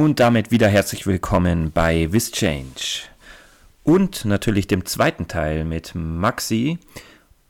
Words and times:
Und 0.00 0.20
damit 0.20 0.52
wieder 0.52 0.68
herzlich 0.68 1.08
willkommen 1.08 1.72
bei 1.72 2.08
Change 2.08 3.02
und 3.82 4.24
natürlich 4.24 4.68
dem 4.68 4.86
zweiten 4.86 5.26
Teil 5.26 5.64
mit 5.64 5.96
Maxi. 5.96 6.78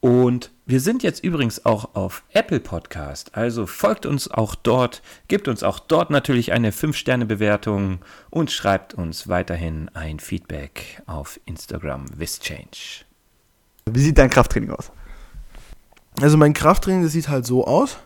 Und 0.00 0.50
wir 0.64 0.80
sind 0.80 1.02
jetzt 1.02 1.22
übrigens 1.22 1.66
auch 1.66 1.94
auf 1.94 2.22
Apple 2.32 2.60
Podcast, 2.60 3.36
also 3.36 3.66
folgt 3.66 4.06
uns 4.06 4.30
auch 4.30 4.54
dort, 4.54 5.02
gebt 5.28 5.46
uns 5.46 5.62
auch 5.62 5.78
dort 5.78 6.08
natürlich 6.08 6.52
eine 6.52 6.70
5-Sterne-Bewertung 6.70 7.98
und 8.30 8.50
schreibt 8.50 8.94
uns 8.94 9.28
weiterhin 9.28 9.90
ein 9.92 10.18
Feedback 10.18 11.02
auf 11.04 11.38
Instagram 11.44 12.06
Change. 12.18 13.04
Wie 13.90 14.00
sieht 14.00 14.16
dein 14.16 14.30
Krafttraining 14.30 14.70
aus? 14.70 14.90
Also 16.22 16.38
mein 16.38 16.54
Krafttraining, 16.54 17.02
das 17.02 17.12
sieht 17.12 17.28
halt 17.28 17.44
so 17.44 17.66
aus. 17.66 17.98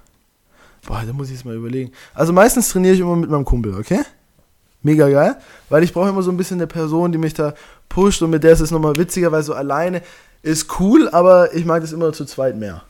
Boah, 0.84 1.04
da 1.06 1.12
muss 1.12 1.28
ich 1.28 1.36
es 1.36 1.44
mal 1.44 1.54
überlegen. 1.54 1.92
Also 2.12 2.32
meistens 2.32 2.70
trainiere 2.70 2.94
ich 2.94 3.00
immer 3.00 3.14
mit 3.14 3.30
meinem 3.30 3.44
Kumpel, 3.44 3.74
okay? 3.76 4.00
Mega 4.82 5.08
geil, 5.08 5.36
weil 5.68 5.84
ich 5.84 5.92
brauche 5.92 6.08
immer 6.08 6.22
so 6.22 6.30
ein 6.30 6.36
bisschen 6.36 6.58
eine 6.58 6.66
Person, 6.66 7.12
die 7.12 7.18
mich 7.18 7.34
da 7.34 7.54
pusht 7.88 8.22
und 8.22 8.30
mit 8.30 8.42
der 8.42 8.52
ist 8.52 8.60
es 8.60 8.70
nochmal 8.70 8.96
witziger, 8.96 9.30
weil 9.30 9.42
so 9.42 9.54
alleine 9.54 10.02
ist 10.42 10.80
cool, 10.80 11.08
aber 11.10 11.54
ich 11.54 11.64
mag 11.64 11.82
das 11.82 11.92
immer 11.92 12.12
zu 12.12 12.24
zweit 12.24 12.56
mehr. 12.56 12.82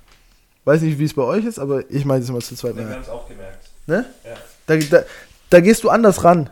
Weiß 0.64 0.80
nicht, 0.80 0.98
wie 0.98 1.04
es 1.04 1.14
bei 1.14 1.22
euch 1.22 1.44
ist, 1.44 1.58
aber 1.58 1.82
ich 1.90 2.04
mag 2.04 2.20
das 2.20 2.28
immer 2.28 2.40
zu 2.40 2.54
zweit 2.54 2.76
mehr. 2.76 2.88
Wir 2.88 2.94
haben 2.94 3.02
es 3.02 3.08
auch 3.08 3.28
gemerkt. 3.28 3.68
Ne? 3.86 4.06
Ja. 4.24 4.30
Da, 4.66 4.76
da, 4.76 5.04
da, 5.50 5.60
gehst 5.60 5.82
du 5.84 5.90
anders 5.90 6.24
ran, 6.24 6.48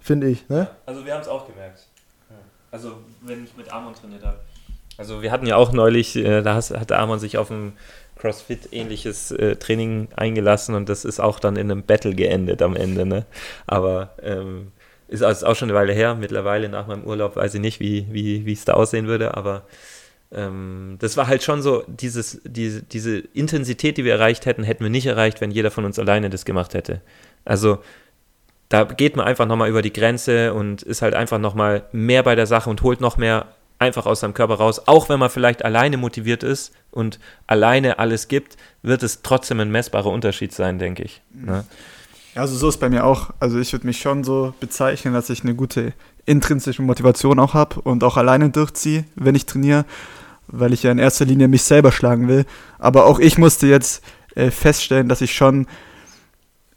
finde 0.00 0.28
ich. 0.28 0.48
Ne? 0.48 0.58
Ja, 0.58 0.70
also 0.86 1.04
wir 1.04 1.12
haben 1.12 1.22
es 1.22 1.28
auch 1.28 1.46
gemerkt. 1.46 1.80
Also 2.70 2.98
wenn 3.22 3.44
ich 3.44 3.56
mit 3.56 3.72
Amon 3.72 3.94
trainiert 3.94 4.24
habe. 4.24 4.38
Also 4.96 5.22
wir 5.22 5.32
hatten 5.32 5.46
ja 5.46 5.56
auch 5.56 5.72
neulich, 5.72 6.16
äh, 6.16 6.42
da 6.42 6.54
hat 6.54 6.92
Amon 6.92 7.18
sich 7.18 7.38
auf 7.38 7.50
ein 7.50 7.72
CrossFit-ähnliches 8.18 9.30
äh, 9.32 9.56
Training 9.56 10.08
eingelassen 10.16 10.74
und 10.74 10.88
das 10.88 11.04
ist 11.04 11.20
auch 11.20 11.40
dann 11.40 11.56
in 11.56 11.70
einem 11.70 11.82
Battle 11.82 12.14
geendet 12.14 12.62
am 12.62 12.76
Ende. 12.76 13.06
Ne? 13.06 13.26
Aber 13.66 14.10
ähm, 14.22 14.72
ist 15.08 15.22
auch 15.22 15.56
schon 15.56 15.70
eine 15.70 15.78
Weile 15.78 15.92
her. 15.92 16.14
Mittlerweile 16.14 16.68
nach 16.68 16.86
meinem 16.86 17.04
Urlaub 17.04 17.36
weiß 17.36 17.54
ich 17.54 17.60
nicht, 17.60 17.80
wie, 17.80 18.06
wie, 18.10 18.46
wie 18.46 18.52
es 18.52 18.64
da 18.64 18.74
aussehen 18.74 19.06
würde, 19.06 19.36
aber 19.36 19.64
ähm, 20.30 20.96
das 21.00 21.16
war 21.16 21.26
halt 21.26 21.42
schon 21.42 21.62
so, 21.62 21.84
dieses, 21.86 22.40
diese, 22.44 22.82
diese 22.82 23.18
Intensität, 23.18 23.96
die 23.96 24.04
wir 24.04 24.12
erreicht 24.12 24.46
hätten, 24.46 24.62
hätten 24.62 24.84
wir 24.84 24.90
nicht 24.90 25.06
erreicht, 25.06 25.40
wenn 25.40 25.50
jeder 25.50 25.70
von 25.70 25.84
uns 25.84 25.98
alleine 25.98 26.28
das 26.30 26.44
gemacht 26.44 26.74
hätte. 26.74 27.00
Also 27.44 27.78
da 28.68 28.84
geht 28.84 29.16
man 29.16 29.26
einfach 29.26 29.46
nochmal 29.46 29.70
über 29.70 29.80
die 29.80 29.92
Grenze 29.92 30.52
und 30.52 30.82
ist 30.82 31.00
halt 31.00 31.14
einfach 31.14 31.38
nochmal 31.38 31.84
mehr 31.92 32.22
bei 32.22 32.34
der 32.34 32.46
Sache 32.46 32.68
und 32.68 32.82
holt 32.82 33.00
noch 33.00 33.16
mehr 33.16 33.46
einfach 33.78 34.04
aus 34.04 34.20
seinem 34.20 34.34
Körper 34.34 34.54
raus. 34.54 34.82
Auch 34.86 35.08
wenn 35.08 35.18
man 35.18 35.30
vielleicht 35.30 35.64
alleine 35.64 35.96
motiviert 35.96 36.42
ist 36.42 36.74
und 36.90 37.18
alleine 37.46 37.98
alles 37.98 38.28
gibt, 38.28 38.56
wird 38.82 39.02
es 39.02 39.22
trotzdem 39.22 39.60
ein 39.60 39.70
messbarer 39.70 40.10
Unterschied 40.10 40.52
sein, 40.52 40.78
denke 40.78 41.04
ich. 41.04 41.22
Ne? 41.32 41.64
Also 42.34 42.56
so 42.56 42.68
ist 42.68 42.78
bei 42.78 42.88
mir 42.88 43.04
auch. 43.04 43.30
Also 43.40 43.58
ich 43.58 43.72
würde 43.72 43.86
mich 43.86 44.00
schon 44.00 44.24
so 44.24 44.54
bezeichnen, 44.60 45.14
dass 45.14 45.30
ich 45.30 45.42
eine 45.42 45.54
gute 45.54 45.92
intrinsische 46.26 46.82
Motivation 46.82 47.38
auch 47.38 47.54
habe 47.54 47.80
und 47.80 48.04
auch 48.04 48.16
alleine 48.16 48.50
durchziehe, 48.50 49.04
wenn 49.16 49.34
ich 49.34 49.46
trainiere, 49.46 49.84
weil 50.46 50.72
ich 50.72 50.82
ja 50.82 50.92
in 50.92 50.98
erster 50.98 51.24
Linie 51.24 51.48
mich 51.48 51.62
selber 51.62 51.90
schlagen 51.90 52.28
will. 52.28 52.44
Aber 52.78 53.06
auch 53.06 53.18
ich 53.18 53.38
musste 53.38 53.66
jetzt 53.66 54.02
äh, 54.34 54.50
feststellen, 54.50 55.08
dass 55.08 55.20
ich 55.20 55.34
schon, 55.34 55.66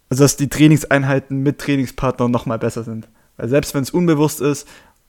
also 0.10 0.24
dass 0.24 0.38
die 0.38 0.50
Trainingseinheiten 0.50 1.44
mit 1.44 1.60
Trainingspartnern 1.60 2.32
nochmal 2.32 2.60
besser 2.60 2.84
sind. 2.84 3.08
Weil 3.38 3.50
selbst 3.50 3.74
wenn 3.74 3.84
es 3.84 3.92
unbewusst 3.92 4.42
ist, 4.42 4.68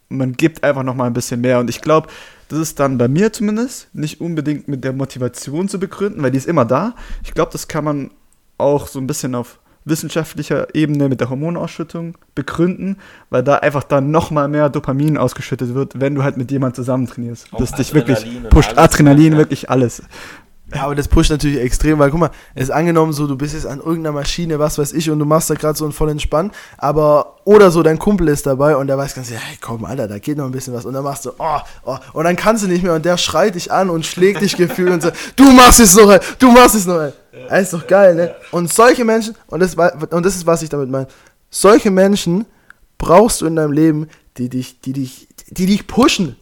man 0.09 0.33
gibt 0.35 0.63
einfach 0.65 0.83
nochmal 0.83 1.07
ein 1.07 1.15
bisschen 1.15 1.41
mehr. 1.41 1.59
Und 1.59 1.71
ich 1.71 1.81
glaube, 1.81 2.09
das 2.49 2.59
ist 2.59 2.81
dann 2.81 2.99
bei 2.99 3.09
mir 3.09 3.33
zumindest 3.33 3.89
nicht 3.95 4.21
unbedingt 4.21 4.69
mit 4.69 4.85
der 4.85 4.93
Motivation 4.93 5.69
zu 5.69 5.81
begründen, 5.81 6.23
weil 6.23 6.31
die 6.31 6.39
ist 6.39 6.47
immer 6.47 6.65
da. 6.65 6.95
Ich 7.25 7.33
glaube, 7.33 7.53
das 7.53 7.69
kann 7.69 7.85
man 7.85 8.11
auch 8.59 8.87
so 8.87 8.99
ein 8.99 9.07
bisschen 9.07 9.35
auf 9.35 9.59
wissenschaftlicher 9.85 10.75
Ebene 10.75 11.09
mit 11.09 11.21
der 11.21 11.31
Hormonausschüttung 11.31 12.17
begründen, 12.35 12.97
weil 13.31 13.43
da 13.43 13.57
einfach 13.57 13.83
dann 13.83 14.11
nochmal 14.11 14.49
mehr 14.49 14.69
Dopamin 14.69 15.19
ausgeschüttet 15.19 15.75
wird, 15.75 16.01
wenn 16.01 16.15
du 16.15 16.23
halt 16.23 16.37
mit 16.37 16.51
jemandem 16.51 16.77
zusammen 16.77 17.07
trainierst. 17.07 17.53
Auch 17.53 17.59
das 17.59 17.73
dich 17.73 17.95
wirklich 17.95 18.27
pusht, 18.51 18.79
Adrenalin, 18.79 19.37
wirklich 19.37 19.71
alles. 19.71 20.03
Ja, 20.75 20.85
aber 20.85 20.95
das 20.95 21.07
pusht 21.07 21.31
natürlich 21.31 21.61
extrem, 21.61 21.99
weil 21.99 22.11
guck 22.11 22.21
mal, 22.21 22.31
es 22.55 22.65
ist 22.65 22.71
angenommen 22.71 23.13
so, 23.13 23.27
du 23.27 23.37
bist 23.37 23.53
jetzt 23.53 23.67
an 23.67 23.79
irgendeiner 23.79 24.13
Maschine, 24.13 24.59
was 24.59 24.79
weiß 24.79 24.95
ich, 24.95 25.11
und 25.11 25.19
du 25.19 25.27
machst 25.27 25.51
da 25.51 25.55
gerade 25.55 25.77
so 25.77 25.85
einen 25.85 25.93
vollen 25.93 26.19
Spann, 26.19 26.51
aber, 26.79 27.37
oder 27.45 27.71
so, 27.71 27.83
dein 27.83 27.99
Kumpel 27.99 28.29
ist 28.29 28.47
dabei 28.47 28.77
und 28.77 28.87
der 28.87 28.97
weiß 28.97 29.15
ganz, 29.15 29.29
ja, 29.29 29.37
hey, 29.37 29.59
komm, 29.61 29.85
Alter, 29.85 30.09
da 30.09 30.19
geht 30.19 30.39
noch 30.39 30.47
ein 30.47 30.53
bisschen 30.53 30.73
was, 30.73 30.87
und 30.87 30.95
dann 30.95 31.05
machst 31.05 31.27
du, 31.27 31.33
oh, 31.39 31.59
oh, 31.85 31.97
und 32.15 32.25
dann 32.25 32.37
kannst 32.37 32.65
du 32.65 32.69
nicht 32.69 32.83
mehr, 32.83 32.95
und 32.95 33.05
der 33.05 33.19
schreit 33.19 33.55
dich 33.55 33.71
an 33.71 33.91
und 33.91 34.07
schlägt 34.07 34.41
dich 34.41 34.57
gefühlt 34.57 34.93
und 34.93 35.03
sagt, 35.03 35.17
du 35.37 35.51
machst 35.51 35.81
es 35.81 35.95
noch, 35.95 36.19
du 36.39 36.51
machst 36.51 36.75
es 36.75 36.87
noch, 36.87 37.01
ey. 37.01 37.13
Ja. 37.33 37.57
ist 37.57 37.73
doch 37.73 37.87
geil, 37.87 38.15
ne? 38.15 38.35
Und 38.51 38.73
solche 38.73 39.05
Menschen, 39.05 39.35
und 39.47 39.61
das, 39.61 39.75
und 39.75 40.27
das 40.27 40.37
ist, 40.37 40.47
was 40.47 40.63
ich 40.63 40.69
damit 40.69 40.91
meine, 40.91 41.09
solche 41.51 41.91
Menschen 41.91 42.47
brauchst 42.99 43.41
du 43.41 43.47
in 43.47 43.57
deinem 43.57 43.73
Leben, 43.73 44.09
die 44.37 44.49
dich, 44.49 44.81
die 44.81 44.93
dich, 44.93 45.29
die 45.49 45.67
dich 45.67 45.87
pushen. 45.87 46.37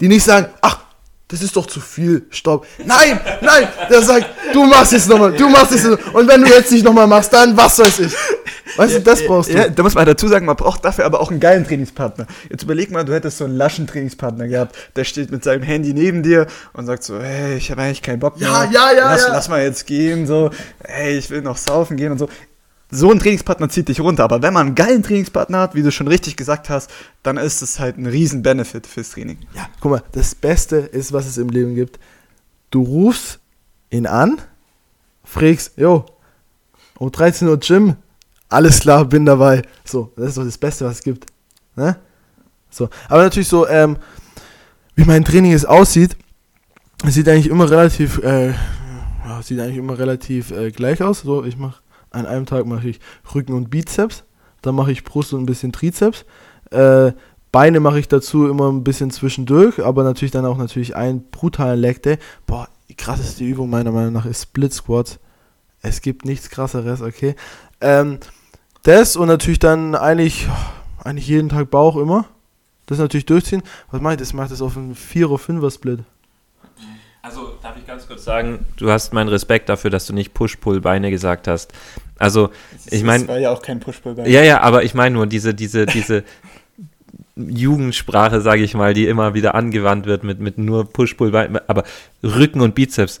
Die 0.00 0.08
nicht 0.08 0.24
sagen, 0.24 0.48
ach, 0.60 0.84
das 1.28 1.42
ist 1.42 1.54
doch 1.56 1.66
zu 1.66 1.80
viel, 1.80 2.26
stopp. 2.30 2.66
Nein, 2.84 3.20
nein, 3.42 3.68
der 3.90 4.00
sagt, 4.02 4.26
du 4.54 4.64
machst 4.64 4.94
es 4.94 5.06
nochmal, 5.06 5.32
du 5.32 5.48
machst 5.48 5.72
es 5.72 5.84
nochmal. 5.84 6.14
Und 6.14 6.28
wenn 6.28 6.40
du 6.40 6.48
jetzt 6.48 6.72
nicht 6.72 6.84
nochmal 6.84 7.06
machst, 7.06 7.32
dann 7.34 7.54
was 7.54 7.78
weiß 7.78 7.98
ich. 8.00 8.14
Weißt 8.76 8.94
du, 8.94 9.00
das 9.00 9.24
brauchst 9.26 9.50
du. 9.50 9.54
Ja, 9.54 9.68
da 9.68 9.82
muss 9.82 9.94
man 9.94 10.06
dazu 10.06 10.26
sagen, 10.26 10.46
man 10.46 10.56
braucht 10.56 10.84
dafür 10.84 11.04
aber 11.04 11.20
auch 11.20 11.30
einen 11.30 11.40
geilen 11.40 11.66
Trainingspartner. 11.66 12.26
Jetzt 12.48 12.62
überleg 12.62 12.90
mal, 12.90 13.04
du 13.04 13.12
hättest 13.12 13.38
so 13.38 13.44
einen 13.44 13.56
laschen 13.56 13.86
Trainingspartner 13.86 14.48
gehabt, 14.48 14.76
der 14.96 15.04
steht 15.04 15.30
mit 15.30 15.44
seinem 15.44 15.62
Handy 15.62 15.92
neben 15.92 16.22
dir 16.22 16.46
und 16.72 16.86
sagt 16.86 17.02
so, 17.02 17.20
hey, 17.20 17.56
ich 17.56 17.70
habe 17.70 17.82
eigentlich 17.82 18.02
keinen 18.02 18.20
Bock 18.20 18.40
mehr. 18.40 18.48
Ja, 18.48 18.64
ja, 18.64 18.92
ja, 18.92 19.10
lass, 19.10 19.22
ja. 19.22 19.32
lass 19.32 19.48
mal 19.48 19.62
jetzt 19.62 19.86
gehen, 19.86 20.26
so, 20.26 20.50
hey, 20.82 21.18
ich 21.18 21.28
will 21.28 21.42
noch 21.42 21.58
saufen 21.58 21.96
gehen 21.98 22.12
und 22.12 22.18
so 22.18 22.28
so 22.90 23.10
ein 23.10 23.18
Trainingspartner 23.18 23.68
zieht 23.68 23.88
dich 23.88 24.00
runter. 24.00 24.24
Aber 24.24 24.42
wenn 24.42 24.54
man 24.54 24.68
einen 24.68 24.74
geilen 24.74 25.02
Trainingspartner 25.02 25.60
hat, 25.60 25.74
wie 25.74 25.82
du 25.82 25.92
schon 25.92 26.08
richtig 26.08 26.36
gesagt 26.36 26.70
hast, 26.70 26.90
dann 27.22 27.36
ist 27.36 27.62
es 27.62 27.78
halt 27.78 27.98
ein 27.98 28.06
riesen 28.06 28.42
Benefit 28.42 28.86
fürs 28.86 29.10
Training. 29.10 29.38
Ja, 29.54 29.68
guck 29.80 29.90
mal, 29.90 30.02
das 30.12 30.34
Beste 30.34 30.76
ist, 30.76 31.12
was 31.12 31.26
es 31.26 31.38
im 31.38 31.50
Leben 31.50 31.74
gibt. 31.74 31.98
Du 32.70 32.82
rufst 32.82 33.40
ihn 33.90 34.06
an, 34.06 34.40
fragst, 35.24 35.72
jo, 35.76 36.06
um 36.98 37.12
13 37.12 37.48
Uhr 37.48 37.58
Gym, 37.58 37.96
alles 38.48 38.80
klar, 38.80 39.04
bin 39.04 39.26
dabei. 39.26 39.62
So, 39.84 40.12
das 40.16 40.28
ist 40.28 40.38
doch 40.38 40.44
das 40.44 40.58
Beste, 40.58 40.84
was 40.84 40.96
es 40.96 41.02
gibt. 41.02 41.26
Ne? 41.76 41.96
So, 42.70 42.88
aber 43.08 43.22
natürlich 43.22 43.48
so, 43.48 43.68
ähm, 43.68 43.96
wie 44.94 45.04
mein 45.04 45.24
Training 45.24 45.52
jetzt 45.52 45.68
aussieht, 45.68 46.16
sieht 47.06 47.28
eigentlich 47.28 47.48
immer 47.48 47.70
relativ, 47.70 48.18
äh, 48.18 48.52
sieht 49.42 49.60
eigentlich 49.60 49.76
immer 49.76 49.98
relativ 49.98 50.50
äh, 50.50 50.70
gleich 50.70 51.02
aus. 51.02 51.20
So, 51.20 51.44
ich 51.44 51.56
mache 51.56 51.80
an 52.10 52.26
einem 52.26 52.46
Tag 52.46 52.66
mache 52.66 52.88
ich 52.88 53.00
Rücken 53.34 53.52
und 53.52 53.70
Bizeps, 53.70 54.24
dann 54.62 54.74
mache 54.74 54.92
ich 54.92 55.04
Brust 55.04 55.32
und 55.32 55.42
ein 55.42 55.46
bisschen 55.46 55.72
Trizeps. 55.72 56.24
Äh, 56.70 57.12
Beine 57.50 57.80
mache 57.80 57.98
ich 57.98 58.08
dazu 58.08 58.46
immer 58.46 58.70
ein 58.70 58.84
bisschen 58.84 59.10
zwischendurch, 59.10 59.82
aber 59.82 60.04
natürlich 60.04 60.32
dann 60.32 60.44
auch 60.44 60.58
natürlich 60.58 60.96
einen 60.96 61.30
brutalen 61.30 61.80
Leg 61.80 62.02
Day. 62.02 62.18
Boah, 62.46 62.68
die 62.88 62.94
krasseste 62.94 63.44
Übung 63.44 63.70
meiner 63.70 63.90
Meinung 63.90 64.12
nach 64.12 64.26
ist 64.26 64.42
Split 64.42 64.72
Squats. 64.72 65.18
Es 65.80 66.02
gibt 66.02 66.24
nichts 66.24 66.50
krasseres, 66.50 67.00
okay. 67.00 67.36
Ähm, 67.80 68.18
das 68.82 69.16
und 69.16 69.28
natürlich 69.28 69.58
dann 69.58 69.94
eigentlich, 69.94 70.46
eigentlich 71.02 71.28
jeden 71.28 71.48
Tag 71.48 71.70
Bauch 71.70 71.96
immer. 71.96 72.26
Das 72.86 72.98
natürlich 72.98 73.26
durchziehen. 73.26 73.62
Was 73.90 74.00
mache 74.00 74.14
ich? 74.14 74.18
Das 74.18 74.32
macht 74.32 74.50
das 74.50 74.62
auf 74.62 74.76
einen 74.76 74.94
4 74.94 75.30
oder 75.30 75.42
5er 75.42 75.70
Split. 75.72 76.00
Also 77.28 77.58
darf 77.62 77.76
ich 77.76 77.86
ganz 77.86 78.08
kurz 78.08 78.24
sagen, 78.24 78.64
du 78.78 78.90
hast 78.90 79.12
meinen 79.12 79.28
Respekt 79.28 79.68
dafür, 79.68 79.90
dass 79.90 80.06
du 80.06 80.14
nicht 80.14 80.32
Push-Pull-Beine 80.32 81.10
gesagt 81.10 81.46
hast. 81.46 81.74
Also 82.18 82.48
ich 82.90 83.02
meine, 83.02 83.24
das 83.24 83.28
war 83.28 83.38
ja 83.38 83.50
auch 83.50 83.60
kein 83.60 83.80
Push-Pull-Beine. 83.80 84.30
Ja, 84.30 84.42
ja, 84.42 84.62
aber 84.62 84.82
ich 84.82 84.94
meine 84.94 85.14
nur 85.14 85.26
diese, 85.26 85.52
diese, 85.52 85.84
diese 85.84 86.24
Jugendsprache, 87.36 88.40
sage 88.40 88.62
ich 88.62 88.72
mal, 88.72 88.94
die 88.94 89.06
immer 89.06 89.34
wieder 89.34 89.54
angewandt 89.54 90.06
wird 90.06 90.24
mit, 90.24 90.40
mit 90.40 90.56
nur 90.56 90.90
Push-Pull-Beinen, 90.90 91.60
aber 91.68 91.84
Rücken 92.22 92.62
und 92.62 92.74
Bizeps. 92.74 93.20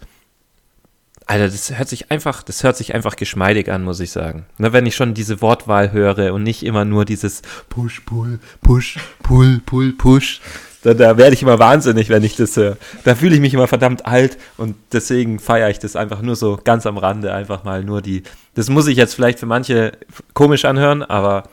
Alter, 1.26 1.44
das 1.44 1.76
hört 1.76 1.90
sich 1.90 2.10
einfach, 2.10 2.42
das 2.42 2.64
hört 2.64 2.78
sich 2.78 2.94
einfach 2.94 3.14
geschmeidig 3.14 3.70
an, 3.70 3.84
muss 3.84 4.00
ich 4.00 4.10
sagen. 4.10 4.46
Ne, 4.56 4.72
wenn 4.72 4.86
ich 4.86 4.96
schon 4.96 5.12
diese 5.12 5.42
Wortwahl 5.42 5.92
höre 5.92 6.32
und 6.32 6.44
nicht 6.44 6.64
immer 6.64 6.86
nur 6.86 7.04
dieses 7.04 7.42
Push, 7.68 8.00
Pull, 8.06 8.40
Push, 8.62 8.98
Pull, 9.22 9.60
Pull, 9.66 9.92
Push. 9.92 10.40
Da, 10.82 10.94
da 10.94 11.16
werde 11.16 11.34
ich 11.34 11.42
immer 11.42 11.58
wahnsinnig, 11.58 12.08
wenn 12.08 12.22
ich 12.22 12.36
das 12.36 12.56
höre. 12.56 12.76
Da 13.04 13.14
fühle 13.14 13.34
ich 13.34 13.40
mich 13.40 13.54
immer 13.54 13.66
verdammt 13.66 14.06
alt 14.06 14.38
und 14.56 14.76
deswegen 14.92 15.40
feiere 15.40 15.70
ich 15.70 15.78
das 15.78 15.96
einfach 15.96 16.22
nur 16.22 16.36
so 16.36 16.58
ganz 16.62 16.86
am 16.86 16.98
Rande, 16.98 17.34
einfach 17.34 17.64
mal 17.64 17.84
nur 17.84 18.00
die. 18.00 18.22
Das 18.54 18.68
muss 18.68 18.86
ich 18.86 18.96
jetzt 18.96 19.14
vielleicht 19.14 19.40
für 19.40 19.46
manche 19.46 19.92
komisch 20.34 20.64
anhören, 20.64 21.02
aber 21.02 21.44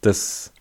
das, 0.00 0.52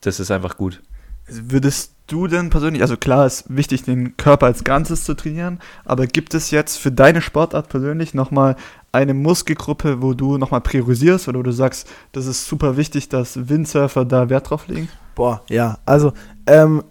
das 0.00 0.20
ist 0.20 0.30
einfach 0.30 0.56
gut. 0.56 0.80
Würdest 1.26 1.94
du 2.06 2.26
denn 2.26 2.50
persönlich, 2.50 2.82
also 2.82 2.96
klar 2.96 3.26
ist 3.26 3.44
wichtig, 3.48 3.82
den 3.82 4.16
Körper 4.16 4.46
als 4.46 4.62
Ganzes 4.62 5.04
zu 5.04 5.14
trainieren, 5.14 5.58
aber 5.84 6.06
gibt 6.06 6.34
es 6.34 6.50
jetzt 6.50 6.76
für 6.76 6.92
deine 6.92 7.22
Sportart 7.22 7.68
persönlich 7.68 8.14
nochmal 8.14 8.56
eine 8.92 9.14
Muskelgruppe, 9.14 10.02
wo 10.02 10.12
du 10.12 10.36
nochmal 10.38 10.60
priorisierst 10.60 11.28
oder 11.28 11.38
wo 11.38 11.42
du 11.42 11.52
sagst, 11.52 11.88
das 12.12 12.26
ist 12.26 12.46
super 12.46 12.76
wichtig, 12.76 13.08
dass 13.08 13.48
Windsurfer 13.48 14.04
da 14.04 14.28
Wert 14.28 14.50
drauf 14.50 14.68
legen? 14.68 14.88
Boah, 15.14 15.42
ja, 15.48 15.78
also 15.86 16.12
ähm, 16.46 16.84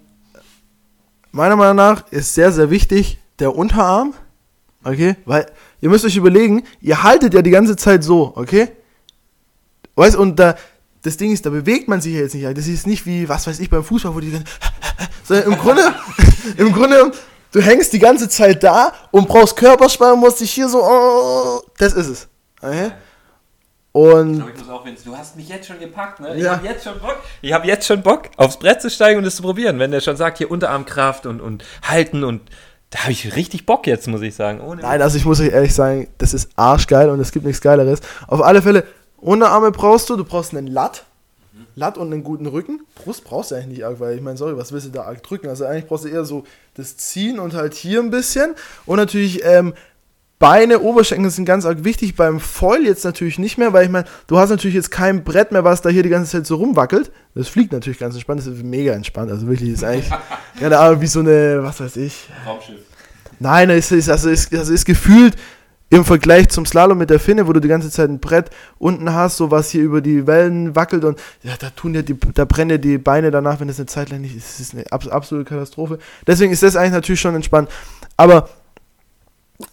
meiner 1.34 1.56
Meinung 1.56 1.76
nach 1.76 2.10
ist 2.12 2.34
sehr, 2.34 2.52
sehr 2.52 2.70
wichtig 2.70 3.20
der 3.40 3.56
Unterarm. 3.56 4.14
Okay? 4.84 5.16
Weil 5.26 5.52
ihr 5.82 5.90
müsst 5.90 6.06
euch 6.06 6.16
überlegen, 6.16 6.64
ihr 6.80 7.04
haltet 7.04 7.34
ja 7.34 7.42
die 7.42 7.50
ganze 7.50 7.76
Zeit 7.76 8.04
so, 8.04 8.34
okay? 8.36 8.70
Weißt 9.96 10.16
und 10.16 10.38
da, 10.38 10.56
das 11.02 11.18
Ding 11.18 11.32
ist, 11.32 11.46
da 11.46 11.50
bewegt 11.50 11.88
man 11.88 12.02
sich 12.02 12.14
ja 12.14 12.22
jetzt 12.22 12.36
nicht. 12.36 12.58
Das 12.58 12.68
ist 12.68 12.88
nicht 12.88 13.06
wie, 13.06 13.28
was 13.28 13.48
weiß 13.48 13.60
ich, 13.60 13.70
beim 13.70 13.84
Fußball, 13.84 14.14
wo 14.14 14.20
die 14.20 14.32
dann, 14.32 14.44
sondern 15.24 15.52
im 15.52 15.58
Grunde, 15.58 15.96
im 16.58 16.72
Grunde, 16.72 17.12
du 17.52 17.62
hängst 17.62 17.94
die 17.94 18.00
ganze 18.00 18.30
Zeit 18.30 18.64
da 18.64 18.94
und 19.12 19.28
brauchst 19.28 19.56
Körperspannung, 19.56 20.20
musst 20.20 20.40
dich 20.40 20.52
hier 20.52 20.70
so, 20.70 20.84
oh, 20.84 21.62
das 21.78 21.94
ist 21.94 22.08
es. 22.08 22.28
Okay? 22.62 22.92
Und 23.94 24.40
Ich 24.40 24.60
muss 24.60 24.70
auch, 24.70 24.86
Vince, 24.86 25.06
du 25.06 25.16
hast 25.16 25.36
mich 25.38 25.48
jetzt 25.48 25.68
schon 25.68 25.80
gepackt, 25.80 26.20
ne? 26.20 26.36
Ich 26.36 26.44
Ja. 26.44 26.54
habe 26.58 26.66
jetzt 26.68 26.84
schon 26.84 27.00
Bock. 27.00 27.18
Ich 27.42 27.54
habe 27.54 27.68
jetzt 27.68 27.86
schon 27.86 28.02
Bock, 28.02 28.24
aufs 28.38 28.58
Brett 28.58 28.82
zu 28.82 28.90
steigen 28.90 29.20
und 29.20 29.26
es 29.26 29.36
zu 29.36 29.44
probieren. 29.44 29.78
Wenn 29.80 29.92
der 29.92 30.02
schon 30.02 30.18
sagt, 30.18 30.40
hier 30.40 30.50
Unterarmkraft 30.50 31.26
und, 31.28 31.40
und 31.40 31.64
halten 31.84 32.24
und 32.24 32.42
da 32.90 33.00
habe 33.04 33.12
ich 33.12 33.36
richtig 33.36 33.66
Bock 33.68 33.86
jetzt, 33.88 34.08
muss 34.08 34.22
ich 34.22 34.34
sagen. 34.36 34.62
Ohne 34.62 34.82
Nein, 34.82 35.02
also 35.02 35.16
ich 35.18 35.26
muss 35.26 35.40
euch 35.40 35.50
ehrlich 35.52 35.74
sagen, 35.76 36.08
das 36.18 36.34
ist 36.34 36.50
arschgeil 36.56 37.10
und 37.10 37.20
es 37.20 37.32
gibt 37.32 37.46
nichts 37.46 37.62
Geileres. 37.62 38.02
Auf 38.28 38.42
alle 38.42 38.62
Fälle, 38.64 38.84
Unterarme 39.18 39.72
brauchst 39.72 40.10
du, 40.10 40.16
du 40.18 40.26
brauchst 40.26 40.56
einen 40.56 40.68
Latt. 40.68 41.06
Latt 41.76 41.98
und 41.98 42.12
einen 42.14 42.24
guten 42.24 42.46
Rücken. 42.48 42.82
Brust 42.96 43.24
brauchst 43.24 43.50
du 43.52 43.56
eigentlich 43.56 43.68
nicht 43.78 43.86
arg, 43.86 44.00
weil 44.00 44.16
ich 44.16 44.22
meine, 44.22 44.38
sorry, 44.38 44.58
was 44.58 44.72
willst 44.72 44.88
du 44.88 44.92
da 44.92 45.04
arg 45.04 45.24
drücken? 45.24 45.48
Also 45.50 45.66
eigentlich 45.66 45.88
brauchst 45.88 46.06
du 46.06 46.10
eher 46.10 46.24
so 46.26 46.44
das 46.76 46.98
Ziehen 46.98 47.40
und 47.40 47.54
halt 47.56 47.74
hier 47.74 48.00
ein 48.00 48.10
bisschen. 48.12 48.54
Und 48.86 48.98
natürlich 48.98 49.44
ähm, 49.44 49.74
Beine, 50.44 50.82
Oberschenkel 50.82 51.32
sind 51.32 51.46
ganz 51.46 51.66
arg 51.66 51.86
wichtig. 51.86 52.18
Beim 52.18 52.42
Foil 52.42 52.84
jetzt 52.84 53.06
natürlich 53.06 53.40
nicht 53.40 53.58
mehr, 53.58 53.72
weil 53.72 53.86
ich 53.86 53.90
meine, 53.90 54.04
du 54.28 54.38
hast 54.38 54.50
natürlich 54.50 54.76
jetzt 54.76 54.92
kein 54.92 55.24
Brett 55.24 55.54
mehr, 55.54 55.64
was 55.64 55.82
da 55.82 55.88
hier 55.88 56.04
die 56.04 56.10
ganze 56.10 56.32
Zeit 56.32 56.46
so 56.46 56.58
rumwackelt. 56.58 57.14
Das 57.34 57.48
fliegt 57.48 57.72
natürlich 57.72 57.98
ganz 57.98 58.14
entspannt, 58.16 58.42
das 58.42 58.48
ist 58.48 58.62
mega 58.62 58.92
entspannt. 58.92 59.32
Also 59.32 59.48
wirklich, 59.48 59.70
ist 59.70 59.86
eigentlich, 59.86 60.12
keine 60.60 60.80
Ahnung, 60.80 61.00
wie 61.00 61.08
so 61.08 61.22
eine, 61.22 61.64
was 61.64 61.80
weiß 61.80 61.96
ich, 61.96 62.28
Raumschiff. 62.46 62.76
Nein, 63.40 63.70
es 63.70 63.90
ist, 63.94 64.10
also 64.10 64.30
ist, 64.30 64.54
also 64.54 64.74
ist 64.74 64.84
gefühlt 64.84 65.38
im 65.90 66.04
Vergleich 66.04 66.50
zum 66.50 66.66
Slalom 66.66 66.98
mit 66.98 67.10
der 67.10 67.22
Finne, 67.22 67.48
wo 67.48 67.54
du 67.54 67.62
die 67.62 67.70
ganze 67.70 67.90
Zeit 67.90 68.10
ein 68.10 68.20
Brett 68.20 68.50
unten 68.80 69.14
hast, 69.14 69.38
so 69.38 69.50
was 69.50 69.70
hier 69.70 69.84
über 69.84 70.02
die 70.02 70.28
Wellen 70.28 70.76
wackelt 70.76 71.06
und 71.06 71.22
ja, 71.44 71.54
da 71.58 71.70
tun 71.70 71.96
ja 71.96 72.02
die, 72.02 72.18
da 72.34 72.44
brennen 72.44 72.72
ja 72.72 72.78
die 72.78 72.98
Beine 72.98 73.32
danach, 73.32 73.62
wenn 73.62 73.70
das 73.70 73.80
eine 73.80 73.86
Zeit 73.86 74.10
lang 74.10 74.20
nicht 74.20 74.36
ist. 74.36 74.50
Das 74.50 74.60
ist 74.60 74.74
eine 74.74 74.92
abs 74.92 75.08
absolute 75.08 75.48
Katastrophe. 75.48 76.00
Deswegen 76.28 76.52
ist 76.52 76.64
das 76.64 76.76
eigentlich 76.76 76.92
natürlich 76.92 77.22
schon 77.22 77.34
entspannt. 77.34 77.70
Aber 78.18 78.50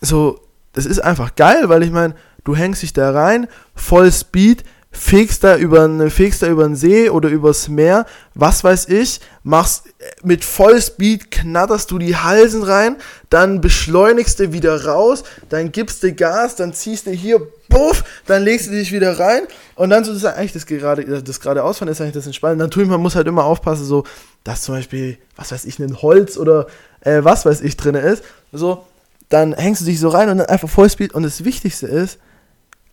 so, 0.01 0.39
das 0.73 0.87
ist 0.87 1.01
einfach 1.01 1.35
geil, 1.35 1.69
weil 1.69 1.83
ich 1.83 1.91
meine, 1.91 2.15
du 2.45 2.57
hängst 2.57 2.83
dich 2.83 2.93
da 2.93 3.11
rein, 3.11 3.49
voll 3.75 4.11
Speed, 4.13 4.65
fegst 4.93 5.45
da 5.45 5.57
über 5.57 5.87
den 5.87 6.77
See 6.77 7.11
oder 7.11 7.29
übers 7.29 7.69
Meer, 7.69 8.07
was 8.35 8.65
weiß 8.65 8.89
ich, 8.89 9.21
machst 9.45 9.85
mit 10.23 10.45
Vollspeed, 10.45 11.31
knatterst 11.31 11.91
du 11.91 11.99
die 11.99 12.17
Halsen 12.17 12.63
rein, 12.65 12.97
dann 13.29 13.61
beschleunigst 13.61 14.41
du 14.41 14.53
wieder 14.53 14.87
raus, 14.87 15.23
dann 15.49 15.71
gibst 15.71 16.03
du 16.03 16.13
Gas, 16.13 16.57
dann 16.57 16.73
ziehst 16.73 17.07
du 17.07 17.13
hier, 17.13 17.41
puff, 17.69 18.03
dann 18.27 18.43
legst 18.43 18.67
du 18.67 18.73
dich 18.73 18.91
wieder 18.91 19.19
rein 19.19 19.43
und 19.77 19.91
dann 19.91 20.05
so 20.05 20.13
ist 20.13 20.25
eigentlich 20.25 20.53
das 20.53 20.67
gerade, 20.67 21.23
das 21.23 21.41
gerade 21.41 21.63
Ausfahren 21.63 21.93
ist 21.93 22.01
eigentlich 22.01 22.15
das 22.15 22.27
Entspannen. 22.27 22.59
Natürlich, 22.59 22.89
man 22.89 23.01
muss 23.01 23.15
halt 23.15 23.29
immer 23.29 23.45
aufpassen, 23.45 23.85
so, 23.85 24.05
dass 24.43 24.63
zum 24.63 24.75
Beispiel, 24.75 25.19
was 25.37 25.53
weiß 25.53 25.67
ich, 25.67 25.79
ein 25.79 26.03
Holz 26.03 26.37
oder 26.37 26.67
äh, 27.03 27.23
was 27.23 27.47
weiß 27.47 27.61
ich 27.61 27.77
drin 27.77 27.95
ist, 27.95 28.25
so, 28.53 28.85
dann 29.31 29.55
hängst 29.55 29.81
du 29.81 29.87
dich 29.87 29.99
so 29.99 30.09
rein 30.09 30.29
und 30.29 30.39
dann 30.39 30.47
einfach 30.49 30.69
Vollspeed 30.69 31.15
und 31.15 31.23
das 31.23 31.45
Wichtigste 31.45 31.87
ist, 31.87 32.19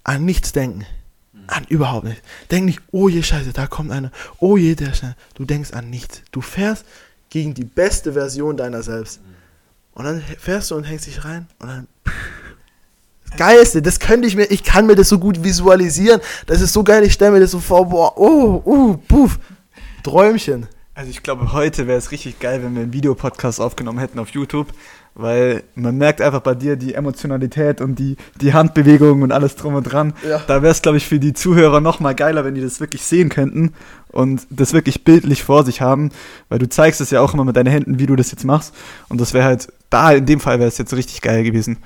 an 0.04 0.24
nichts 0.24 0.54
denken. 0.54 0.86
An 1.48 1.66
überhaupt 1.68 2.06
nicht. 2.06 2.22
Denk 2.52 2.66
nicht, 2.66 2.82
oh 2.92 3.10
je, 3.10 3.24
scheiße, 3.24 3.54
da 3.54 3.68
kommt 3.68 3.92
einer. 3.92 4.12
Oh 4.40 4.56
je, 4.56 4.76
der 4.76 4.94
schnell. 4.94 5.16
Du 5.36 5.46
denkst 5.46 5.74
an 5.74 5.90
nichts. 5.90 6.22
Du 6.32 6.42
fährst 6.42 6.86
gegen 7.30 7.54
die 7.54 7.64
beste 7.64 8.14
Version 8.14 8.56
deiner 8.56 8.84
selbst. 8.84 9.20
Und 9.94 10.06
dann 10.06 10.22
fährst 10.22 10.72
du 10.72 10.76
und 10.76 10.84
hängst 10.84 11.08
dich 11.08 11.26
rein 11.26 11.48
und 11.60 11.68
dann. 11.68 11.88
Das 13.30 13.38
Geilste, 13.38 13.82
das 13.82 14.00
könnte 14.00 14.28
ich 14.28 14.36
mir, 14.36 14.46
ich 14.46 14.64
kann 14.64 14.86
mir 14.86 14.96
das 14.96 15.10
so 15.10 15.20
gut 15.20 15.44
visualisieren. 15.44 16.22
Das 16.46 16.62
ist 16.62 16.72
so 16.72 16.84
geil, 16.84 17.04
ich 17.04 17.14
stelle 17.14 17.32
mir 17.32 17.40
das 17.40 17.52
so 17.52 17.60
vor, 17.60 17.90
boah, 17.90 18.18
oh, 18.18 18.62
uh, 18.64 18.98
puff. 18.98 19.40
Träumchen. 20.04 20.68
Also 20.98 21.12
ich 21.12 21.22
glaube, 21.22 21.54
heute 21.54 21.86
wäre 21.86 22.00
es 22.00 22.10
richtig 22.10 22.40
geil, 22.40 22.64
wenn 22.64 22.74
wir 22.74 22.82
einen 22.82 22.92
Videopodcast 22.92 23.62
aufgenommen 23.62 24.00
hätten 24.00 24.18
auf 24.18 24.30
YouTube, 24.30 24.66
weil 25.14 25.62
man 25.76 25.96
merkt 25.96 26.22
einfach 26.22 26.40
bei 26.40 26.56
dir 26.56 26.76
die 26.76 26.96
Emotionalität 26.96 27.82
und 27.82 28.00
die, 28.00 28.18
die 28.42 28.56
Handbewegungen 28.56 29.22
und 29.22 29.32
alles 29.32 29.56
drum 29.56 29.76
und 29.76 29.84
dran. 29.84 30.14
Ja. 30.28 30.42
Da 30.48 30.64
wäre 30.64 30.72
es, 30.72 30.82
glaube 30.82 30.98
ich, 30.98 31.06
für 31.06 31.20
die 31.20 31.34
Zuhörer 31.34 31.82
noch 31.82 32.00
mal 32.00 32.16
geiler, 32.16 32.46
wenn 32.46 32.56
die 32.56 32.62
das 32.62 32.80
wirklich 32.80 33.04
sehen 33.04 33.30
könnten 33.30 33.74
und 34.08 34.48
das 34.50 34.74
wirklich 34.74 35.04
bildlich 35.04 35.44
vor 35.44 35.64
sich 35.64 35.82
haben, 35.82 36.10
weil 36.50 36.58
du 36.58 36.68
zeigst 36.68 37.00
es 37.00 37.12
ja 37.12 37.22
auch 37.22 37.36
immer 37.36 37.46
mit 37.46 37.56
deinen 37.56 37.70
Händen, 37.70 38.00
wie 38.00 38.08
du 38.08 38.16
das 38.16 38.32
jetzt 38.32 38.44
machst 38.44 38.74
und 39.08 39.22
das 39.22 39.36
wäre 39.36 39.46
halt, 39.46 39.72
da 39.92 40.14
in 40.14 40.26
dem 40.26 40.40
Fall 40.40 40.58
wäre 40.58 40.68
es 40.68 40.80
jetzt 40.80 40.96
richtig 40.96 41.22
geil 41.22 41.44
gewesen. 41.44 41.78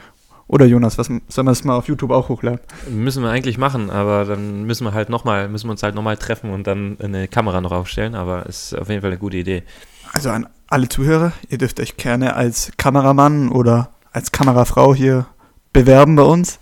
Oder 0.51 0.65
Jonas, 0.65 0.97
was 0.97 1.07
sollen 1.07 1.21
wir 1.29 1.43
das 1.51 1.63
mal 1.63 1.77
auf 1.77 1.87
YouTube 1.87 2.11
auch 2.11 2.27
hochladen? 2.27 2.59
Müssen 2.89 3.23
wir 3.23 3.29
eigentlich 3.29 3.57
machen, 3.57 3.89
aber 3.89 4.25
dann 4.25 4.65
müssen 4.65 4.83
wir 4.83 4.93
halt 4.93 5.07
nochmal, 5.07 5.47
müssen 5.47 5.67
wir 5.67 5.71
uns 5.71 5.81
halt 5.81 5.95
nochmal 5.95 6.17
treffen 6.17 6.51
und 6.51 6.67
dann 6.67 6.97
eine 7.01 7.29
Kamera 7.29 7.61
noch 7.61 7.71
aufstellen, 7.71 8.15
aber 8.15 8.47
ist 8.47 8.77
auf 8.77 8.89
jeden 8.89 8.99
Fall 8.99 9.11
eine 9.11 9.17
gute 9.17 9.37
Idee. 9.37 9.63
Also 10.11 10.29
an 10.29 10.49
alle 10.67 10.89
Zuhörer, 10.89 11.31
ihr 11.47 11.57
dürft 11.57 11.79
euch 11.79 11.95
gerne 11.95 12.35
als 12.35 12.73
Kameramann 12.75 13.47
oder 13.47 13.91
als 14.11 14.33
Kamerafrau 14.33 14.93
hier 14.93 15.25
bewerben 15.71 16.17
bei 16.17 16.23
uns. 16.23 16.59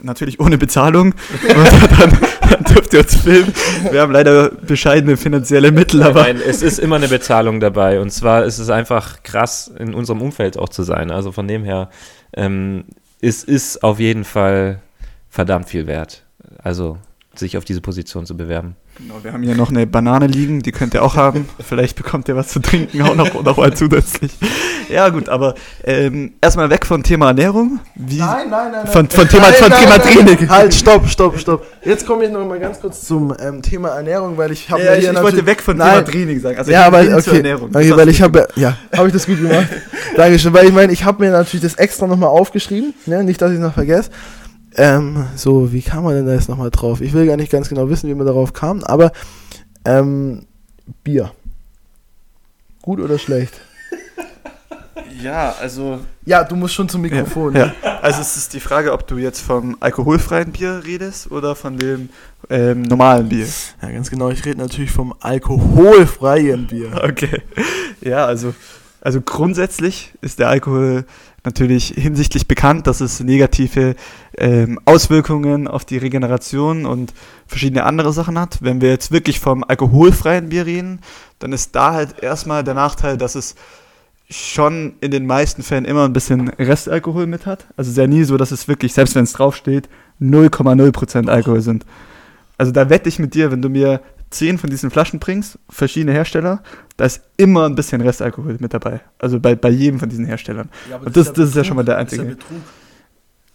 Natürlich 0.00 0.38
ohne 0.38 0.56
Bezahlung. 0.56 1.14
Und 1.42 2.00
dann, 2.00 2.18
dann 2.50 2.64
dürft 2.72 2.92
ihr 2.92 3.00
uns 3.00 3.16
filmen. 3.16 3.52
Wir 3.90 4.00
haben 4.00 4.12
leider 4.12 4.50
bescheidene 4.50 5.16
finanzielle 5.16 5.72
Mittel, 5.72 6.04
aber 6.04 6.22
Nein, 6.22 6.40
es 6.46 6.62
ist 6.62 6.78
immer 6.78 6.96
eine 6.96 7.08
Bezahlung 7.08 7.58
dabei. 7.58 8.00
Und 8.00 8.10
zwar 8.10 8.44
ist 8.44 8.58
es 8.58 8.70
einfach 8.70 9.24
krass, 9.24 9.72
in 9.76 9.92
unserem 9.92 10.22
Umfeld 10.22 10.56
auch 10.56 10.68
zu 10.68 10.84
sein. 10.84 11.10
Also 11.10 11.32
von 11.32 11.48
dem 11.48 11.64
her, 11.64 11.90
ähm, 12.36 12.84
es 13.24 13.42
ist 13.42 13.82
auf 13.82 14.00
jeden 14.00 14.24
Fall 14.24 14.82
verdammt 15.30 15.68
viel 15.68 15.86
wert. 15.86 16.24
Also 16.58 16.98
sich 17.34 17.56
auf 17.56 17.64
diese 17.64 17.80
Position 17.80 18.26
zu 18.26 18.36
bewerben. 18.36 18.76
Genau, 18.96 19.22
wir 19.22 19.32
haben 19.32 19.42
hier 19.42 19.54
noch 19.54 19.70
eine 19.70 19.86
Banane 19.86 20.26
liegen, 20.26 20.60
die 20.60 20.72
könnt 20.72 20.94
ihr 20.94 21.02
auch 21.02 21.16
haben. 21.16 21.48
Vielleicht 21.66 21.96
bekommt 21.96 22.28
ihr 22.28 22.36
was 22.36 22.48
zu 22.48 22.60
trinken 22.60 23.02
auch 23.02 23.14
noch, 23.14 23.42
noch 23.42 23.56
mal 23.56 23.74
zusätzlich. 23.74 24.32
Ja 24.88 25.08
gut, 25.08 25.28
aber 25.28 25.54
ähm, 25.82 26.34
erstmal 26.40 26.70
weg 26.70 26.86
vom 26.86 27.02
Thema 27.02 27.28
Ernährung. 27.28 27.80
Wie, 27.94 28.18
nein, 28.18 28.50
nein, 28.50 28.72
nein. 28.72 28.86
Von, 28.86 29.08
von 29.08 29.28
Thema, 29.28 29.46
von 29.46 29.72
Thema 29.72 29.98
Training. 29.98 30.48
Halt, 30.48 30.74
stopp, 30.74 31.08
stopp, 31.08 31.38
stopp. 31.38 31.66
Jetzt 31.84 32.06
komme 32.06 32.26
ich 32.26 32.30
noch 32.30 32.46
mal 32.46 32.60
ganz 32.60 32.80
kurz 32.80 33.06
zum 33.06 33.34
ähm, 33.40 33.62
Thema 33.62 33.88
Ernährung, 33.90 34.36
weil 34.36 34.52
ich 34.52 34.70
habe 34.70 34.82
Ja, 34.82 34.92
mir 34.92 34.98
ich, 34.98 35.08
ich 35.08 35.22
wollte 35.22 35.46
weg 35.46 35.62
von 35.62 35.76
Nein. 35.76 36.04
Thema 36.04 36.04
Training 36.04 36.40
sagen. 36.40 36.58
Also 36.58 36.70
ja, 36.70 36.86
aber 36.86 37.02
bin 37.02 37.08
zur 37.08 37.32
okay, 37.32 37.36
Ernährung. 37.36 37.70
Okay 37.74 38.04
weil 38.04 38.08
ich 38.08 38.22
habe 38.22 38.48
ja, 38.56 38.76
habe 38.94 39.08
ich 39.08 39.12
das 39.12 39.26
gut 39.26 39.40
gemacht. 39.40 39.68
Dankeschön, 40.16 40.52
weil 40.52 40.66
ich 40.66 40.72
meine, 40.72 40.92
ich 40.92 41.04
habe 41.04 41.24
mir 41.24 41.30
natürlich 41.30 41.62
das 41.62 41.74
extra 41.74 42.06
nochmal 42.06 42.28
aufgeschrieben, 42.30 42.94
ne? 43.06 43.24
nicht, 43.24 43.40
dass 43.40 43.50
ich 43.50 43.56
es 43.56 43.62
noch 43.62 43.74
vergesse. 43.74 44.10
Ähm, 44.76 45.26
so, 45.36 45.72
wie 45.72 45.82
kam 45.82 46.04
man 46.04 46.14
denn 46.14 46.26
da 46.26 46.32
jetzt 46.34 46.48
nochmal 46.48 46.70
drauf? 46.70 47.00
Ich 47.00 47.12
will 47.12 47.26
gar 47.26 47.36
nicht 47.36 47.52
ganz 47.52 47.68
genau 47.68 47.88
wissen, 47.88 48.08
wie 48.08 48.14
man 48.14 48.26
darauf 48.26 48.52
kam, 48.52 48.82
aber 48.84 49.12
ähm, 49.84 50.46
Bier. 51.02 51.30
Gut 52.82 53.00
oder 53.00 53.18
schlecht? 53.18 53.54
Ja, 55.22 55.54
also 55.60 56.00
Ja, 56.26 56.42
du 56.44 56.56
musst 56.56 56.74
schon 56.74 56.88
zum 56.88 57.02
Mikrofon. 57.02 57.54
Ja, 57.54 57.72
also 58.02 58.20
es 58.20 58.36
ist 58.36 58.52
die 58.52 58.60
Frage, 58.60 58.92
ob 58.92 59.06
du 59.06 59.16
jetzt 59.16 59.40
vom 59.40 59.76
alkoholfreien 59.80 60.50
Bier 60.52 60.82
redest 60.84 61.30
oder 61.30 61.54
von 61.54 61.76
dem 61.78 62.08
ähm, 62.50 62.82
normalen 62.82 63.28
Bier. 63.28 63.46
ja, 63.80 63.90
ganz 63.90 64.10
genau. 64.10 64.30
Ich 64.30 64.44
rede 64.44 64.58
natürlich 64.58 64.90
vom 64.90 65.14
alkoholfreien 65.20 66.66
Bier. 66.66 67.00
Okay. 67.04 67.42
Ja, 68.00 68.26
also, 68.26 68.54
also 69.04 69.20
grundsätzlich 69.20 70.14
ist 70.22 70.38
der 70.38 70.48
Alkohol 70.48 71.04
natürlich 71.44 71.88
hinsichtlich 71.88 72.48
bekannt, 72.48 72.86
dass 72.86 73.02
es 73.02 73.20
negative 73.20 73.96
ähm, 74.38 74.80
Auswirkungen 74.86 75.68
auf 75.68 75.84
die 75.84 75.98
Regeneration 75.98 76.86
und 76.86 77.12
verschiedene 77.46 77.84
andere 77.84 78.14
Sachen 78.14 78.38
hat. 78.38 78.62
Wenn 78.62 78.80
wir 78.80 78.88
jetzt 78.88 79.12
wirklich 79.12 79.40
vom 79.40 79.62
alkoholfreien 79.62 80.48
Bier 80.48 80.64
reden, 80.64 81.00
dann 81.38 81.52
ist 81.52 81.76
da 81.76 81.92
halt 81.92 82.22
erstmal 82.22 82.64
der 82.64 82.72
Nachteil, 82.72 83.18
dass 83.18 83.34
es 83.34 83.56
schon 84.30 84.94
in 85.02 85.10
den 85.10 85.26
meisten 85.26 85.62
Fällen 85.62 85.84
immer 85.84 86.06
ein 86.06 86.14
bisschen 86.14 86.48
Restalkohol 86.48 87.26
mit 87.26 87.44
hat. 87.44 87.66
Also 87.76 87.92
sehr 87.92 88.08
nie 88.08 88.24
so, 88.24 88.38
dass 88.38 88.52
es 88.52 88.68
wirklich, 88.68 88.94
selbst 88.94 89.14
wenn 89.14 89.24
es 89.24 89.34
draufsteht, 89.34 89.90
0,0% 90.18 91.28
Alkohol 91.28 91.60
sind. 91.60 91.84
Also 92.56 92.72
da 92.72 92.88
wette 92.88 93.10
ich 93.10 93.18
mit 93.18 93.34
dir, 93.34 93.50
wenn 93.50 93.60
du 93.60 93.68
mir 93.68 94.00
10 94.34 94.58
von 94.58 94.70
diesen 94.70 94.90
Flaschen 94.90 95.18
bringst, 95.20 95.58
verschiedene 95.68 96.12
Hersteller, 96.12 96.62
da 96.96 97.04
ist 97.04 97.22
immer 97.36 97.66
ein 97.66 97.74
bisschen 97.74 98.00
Restalkohol 98.00 98.56
mit 98.60 98.74
dabei. 98.74 99.00
Also 99.18 99.40
bei, 99.40 99.54
bei 99.54 99.70
jedem 99.70 99.98
von 100.00 100.08
diesen 100.08 100.24
Herstellern. 100.26 100.68
Ja, 100.90 100.96
Und 100.98 101.16
das- 101.16 101.32
das 101.32 101.50
ist 101.50 101.56
ja 101.56 101.64
schon 101.64 101.76
mal 101.76 101.84
der 101.84 101.96
Das 102.02 102.12
ist 102.12 102.18
ja 102.18 102.22
einzige. 102.24 102.36
Betrug. 102.36 102.58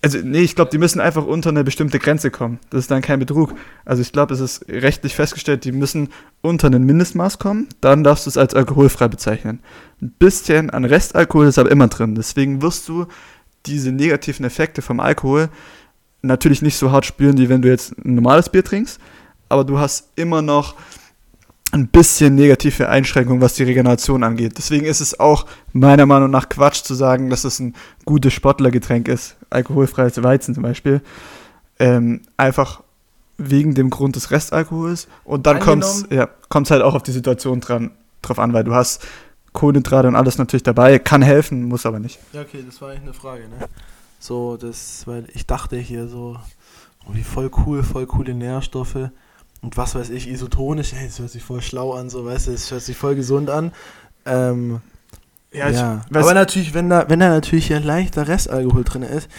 Also 0.02 0.18
nee, 0.24 0.40
ich 0.40 0.56
glaube, 0.56 0.72
die 0.72 0.78
müssen 0.78 1.02
einfach 1.02 1.26
unter 1.26 1.50
eine 1.50 1.66
bestimmte 1.66 2.00
Grenze 2.00 2.32
kommen. 2.32 2.60
Das 2.70 2.80
ist 2.80 2.92
dann 2.92 3.02
kein 3.02 3.20
Betrug. 3.20 3.54
Also 3.84 4.02
ich 4.02 4.14
glaube, 4.14 4.34
es 4.34 4.40
ist 4.40 4.66
rechtlich 4.70 5.14
festgestellt, 5.14 5.66
die 5.66 5.74
müssen 5.74 6.08
unter 6.40 6.68
ein 6.70 6.84
Mindestmaß 6.86 7.38
kommen, 7.38 7.68
dann 7.82 8.06
darfst 8.06 8.26
du 8.26 8.30
es 8.30 8.38
als 8.38 8.54
alkoholfrei 8.54 9.10
bezeichnen. 9.10 9.60
Ein 10.02 10.12
bisschen 10.18 10.70
an 10.70 10.86
Restalkohol 10.86 11.48
ist 11.48 11.60
aber 11.60 11.70
immer 11.70 11.90
drin. 11.90 12.16
Deswegen 12.16 12.62
wirst 12.62 12.88
du 12.88 13.08
diese 13.66 13.92
negativen 13.92 14.46
Effekte 14.46 14.82
vom 14.82 15.02
Alkohol 15.02 15.50
natürlich 16.22 16.62
nicht 16.62 16.78
so 16.78 16.92
hart 16.92 17.06
spüren, 17.06 17.38
wie 17.38 17.50
wenn 17.50 17.62
du 17.62 17.68
jetzt 17.68 17.94
ein 18.06 18.16
normales 18.16 18.48
Bier 18.50 18.64
trinkst, 18.64 19.00
aber 19.50 19.64
du 19.64 19.80
hast 19.80 20.10
immer 20.16 20.42
noch 20.42 20.76
ein 21.72 21.88
bisschen 21.88 22.36
negative 22.36 22.90
Einschränkungen, 22.90 23.42
was 23.42 23.54
die 23.54 23.64
Regeneration 23.64 24.24
angeht. 24.24 24.54
Deswegen 24.58 24.86
ist 24.86 25.02
es 25.02 25.20
auch 25.20 25.46
meiner 25.72 26.06
Meinung 26.06 26.32
nach 26.32 26.50
Quatsch 26.50 26.84
zu 26.84 26.96
sagen, 26.96 27.30
dass 27.30 27.44
es 27.44 27.60
ein 27.60 27.76
gutes 28.06 28.34
Sportlergetränk 28.34 29.08
ist, 29.08 29.36
alkoholfreies 29.50 30.22
Weizen 30.24 30.56
zum 30.56 30.64
Beispiel. 30.64 31.02
Ähm, 31.78 32.22
einfach 32.38 32.82
wegen 33.38 33.76
dem 33.76 33.90
Grund 33.90 34.16
des 34.16 34.32
Restalkohols. 34.32 35.08
Und 35.24 35.46
dann 35.46 35.60
kommt 35.60 35.84
es 35.84 36.06
ja, 36.10 36.28
kommt's 36.50 36.72
halt 36.72 36.82
auch 36.82 36.96
auf 36.96 37.04
die 37.04 37.12
Situation 37.12 37.62
dran, 37.62 37.92
drauf 38.22 38.40
an, 38.40 38.54
weil 38.54 38.64
du 38.64 38.74
hast 38.74 39.06
Kohlenhydrate 39.54 40.08
und 40.08 40.16
alles 40.16 40.38
natürlich 40.38 40.64
dabei. 40.64 40.98
Kann 41.00 41.22
helfen, 41.22 41.64
muss 41.64 41.86
aber 41.86 42.00
nicht. 42.00 42.20
Ja, 42.34 42.42
okay, 42.42 42.64
das 42.66 42.82
war 42.82 42.90
eigentlich 42.90 43.04
eine 43.04 43.14
Frage, 43.14 43.44
ne? 43.44 43.68
So, 44.20 44.58
das, 44.58 45.08
weil 45.08 45.28
ich 45.34 45.46
dachte 45.46 45.78
hier 45.78 46.08
so, 46.08 46.38
oh, 47.06 47.14
wie 47.14 47.24
voll 47.24 47.50
cool, 47.66 47.84
voll 47.84 48.06
coole 48.06 48.34
Nährstoffe 48.34 49.10
und 49.62 49.78
was 49.78 49.96
weiß 49.96 50.10
ich, 50.12 50.30
isotonisch, 50.30 50.92
das 50.92 51.20
hört 51.20 51.30
sich 51.30 51.44
voll 51.44 51.62
schlau 51.62 51.94
an, 51.94 52.10
so, 52.10 52.26
weißt 52.26 52.48
du, 52.48 52.52
das 52.52 52.72
hört 52.72 52.82
sich 52.82 52.98
voll 52.98 53.16
gesund 53.16 53.50
an. 53.50 53.72
Ähm, 54.26 54.82
ja, 55.52 55.70
ich 55.70 55.78
weiß- 55.78 56.00
aber 56.20 56.34
natürlich, 56.34 56.74
wenn 56.74 56.90
da, 56.90 57.06
wenn 57.10 57.20
da 57.20 57.30
natürlich 57.30 57.68
hier 57.68 57.80
leichter 57.80 58.28
Restalkohol 58.28 58.84
drin 58.84 59.04
ist, 59.04 59.30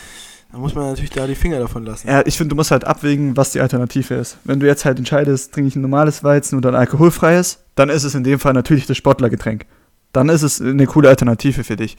dann 0.52 0.60
muss 0.60 0.74
man 0.74 0.86
natürlich 0.86 1.10
da 1.10 1.28
die 1.28 1.36
Finger 1.36 1.60
davon 1.60 1.84
lassen. 1.84 2.08
Ja, 2.08 2.22
ich 2.26 2.36
finde, 2.36 2.48
du 2.50 2.56
musst 2.56 2.72
halt 2.72 2.84
abwägen, 2.84 3.36
was 3.36 3.52
die 3.52 3.60
Alternative 3.60 4.14
ist. 4.14 4.36
Wenn 4.42 4.58
du 4.58 4.66
jetzt 4.66 4.84
halt 4.84 4.98
entscheidest, 4.98 5.54
trinke 5.54 5.68
ich 5.68 5.76
ein 5.76 5.82
normales 5.82 6.24
Weizen 6.24 6.56
oder 6.56 6.70
ein 6.70 6.74
alkoholfreies, 6.74 7.60
dann 7.76 7.88
ist 7.88 8.02
es 8.02 8.16
in 8.16 8.24
dem 8.24 8.40
Fall 8.40 8.52
natürlich 8.52 8.86
das 8.86 8.96
Sportlergetränk. 8.96 9.66
Dann 10.12 10.28
ist 10.28 10.42
es 10.42 10.60
eine 10.60 10.86
coole 10.86 11.08
Alternative 11.08 11.62
für 11.62 11.76
dich. 11.76 11.96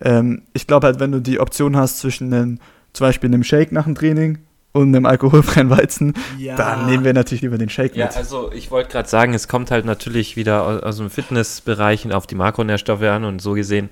Ähm, 0.00 0.42
ich 0.54 0.66
glaube 0.66 0.86
halt, 0.86 0.98
wenn 0.98 1.12
du 1.12 1.20
die 1.20 1.40
Option 1.40 1.76
hast 1.76 1.98
zwischen 1.98 2.32
einem, 2.32 2.58
zum 2.94 3.06
Beispiel 3.06 3.28
einem 3.28 3.44
Shake 3.44 3.70
nach 3.70 3.84
dem 3.84 3.94
Training 3.94 4.38
und 4.72 4.94
einem 4.94 5.06
alkoholfreien 5.06 5.68
Weizen, 5.70 6.14
Ja. 6.38 6.54
dann 6.56 6.86
nehmen 6.86 7.04
wir 7.04 7.12
natürlich 7.12 7.42
lieber 7.42 7.58
den 7.58 7.68
Shake 7.68 7.96
Ja, 7.96 8.06
mit. 8.06 8.16
also 8.16 8.52
ich 8.52 8.70
wollte 8.70 8.90
gerade 8.90 9.08
sagen, 9.08 9.34
es 9.34 9.48
kommt 9.48 9.70
halt 9.70 9.84
natürlich 9.84 10.36
wieder 10.36 10.64
aus, 10.66 10.82
aus 10.82 10.96
dem 10.98 11.10
Fitnessbereich 11.10 12.04
und 12.04 12.12
auf 12.12 12.26
die 12.26 12.36
Makronährstoffe 12.36 13.02
an 13.02 13.24
und 13.24 13.42
so 13.42 13.52
gesehen 13.54 13.88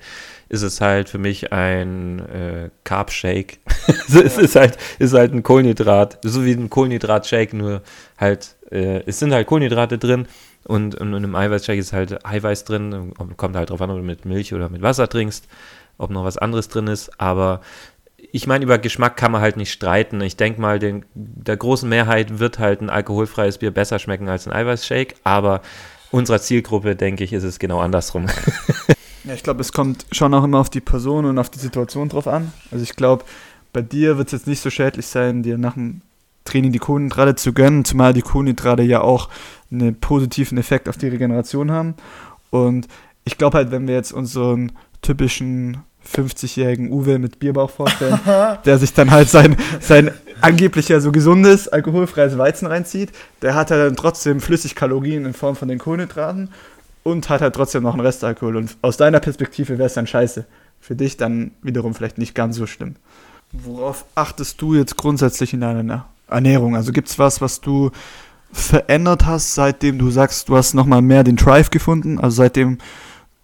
ist 0.47 0.61
es 0.63 0.81
halt 0.81 1.09
für 1.09 1.17
mich 1.19 1.51
ein 1.53 2.19
äh, 2.29 2.69
Carb-Shake. 2.83 3.59
Also 3.87 4.21
es 4.23 4.37
ist 4.37 4.55
halt, 4.55 4.77
ist 4.97 5.13
halt 5.13 5.33
ein 5.33 5.43
Kohlenhydrat, 5.43 6.19
so 6.23 6.43
wie 6.45 6.53
ein 6.53 6.69
Kohlenhydrat-Shake, 6.69 7.53
nur 7.53 7.81
halt, 8.17 8.55
äh, 8.71 9.03
es 9.05 9.19
sind 9.19 9.33
halt 9.33 9.47
Kohlenhydrate 9.47 9.97
drin 9.97 10.27
und, 10.63 10.95
und 10.95 11.09
in 11.09 11.15
einem 11.15 11.35
Eiweißshake 11.35 11.79
ist 11.79 11.93
halt 11.93 12.25
Eiweiß 12.25 12.63
drin, 12.63 13.13
kommt 13.37 13.55
halt 13.55 13.69
drauf 13.69 13.81
an, 13.81 13.91
ob 13.91 13.97
du 13.97 14.03
mit 14.03 14.25
Milch 14.25 14.53
oder 14.53 14.69
mit 14.69 14.81
Wasser 14.81 15.07
trinkst, 15.07 15.47
ob 15.99 16.09
noch 16.09 16.23
was 16.23 16.37
anderes 16.37 16.67
drin 16.69 16.87
ist, 16.87 17.19
aber 17.19 17.61
ich 18.31 18.47
meine, 18.47 18.65
über 18.65 18.77
Geschmack 18.77 19.17
kann 19.17 19.31
man 19.31 19.41
halt 19.41 19.57
nicht 19.57 19.71
streiten. 19.71 20.21
Ich 20.21 20.37
denke 20.37 20.61
mal, 20.61 20.79
den, 20.79 21.05
der 21.13 21.57
großen 21.57 21.87
Mehrheit 21.89 22.39
wird 22.39 22.59
halt 22.59 22.81
ein 22.81 22.89
alkoholfreies 22.89 23.57
Bier 23.57 23.71
besser 23.71 23.99
schmecken 23.99 24.29
als 24.29 24.47
ein 24.47 24.53
Eiweißshake, 24.53 25.15
aber 25.23 25.61
unserer 26.11 26.39
Zielgruppe, 26.39 26.95
denke 26.95 27.23
ich, 27.23 27.33
ist 27.33 27.43
es 27.43 27.59
genau 27.59 27.79
andersrum. 27.79 28.27
Ja, 29.25 29.33
ich 29.33 29.43
glaube, 29.43 29.61
es 29.61 29.73
kommt 29.73 30.05
schon 30.11 30.33
auch 30.33 30.43
immer 30.43 30.59
auf 30.59 30.69
die 30.69 30.81
Person 30.81 31.25
und 31.25 31.37
auf 31.37 31.49
die 31.49 31.59
Situation 31.59 32.09
drauf 32.09 32.27
an. 32.27 32.53
Also 32.71 32.83
ich 32.83 32.95
glaube, 32.95 33.25
bei 33.73 33.81
dir 33.81 34.17
wird 34.17 34.27
es 34.29 34.31
jetzt 34.31 34.47
nicht 34.47 34.61
so 34.61 34.69
schädlich 34.69 35.07
sein, 35.07 35.43
dir 35.43 35.57
nach 35.57 35.73
dem 35.73 36.01
Training 36.45 36.71
die 36.71 36.79
Kohlenhydrate 36.79 37.35
zu 37.35 37.53
gönnen, 37.53 37.85
zumal 37.85 38.13
die 38.13 38.21
Kohlenhydrate 38.21 38.81
ja 38.81 39.01
auch 39.01 39.29
einen 39.71 39.99
positiven 39.99 40.57
Effekt 40.57 40.89
auf 40.89 40.97
die 40.97 41.09
Regeneration 41.09 41.69
haben. 41.69 41.95
Und 42.49 42.87
ich 43.25 43.37
glaube 43.37 43.57
halt, 43.57 43.71
wenn 43.71 43.87
wir 43.87 43.93
jetzt 43.93 44.13
unseren 44.13 44.71
typischen 45.01 45.77
50-jährigen 46.07 46.91
Uwe 46.91 47.19
mit 47.19 47.39
Bierbauch 47.39 47.69
vorstellen, 47.69 48.19
der 48.65 48.77
sich 48.77 48.93
dann 48.93 49.11
halt 49.11 49.29
sein, 49.29 49.57
sein 49.79 50.11
angeblich 50.41 50.89
ja 50.89 50.99
so 50.99 51.11
gesundes, 51.11 51.67
alkoholfreies 51.67 52.37
Weizen 52.37 52.67
reinzieht, 52.67 53.11
der 53.41 53.55
hat 53.55 53.71
halt 53.71 53.81
dann 53.81 53.95
trotzdem 53.95 54.39
Flüssigkalorien 54.39 55.25
in 55.25 55.33
Form 55.33 55.55
von 55.55 55.67
den 55.67 55.79
Kohlenhydraten 55.79 56.49
und 57.03 57.29
hat 57.29 57.41
halt 57.41 57.55
trotzdem 57.55 57.83
noch 57.83 57.93
einen 57.93 58.05
Restalkohol. 58.05 58.55
Und 58.55 58.77
aus 58.81 58.97
deiner 58.97 59.19
Perspektive 59.19 59.77
wäre 59.77 59.87
es 59.87 59.93
dann 59.93 60.07
scheiße. 60.07 60.45
Für 60.79 60.95
dich 60.95 61.17
dann 61.17 61.51
wiederum 61.61 61.93
vielleicht 61.93 62.17
nicht 62.17 62.35
ganz 62.35 62.55
so 62.55 62.65
schlimm. 62.65 62.95
Worauf 63.51 64.05
achtest 64.15 64.61
du 64.61 64.75
jetzt 64.75 64.95
grundsätzlich 64.95 65.53
in 65.53 65.61
deiner 65.61 66.05
Ernährung? 66.27 66.75
Also 66.75 66.91
gibt 66.91 67.09
es 67.09 67.19
was, 67.19 67.41
was 67.41 67.61
du 67.61 67.91
verändert 68.51 69.25
hast, 69.25 69.55
seitdem 69.55 69.99
du 69.99 70.09
sagst, 70.09 70.49
du 70.49 70.55
hast 70.55 70.73
nochmal 70.73 71.01
mehr 71.01 71.23
den 71.23 71.35
Drive 71.35 71.69
gefunden? 71.69 72.19
Also 72.19 72.37
seitdem 72.37 72.77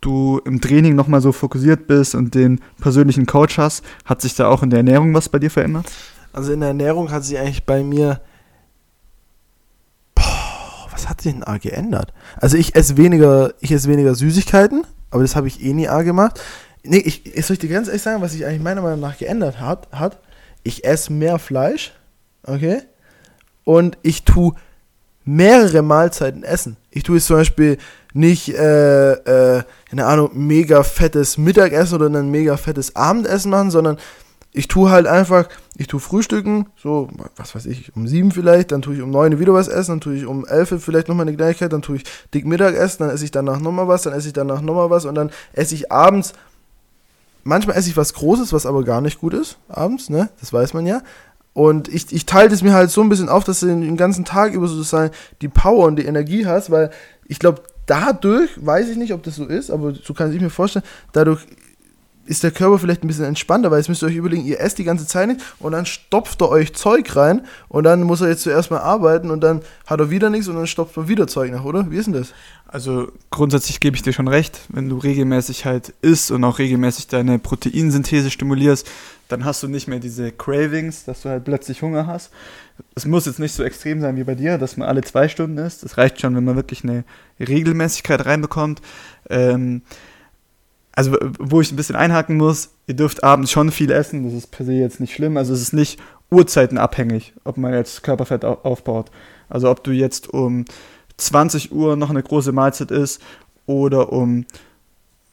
du 0.06 0.40
im 0.46 0.62
Training 0.62 0.96
nochmal 0.96 1.22
so 1.22 1.32
fokussiert 1.32 1.88
bist 1.88 2.16
und 2.16 2.36
den 2.36 2.62
persönlichen 2.80 3.26
Coach 3.26 3.58
hast, 3.58 3.84
hat 4.06 4.22
sich 4.22 4.36
da 4.36 4.48
auch 4.48 4.62
in 4.64 4.70
der 4.70 4.78
Ernährung 4.78 5.14
was 5.14 5.30
bei 5.30 5.40
dir 5.40 5.50
verändert? 5.50 5.88
Also 6.32 6.54
in 6.54 6.60
der 6.60 6.70
Ernährung 6.70 7.12
hat 7.12 7.24
sich 7.24 7.38
eigentlich 7.38 7.66
bei 7.66 7.84
mir. 7.84 8.22
Boah, 10.14 10.88
was 10.92 11.10
hat 11.10 11.22
sich 11.22 11.34
denn 11.34 11.44
A 11.44 11.58
geändert? 11.58 12.14
Also 12.38 12.58
ich 12.58 12.76
esse 12.76 12.98
weniger, 12.98 13.54
ich 13.62 13.72
esse 13.72 13.90
weniger 13.90 14.14
Süßigkeiten, 14.16 14.86
aber 15.12 15.24
das 15.24 15.36
habe 15.36 15.48
ich 15.48 15.64
eh 15.64 15.74
nie 15.74 15.88
A 15.88 16.02
gemacht. 16.04 16.42
Nee, 16.84 16.98
ich, 16.98 17.26
ich 17.26 17.46
soll 17.46 17.56
ich 17.56 17.60
dir 17.60 17.70
ganz 17.70 17.88
ehrlich 17.88 18.04
sagen, 18.04 18.22
was 18.22 18.34
sich 18.34 18.46
eigentlich 18.46 18.62
meiner 18.62 18.82
Meinung 18.82 19.00
nach 19.00 19.18
geändert 19.18 19.60
hat, 19.60 19.92
hat. 19.92 20.20
Ich 20.64 20.84
esse 20.84 21.12
mehr 21.12 21.40
Fleisch, 21.40 21.94
okay? 22.44 22.82
Und 23.64 23.98
ich 24.04 24.24
tue 24.24 24.54
mehrere 25.24 25.82
Mahlzeiten 25.82 26.44
essen. 26.44 26.78
Ich 26.92 27.04
tue 27.04 27.16
jetzt 27.16 27.26
zum 27.26 27.38
Beispiel 27.38 27.78
nicht, 28.16 28.50
äh, 28.50 29.12
äh, 29.58 29.64
keine 29.90 30.06
Ahnung, 30.06 30.32
mega 30.34 30.84
fettes 30.84 31.38
Mittagessen 31.38 32.02
oder 32.02 32.18
ein 32.18 32.32
mega 32.32 32.56
fettes 32.56 32.96
Abendessen 32.96 33.52
machen, 33.52 33.72
sondern 33.72 33.98
ich 34.54 34.70
tue 34.70 34.90
halt 34.90 35.06
einfach, 35.06 35.50
ich 35.76 35.88
tue 35.88 36.00
frühstücken, 36.00 36.68
so, 36.82 37.10
was 37.36 37.56
weiß 37.56 37.66
ich, 37.66 37.94
um 37.94 38.08
sieben 38.08 38.32
vielleicht, 38.32 38.72
dann 38.72 38.82
tue 38.82 38.96
ich 38.96 39.02
um 39.02 39.12
neun 39.12 39.38
wieder 39.38 39.54
was 39.54 39.68
essen, 39.68 39.92
dann 39.92 40.02
tue 40.02 40.16
ich 40.16 40.26
um 40.26 40.46
elf 40.46 40.74
vielleicht 40.82 41.10
nochmal 41.10 41.28
eine 41.28 41.36
Kleinigkeit, 41.36 41.74
dann 41.74 41.82
tue 41.82 41.98
ich 41.98 42.04
dick 42.34 42.46
Mittag 42.46 42.76
essen, 42.76 43.04
dann 43.04 43.10
esse 43.10 43.26
ich 43.26 43.32
danach 43.32 43.60
nochmal 43.60 43.90
was, 43.90 44.04
dann 44.04 44.14
esse 44.14 44.28
ich 44.28 44.34
danach 44.34 44.62
nochmal 44.62 44.90
was 44.90 45.04
und 45.04 45.16
dann 45.16 45.30
esse 45.52 45.76
ich 45.76 45.92
abends, 45.92 46.32
manchmal 47.44 47.76
esse 47.76 47.90
ich 47.90 47.98
was 47.98 48.14
Großes, 48.14 48.54
was 48.54 48.66
aber 48.66 48.86
gar 48.86 49.02
nicht 49.02 49.20
gut 49.20 49.34
ist, 49.34 49.58
abends, 49.68 50.10
ne, 50.10 50.30
das 50.40 50.54
weiß 50.54 50.74
man 50.74 50.86
ja. 50.86 51.02
Und 51.52 51.90
ich, 51.90 52.14
ich 52.14 52.26
teile 52.26 52.50
das 52.50 52.62
mir 52.62 52.74
halt 52.74 52.92
so 52.92 53.02
ein 53.02 53.10
bisschen 53.10 53.30
auf, 53.30 53.44
dass 53.44 53.60
du 53.60 53.68
den 53.68 53.98
ganzen 53.98 54.24
Tag 54.24 54.54
über 54.54 54.68
sozusagen 54.68 55.14
die 55.42 55.48
Power 55.50 55.86
und 55.86 55.98
die 55.98 56.06
Energie 56.06 56.46
hast, 56.46 56.70
weil 56.70 56.92
ich 57.28 57.40
glaube, 57.40 57.62
dadurch, 57.86 58.50
weiß 58.58 58.89
ich 58.89 58.98
nicht, 58.98 59.13
ob 59.13 59.24
das 59.24 59.36
so 59.36 59.46
ist, 59.46 59.70
aber 59.72 59.94
so 59.94 60.13
kann 60.13 60.34
ich 60.34 60.42
mir 60.42 60.50
vorstellen, 60.50 60.86
dadurch 61.12 61.46
ist 62.25 62.44
der 62.44 62.51
Körper 62.51 62.80
vielleicht 62.80 63.04
ein 63.04 63.08
bisschen 63.08 63.25
entspannter, 63.25 63.70
weil 63.70 63.77
jetzt 63.77 63.88
müsst 63.88 64.01
ihr 64.01 64.08
euch 64.08 64.15
überlegen, 64.15 64.46
ihr 64.46 64.60
esst 64.60 64.77
die 64.77 64.84
ganze 64.84 65.06
Zeit 65.06 65.27
nicht 65.27 65.42
und 65.60 65.74
dann 65.74 65.86
stopft 65.86 66.42
er 66.42 66.50
euch 66.50 66.74
Zeug 66.74 67.15
rein 67.15 67.42
und 67.70 67.84
dann 67.84 68.04
muss 68.04 68.22
er 68.22 68.30
jetzt 68.30 68.42
zuerst 68.42 68.72
mal 68.72 68.80
arbeiten 68.80 69.30
und 69.30 69.42
dann 69.42 69.62
hat 69.86 70.00
er 70.00 70.10
wieder 70.10 70.30
nichts 70.30 70.48
und 70.48 70.56
dann 70.56 70.68
stopft 70.68 70.98
man 70.98 71.08
wieder 71.08 71.27
Zeug 71.27 71.51
nach, 71.51 71.63
oder? 71.63 71.92
Wie 71.92 71.98
ist 71.98 72.06
denn 72.06 72.13
das? 72.13 72.34
Also 72.68 73.12
grundsätzlich 73.30 73.80
gebe 73.80 73.96
ich 73.96 74.01
dir 74.01 74.12
schon 74.12 74.27
recht, 74.27 74.62
wenn 74.70 74.89
du 74.89 74.98
regelmäßig 74.98 75.65
halt 75.65 75.94
isst 76.01 76.32
und 76.32 76.44
auch 76.44 76.58
regelmäßig 76.58 77.08
deine 77.08 77.38
Proteinsynthese 77.38 78.32
stimulierst, 78.32 78.88
dann 79.27 79.44
hast 79.46 79.63
du 79.63 79.67
nicht 79.67 79.88
mehr 79.88 80.00
diese 80.00 80.32
Cravings, 80.32 81.03
dass 81.05 81.22
du 81.24 81.29
halt 81.29 81.46
plötzlich 81.46 81.82
Hunger 81.82 82.05
hast. 82.08 82.32
Es 82.94 83.05
muss 83.05 83.25
jetzt 83.25 83.39
nicht 83.39 83.53
so 83.53 83.63
extrem 83.63 84.01
sein 84.01 84.17
wie 84.17 84.24
bei 84.24 84.36
dir, 84.36 84.58
dass 84.58 84.77
man 84.77 84.88
alle 84.88 85.01
zwei 85.01 85.27
Stunden 85.27 85.58
isst. 85.58 85.84
Das 85.84 85.98
reicht 85.98 86.22
schon, 86.22 86.36
wenn 86.36 86.44
man 86.44 86.55
wirklich 86.55 86.84
eine 86.84 87.03
Regelmäßigkeit 87.39 88.25
reinbekommt. 88.25 88.82
Ähm, 89.29 89.82
also 90.91 91.17
wo 91.39 91.60
ich 91.60 91.72
ein 91.72 91.75
bisschen 91.75 91.96
einhaken 91.96 92.38
muss, 92.38 92.70
ihr 92.88 92.96
dürft 92.96 93.24
abends 93.24 93.51
schon 93.51 93.72
viel 93.72 93.91
essen, 93.91 94.24
das 94.24 94.34
ist 94.34 94.51
per 94.51 94.65
se 94.65 94.74
jetzt 94.74 95.00
nicht 95.00 95.13
schlimm. 95.13 95.38
Also 95.38 95.53
es 95.53 95.62
ist 95.62 95.74
nicht 95.74 96.00
uhrzeitenabhängig, 96.32 97.34
ob 97.44 97.58
man 97.58 97.74
jetzt 97.74 98.03
Körperfett 98.03 98.46
au- 98.46 98.60
aufbaut. 98.63 99.12
Also 99.50 99.70
ob 99.70 99.84
du 99.84 99.91
jetzt 99.91 100.29
um 100.29 100.65
20 101.17 101.72
Uhr 101.72 101.96
noch 101.96 102.10
eine 102.10 102.24
große 102.24 102.51
Mahlzeit 102.51 102.91
isst 102.91 103.22
oder 103.65 104.12
um 104.13 104.46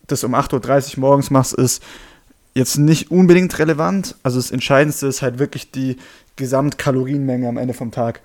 das 0.06 0.24
um 0.24 0.34
8.30 0.34 0.94
Uhr 0.96 1.00
morgens 1.00 1.30
machst, 1.30 1.54
ist 1.54 1.82
jetzt 2.54 2.76
nicht 2.78 3.10
unbedingt 3.10 3.58
relevant. 3.58 4.16
Also 4.22 4.38
das 4.38 4.50
Entscheidendste 4.50 5.06
ist 5.06 5.22
halt 5.22 5.38
wirklich 5.38 5.70
die 5.70 5.96
Gesamtkalorienmenge 6.36 7.48
am 7.48 7.56
Ende 7.56 7.74
vom 7.74 7.90
Tag. 7.90 8.20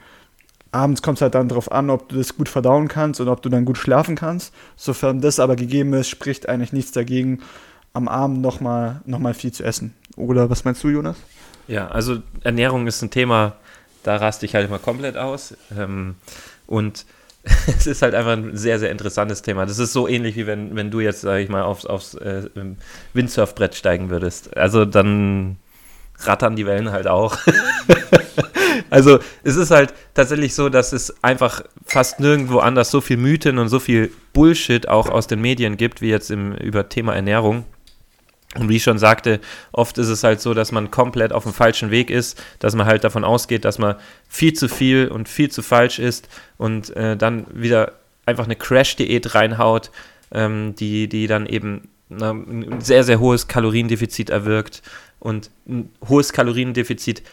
Abends 0.72 1.02
kommt 1.02 1.18
es 1.18 1.22
halt 1.22 1.36
dann 1.36 1.48
darauf 1.48 1.72
an, 1.72 1.90
ob 1.90 2.10
du 2.10 2.18
das 2.18 2.36
gut 2.36 2.50
verdauen 2.50 2.88
kannst 2.88 3.22
und 3.22 3.30
ob 3.30 3.42
du 3.42 3.50
dann 3.50 3.66
gut 3.66 3.78
schlafen 3.78 4.16
kannst. 4.16 4.54
Sofern 4.76 5.22
das 5.22 5.40
aber 5.40 5.56
gegeben 5.56 5.94
ist, 5.94 6.10
spricht 6.10 6.50
eigentlich 6.50 6.74
nichts 6.74 6.92
dagegen, 6.92 7.40
am 7.94 8.08
Abend 8.08 8.42
nochmal 8.42 9.02
noch 9.06 9.20
mal 9.20 9.34
viel 9.34 9.52
zu 9.52 9.64
essen. 9.64 9.94
Oder 10.18 10.50
was 10.50 10.66
meinst 10.66 10.84
du, 10.84 10.90
Jonas? 10.90 11.16
Ja, 11.68 11.88
also 11.88 12.20
Ernährung 12.44 12.86
ist 12.88 13.02
ein 13.02 13.10
Thema, 13.10 13.56
da 14.04 14.18
raste 14.18 14.46
ich 14.46 14.56
halt 14.56 14.68
immer 14.68 14.80
komplett 14.80 15.18
aus. 15.18 15.56
Ähm, 15.76 16.16
und 16.66 17.06
es 17.68 17.88
ist 17.88 18.02
halt 18.02 18.16
einfach 18.16 18.34
ein 18.34 18.56
sehr, 18.56 18.80
sehr 18.80 18.92
interessantes 18.92 19.42
Thema. 19.42 19.66
Das 19.66 19.80
ist 19.80 19.94
so 19.94 20.08
ähnlich, 20.08 20.36
wie 20.36 20.48
wenn, 20.48 20.76
wenn 20.76 20.92
du 20.92 21.00
jetzt, 21.00 21.22
sage 21.22 21.44
ich 21.44 21.50
mal, 21.50 21.64
aufs, 21.64 21.86
aufs 21.86 22.16
äh, 22.16 22.50
Windsurfbrett 23.14 23.76
steigen 23.76 24.10
würdest. 24.10 24.56
Also 24.58 24.86
dann 24.86 25.58
rattern 26.20 26.56
die 26.56 26.66
Wellen 26.66 26.92
halt 26.92 27.08
auch. 27.08 27.38
also 28.90 29.20
es 29.44 29.56
ist 29.56 29.72
halt 29.72 29.94
tatsächlich 30.14 30.56
so, 30.56 30.70
dass 30.70 30.94
es 30.94 31.24
einfach 31.24 31.62
fast 31.86 32.20
nirgendwo 32.20 32.60
anders 32.60 32.92
so 32.92 33.02
viel 33.02 33.18
Mythen 33.18 33.60
und 33.60 33.70
so 33.70 33.80
viel 33.80 34.12
Bullshit 34.34 34.88
auch 34.88 35.10
aus 35.10 35.28
den 35.28 35.42
Medien 35.42 35.78
gibt, 35.78 36.02
wie 36.02 36.10
jetzt 36.10 36.32
im, 36.32 36.54
über 36.54 36.90
Thema 36.90 37.16
Ernährung. 37.16 37.66
Und 38.56 38.70
wie 38.70 38.78
ich 38.78 38.84
schon 38.84 38.98
sagte, 38.98 39.40
oft 39.72 39.98
ist 39.98 40.08
es 40.08 40.24
halt 40.24 40.40
so, 40.40 40.54
dass 40.54 40.72
man 40.72 40.90
komplett 40.90 41.34
auf 41.34 41.44
dem 41.44 41.54
falschen 41.54 41.92
Weg 41.92 42.10
ist, 42.10 42.42
dass 42.60 42.76
man 42.76 42.86
halt 42.86 43.04
davon 43.04 43.24
ausgeht, 43.24 43.66
dass 43.66 43.78
man 43.78 43.96
viel 44.28 44.54
zu 44.54 44.70
viel 44.70 45.10
und 45.10 45.28
viel 45.28 45.52
zu 45.52 45.62
falsch 45.62 46.00
ist 46.00 46.30
und 46.58 46.96
äh, 46.96 47.18
dann 47.18 47.46
wieder 47.54 47.94
einfach 48.26 48.46
eine 48.46 48.56
Crash-Diät 48.56 49.36
reinhaut, 49.36 49.92
ähm, 50.32 50.76
die, 50.76 51.08
die 51.08 51.28
dann 51.28 51.46
eben 51.46 51.90
na, 52.10 52.32
ein 52.32 52.80
sehr, 52.80 53.04
sehr 53.04 53.20
hohes 53.20 53.48
Kaloriendefizit 53.48 54.30
erwirkt. 54.30 54.82
Und 55.20 55.50
ein 55.68 55.90
hohes 56.08 56.32
Kaloriendefizit 56.32 57.24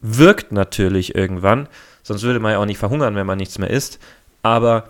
wirkt 0.00 0.52
natürlich 0.52 1.14
irgendwann, 1.14 1.68
sonst 2.02 2.22
würde 2.22 2.40
man 2.40 2.52
ja 2.52 2.58
auch 2.58 2.66
nicht 2.66 2.78
verhungern, 2.78 3.16
wenn 3.16 3.26
man 3.26 3.38
nichts 3.38 3.58
mehr 3.58 3.70
isst. 3.70 3.98
Aber 4.42 4.88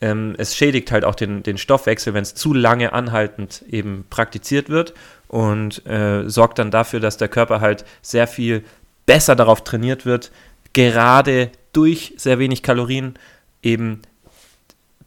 ähm, 0.00 0.34
es 0.36 0.56
schädigt 0.56 0.92
halt 0.92 1.04
auch 1.04 1.14
den, 1.14 1.42
den 1.42 1.58
Stoffwechsel, 1.58 2.12
wenn 2.12 2.22
es 2.22 2.34
zu 2.34 2.54
lange 2.54 2.92
anhaltend 2.92 3.64
eben 3.68 4.04
praktiziert 4.10 4.68
wird 4.68 4.94
und 5.32 5.86
äh, 5.86 6.28
sorgt 6.28 6.58
dann 6.58 6.70
dafür, 6.70 7.00
dass 7.00 7.16
der 7.16 7.28
Körper 7.28 7.62
halt 7.62 7.86
sehr 8.02 8.26
viel 8.26 8.64
besser 9.06 9.34
darauf 9.34 9.64
trainiert 9.64 10.04
wird, 10.04 10.30
gerade 10.74 11.50
durch 11.72 12.12
sehr 12.18 12.38
wenig 12.38 12.62
Kalorien 12.62 13.14
eben 13.62 14.02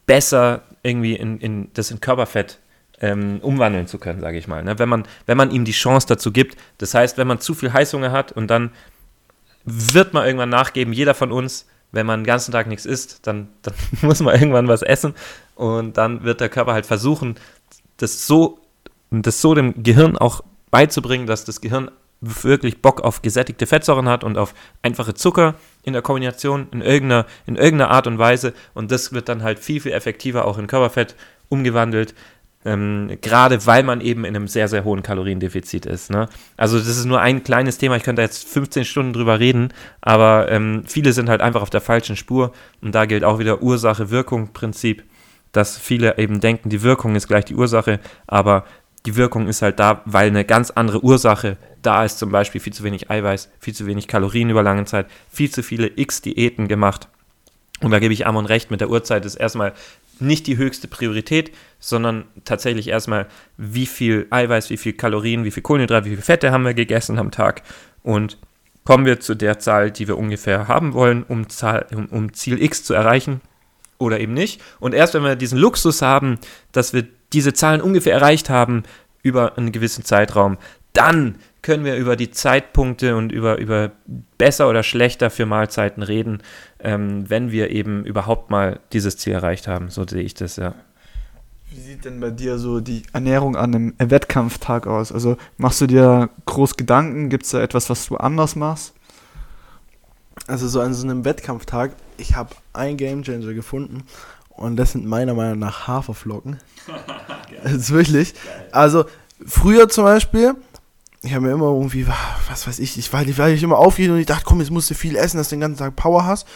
besser 0.04 0.62
irgendwie 0.82 1.14
in, 1.14 1.38
in 1.38 1.70
das 1.74 1.92
in 1.92 2.00
Körperfett 2.00 2.58
ähm, 3.00 3.38
umwandeln 3.40 3.86
zu 3.86 3.98
können, 3.98 4.20
sage 4.20 4.36
ich 4.36 4.48
mal. 4.48 4.64
Ne? 4.64 4.80
Wenn, 4.80 4.88
man, 4.88 5.04
wenn 5.26 5.36
man 5.36 5.52
ihm 5.52 5.64
die 5.64 5.70
Chance 5.70 6.08
dazu 6.08 6.32
gibt. 6.32 6.56
Das 6.78 6.92
heißt, 6.92 7.18
wenn 7.18 7.28
man 7.28 7.38
zu 7.38 7.54
viel 7.54 7.72
Heißhunger 7.72 8.10
hat 8.10 8.32
und 8.32 8.48
dann 8.48 8.70
wird 9.64 10.12
man 10.12 10.26
irgendwann 10.26 10.48
nachgeben, 10.48 10.92
jeder 10.92 11.14
von 11.14 11.30
uns, 11.30 11.66
wenn 11.92 12.04
man 12.04 12.22
den 12.22 12.26
ganzen 12.26 12.50
Tag 12.50 12.66
nichts 12.66 12.84
isst, 12.84 13.28
dann, 13.28 13.46
dann 13.62 13.74
muss 14.02 14.18
man 14.18 14.34
irgendwann 14.34 14.66
was 14.66 14.82
essen 14.82 15.14
und 15.54 15.96
dann 15.96 16.24
wird 16.24 16.40
der 16.40 16.48
Körper 16.48 16.72
halt 16.72 16.86
versuchen, 16.86 17.36
das 17.98 18.26
so, 18.26 18.58
das 19.22 19.40
so 19.40 19.54
dem 19.54 19.82
Gehirn 19.82 20.16
auch 20.16 20.42
beizubringen, 20.70 21.26
dass 21.26 21.44
das 21.44 21.60
Gehirn 21.60 21.90
wirklich 22.20 22.80
Bock 22.82 23.02
auf 23.02 23.22
gesättigte 23.22 23.66
Fettsäuren 23.66 24.08
hat 24.08 24.24
und 24.24 24.38
auf 24.38 24.54
einfache 24.82 25.14
Zucker 25.14 25.54
in 25.82 25.92
der 25.92 26.02
Kombination 26.02 26.66
in 26.72 26.80
irgendeiner, 26.80 27.26
in 27.46 27.56
irgendeiner 27.56 27.90
Art 27.90 28.06
und 28.06 28.18
Weise 28.18 28.54
und 28.74 28.90
das 28.90 29.12
wird 29.12 29.28
dann 29.28 29.42
halt 29.42 29.58
viel, 29.58 29.80
viel 29.80 29.92
effektiver 29.92 30.46
auch 30.46 30.58
in 30.58 30.66
Körperfett 30.66 31.14
umgewandelt, 31.48 32.14
ähm, 32.64 33.18
gerade 33.20 33.64
weil 33.66 33.82
man 33.82 34.00
eben 34.00 34.24
in 34.24 34.34
einem 34.34 34.48
sehr, 34.48 34.66
sehr 34.66 34.84
hohen 34.84 35.02
Kaloriendefizit 35.02 35.86
ist. 35.86 36.10
Ne? 36.10 36.28
Also 36.56 36.78
das 36.78 36.88
ist 36.88 37.04
nur 37.04 37.20
ein 37.20 37.44
kleines 37.44 37.78
Thema, 37.78 37.96
ich 37.96 38.02
könnte 38.02 38.22
jetzt 38.22 38.48
15 38.48 38.84
Stunden 38.84 39.12
drüber 39.12 39.38
reden, 39.38 39.72
aber 40.00 40.50
ähm, 40.50 40.82
viele 40.86 41.12
sind 41.12 41.28
halt 41.28 41.42
einfach 41.42 41.62
auf 41.62 41.70
der 41.70 41.80
falschen 41.80 42.16
Spur 42.16 42.52
und 42.80 42.94
da 42.94 43.04
gilt 43.04 43.24
auch 43.24 43.38
wieder 43.38 43.62
Ursache-Wirkung-Prinzip, 43.62 45.04
dass 45.52 45.78
viele 45.78 46.18
eben 46.18 46.40
denken, 46.40 46.68
die 46.68 46.82
Wirkung 46.82 47.14
ist 47.14 47.28
gleich 47.28 47.44
die 47.44 47.54
Ursache, 47.54 48.00
aber 48.26 48.64
die 49.06 49.16
Wirkung 49.16 49.46
ist 49.46 49.62
halt 49.62 49.78
da, 49.78 50.02
weil 50.04 50.28
eine 50.28 50.44
ganz 50.44 50.70
andere 50.70 51.02
Ursache 51.02 51.56
da 51.82 52.04
ist, 52.04 52.18
zum 52.18 52.30
Beispiel 52.30 52.60
viel 52.60 52.72
zu 52.72 52.82
wenig 52.82 53.10
Eiweiß, 53.10 53.50
viel 53.60 53.74
zu 53.74 53.86
wenig 53.86 54.08
Kalorien 54.08 54.50
über 54.50 54.62
lange 54.62 54.84
Zeit, 54.84 55.06
viel 55.30 55.50
zu 55.50 55.62
viele 55.62 55.90
X-Diäten 55.94 56.66
gemacht. 56.66 57.08
Und 57.80 57.92
da 57.92 57.98
gebe 57.98 58.12
ich 58.12 58.26
Amon 58.26 58.46
recht, 58.46 58.70
mit 58.70 58.80
der 58.80 58.90
Uhrzeit 58.90 59.24
ist 59.24 59.36
erstmal 59.36 59.72
nicht 60.18 60.46
die 60.46 60.56
höchste 60.56 60.88
Priorität, 60.88 61.52
sondern 61.78 62.24
tatsächlich 62.44 62.88
erstmal, 62.88 63.26
wie 63.56 63.86
viel 63.86 64.26
Eiweiß, 64.30 64.70
wie 64.70 64.78
viel 64.78 64.94
Kalorien, 64.94 65.44
wie 65.44 65.50
viel 65.50 65.62
Kohlenhydrate, 65.62 66.06
wie 66.06 66.14
viel 66.14 66.24
Fette 66.24 66.50
haben 66.50 66.64
wir 66.64 66.74
gegessen 66.74 67.18
am 67.18 67.30
Tag 67.30 67.62
und 68.02 68.38
kommen 68.84 69.04
wir 69.04 69.20
zu 69.20 69.34
der 69.34 69.58
Zahl, 69.58 69.90
die 69.90 70.08
wir 70.08 70.16
ungefähr 70.16 70.68
haben 70.68 70.94
wollen, 70.94 71.22
um, 71.22 71.48
Zahl, 71.48 71.86
um, 71.94 72.06
um 72.06 72.32
Ziel 72.32 72.62
X 72.62 72.82
zu 72.82 72.94
erreichen 72.94 73.40
oder 73.98 74.20
eben 74.20 74.34
nicht. 74.34 74.60
Und 74.80 74.94
erst 74.94 75.14
wenn 75.14 75.22
wir 75.22 75.36
diesen 75.36 75.58
Luxus 75.58 76.02
haben, 76.02 76.38
dass 76.72 76.92
wir 76.92 77.06
diese 77.32 77.52
Zahlen 77.52 77.80
ungefähr 77.80 78.14
erreicht 78.14 78.50
haben 78.50 78.84
über 79.22 79.58
einen 79.58 79.72
gewissen 79.72 80.04
Zeitraum, 80.04 80.58
dann 80.92 81.36
können 81.62 81.84
wir 81.84 81.96
über 81.96 82.16
die 82.16 82.30
Zeitpunkte 82.30 83.16
und 83.16 83.32
über, 83.32 83.58
über 83.58 83.90
besser 84.38 84.68
oder 84.68 84.82
schlechter 84.82 85.30
für 85.30 85.46
Mahlzeiten 85.46 86.02
reden, 86.02 86.42
ähm, 86.78 87.28
wenn 87.28 87.50
wir 87.50 87.70
eben 87.70 88.04
überhaupt 88.04 88.50
mal 88.50 88.78
dieses 88.92 89.16
Ziel 89.16 89.32
erreicht 89.32 89.66
haben. 89.66 89.90
So 89.90 90.06
sehe 90.06 90.22
ich 90.22 90.34
das, 90.34 90.56
ja. 90.56 90.74
Wie 91.70 91.80
sieht 91.80 92.04
denn 92.04 92.20
bei 92.20 92.30
dir 92.30 92.58
so 92.58 92.80
die 92.80 93.02
Ernährung 93.12 93.56
an 93.56 93.74
einem 93.74 93.94
Wettkampftag 93.98 94.86
aus? 94.86 95.10
Also 95.10 95.36
machst 95.58 95.80
du 95.80 95.86
dir 95.86 96.30
groß 96.46 96.76
Gedanken? 96.76 97.28
Gibt 97.28 97.44
es 97.44 97.50
da 97.50 97.60
etwas, 97.60 97.90
was 97.90 98.06
du 98.06 98.16
anders 98.16 98.54
machst? 98.54 98.94
Also 100.46 100.68
so 100.68 100.80
an 100.80 100.94
so 100.94 101.04
einem 101.04 101.24
Wettkampftag, 101.24 101.96
ich 102.18 102.36
habe 102.36 102.54
einen 102.72 102.96
Gamechanger 102.96 103.52
gefunden 103.54 104.04
und 104.50 104.76
das 104.76 104.92
sind 104.92 105.06
meiner 105.06 105.34
Meinung 105.34 105.58
nach 105.58 105.86
Haferflocken. 105.86 106.58
das 107.62 107.72
ist 107.72 107.90
wirklich. 107.90 108.34
Also 108.72 109.04
früher 109.44 109.88
zum 109.88 110.04
Beispiel, 110.04 110.54
ich 111.22 111.34
habe 111.34 111.46
mir 111.46 111.52
immer 111.52 111.66
irgendwie, 111.66 112.06
was 112.48 112.66
weiß 112.66 112.78
ich, 112.78 112.98
ich 112.98 113.12
war, 113.12 113.22
ich 113.22 113.38
war 113.38 113.48
immer 113.48 113.78
aufgehen 113.78 114.12
und 114.12 114.18
ich 114.18 114.26
dachte, 114.26 114.44
komm, 114.44 114.60
jetzt 114.60 114.70
musst 114.70 114.90
du 114.90 114.94
viel 114.94 115.16
essen, 115.16 115.38
dass 115.38 115.48
du 115.48 115.56
den 115.56 115.60
ganzen 115.60 115.78
Tag 115.78 115.96
Power 115.96 116.24
hast. 116.24 116.46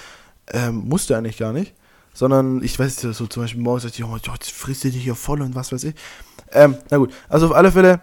Ähm, 0.53 0.89
musste 0.89 1.17
eigentlich 1.17 1.39
gar 1.39 1.53
nicht. 1.53 1.75
Sondern 2.13 2.63
ich 2.63 2.79
weiß 2.79 3.01
so 3.01 3.27
zum 3.27 3.43
Beispiel 3.43 3.63
morgens 3.63 3.85
dachte 3.85 3.97
ich, 3.99 4.05
oh, 4.05 4.17
jetzt 4.17 4.51
frisst 4.51 4.83
du 4.85 4.91
dich 4.91 5.03
hier 5.03 5.15
voll 5.15 5.43
und 5.43 5.55
was 5.55 5.73
weiß 5.73 5.85
ich. 5.85 5.95
Ähm, 6.53 6.77
na 6.91 6.97
gut, 6.97 7.13
also 7.29 7.47
auf 7.47 7.53
alle 7.53 7.71
Fälle, 7.71 8.01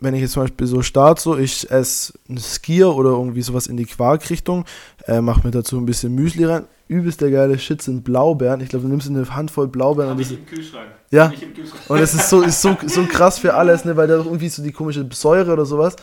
wenn 0.00 0.14
ich 0.14 0.20
jetzt 0.20 0.32
zum 0.32 0.44
Beispiel 0.44 0.66
so 0.66 0.82
starte, 0.82 1.20
so 1.20 1.36
ich 1.36 1.70
esse 1.70 2.12
ein 2.28 2.38
Skier 2.38 2.94
oder 2.94 3.10
irgendwie 3.10 3.42
sowas 3.42 3.66
in 3.66 3.76
die 3.76 3.84
Quarkrichtung, 3.84 4.64
äh, 5.06 5.20
mache 5.20 5.46
mir 5.46 5.50
dazu 5.50 5.76
ein 5.76 5.86
bisschen 5.86 6.14
Müsli 6.14 6.44
rein. 6.44 6.64
Übelst 6.86 7.20
der 7.20 7.30
geile 7.30 7.58
Shit 7.58 7.82
sind 7.82 8.02
Blaubeeren. 8.02 8.60
Ich 8.60 8.70
glaube, 8.70 8.84
du 8.84 8.88
nimmst 8.88 9.08
eine 9.08 9.34
Handvoll 9.34 9.68
Blaubeeren. 9.68 10.10
Hab 10.10 10.16
und 10.16 10.22
ich 10.22 10.28
das, 10.28 10.38
im 10.38 10.46
Kühlschrank. 10.46 10.88
Ja. 11.10 11.26
Im 11.26 11.52
Kühlschrank. 11.52 11.82
und 11.88 11.98
es 11.98 12.14
ist 12.14 12.30
so, 12.30 12.40
ist 12.42 12.62
so, 12.62 12.76
so 12.86 13.04
krass 13.04 13.38
für 13.38 13.54
alles, 13.54 13.84
ne, 13.84 13.96
weil 13.96 14.08
da 14.08 14.14
irgendwie 14.14 14.48
so 14.48 14.62
die 14.62 14.72
komische 14.72 15.06
Säure 15.12 15.52
oder 15.52 15.66
sowas. 15.66 15.96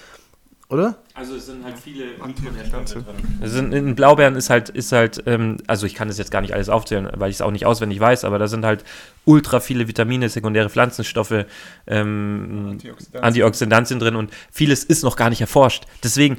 Oder? 0.67 0.95
Also 1.13 1.35
es 1.35 1.45
sind 1.45 1.63
halt 1.63 1.77
viele 1.77 2.05
Mikronährstoffe 2.25 3.03
drin. 3.05 3.39
Es 3.39 3.51
sind, 3.51 3.71
in 3.71 3.93
Blaubeeren 3.93 4.35
ist 4.35 4.49
halt, 4.49 4.69
ist 4.69 4.91
halt, 4.91 5.21
ähm, 5.27 5.57
also 5.67 5.85
ich 5.85 5.93
kann 5.93 6.07
das 6.07 6.17
jetzt 6.17 6.31
gar 6.31 6.41
nicht 6.41 6.55
alles 6.55 6.69
aufzählen, 6.69 7.07
weil 7.15 7.29
ich 7.29 7.35
es 7.35 7.41
auch 7.41 7.51
nicht 7.51 7.67
auswendig 7.67 7.99
weiß, 7.99 8.23
aber 8.23 8.39
da 8.39 8.47
sind 8.47 8.65
halt 8.65 8.83
ultra 9.25 9.59
viele 9.59 9.87
Vitamine, 9.87 10.27
sekundäre 10.27 10.69
Pflanzenstoffe, 10.69 11.45
ähm, 11.85 12.69
Antioxidantien. 12.71 13.23
Antioxidantien 13.23 13.99
drin 13.99 14.15
und 14.15 14.31
vieles 14.51 14.83
ist 14.83 15.03
noch 15.03 15.17
gar 15.17 15.29
nicht 15.29 15.41
erforscht. 15.41 15.85
Deswegen, 16.03 16.37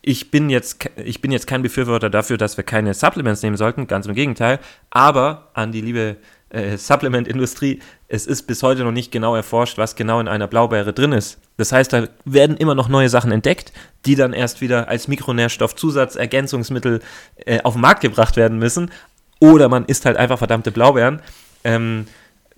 ich 0.00 0.30
bin 0.30 0.48
jetzt, 0.48 0.88
ich 0.96 1.20
bin 1.20 1.30
jetzt 1.30 1.46
kein 1.46 1.60
Befürworter 1.60 2.08
dafür, 2.08 2.38
dass 2.38 2.56
wir 2.56 2.64
keine 2.64 2.94
Supplements 2.94 3.42
nehmen 3.42 3.58
sollten, 3.58 3.86
ganz 3.86 4.06
im 4.06 4.14
Gegenteil. 4.14 4.60
Aber 4.88 5.50
an 5.52 5.72
die 5.72 5.82
liebe 5.82 6.16
äh, 6.50 6.76
Supplement-Industrie, 6.76 7.80
es 8.08 8.26
ist 8.26 8.42
bis 8.42 8.62
heute 8.62 8.84
noch 8.84 8.92
nicht 8.92 9.12
genau 9.12 9.36
erforscht, 9.36 9.78
was 9.78 9.96
genau 9.96 10.20
in 10.20 10.28
einer 10.28 10.46
Blaubeere 10.46 10.92
drin 10.92 11.12
ist. 11.12 11.38
Das 11.56 11.72
heißt, 11.72 11.92
da 11.92 12.08
werden 12.24 12.56
immer 12.56 12.74
noch 12.74 12.88
neue 12.88 13.08
Sachen 13.08 13.32
entdeckt, 13.32 13.72
die 14.06 14.14
dann 14.14 14.32
erst 14.32 14.60
wieder 14.60 14.88
als 14.88 15.08
Mikronährstoffzusatz, 15.08 16.16
Ergänzungsmittel 16.16 17.00
äh, 17.44 17.60
auf 17.62 17.74
den 17.74 17.82
Markt 17.82 18.00
gebracht 18.00 18.36
werden 18.36 18.58
müssen. 18.58 18.90
Oder 19.40 19.68
man 19.68 19.84
isst 19.84 20.04
halt 20.04 20.16
einfach 20.16 20.38
verdammte 20.38 20.70
Blaubeeren. 20.70 21.20
Ähm, 21.64 22.06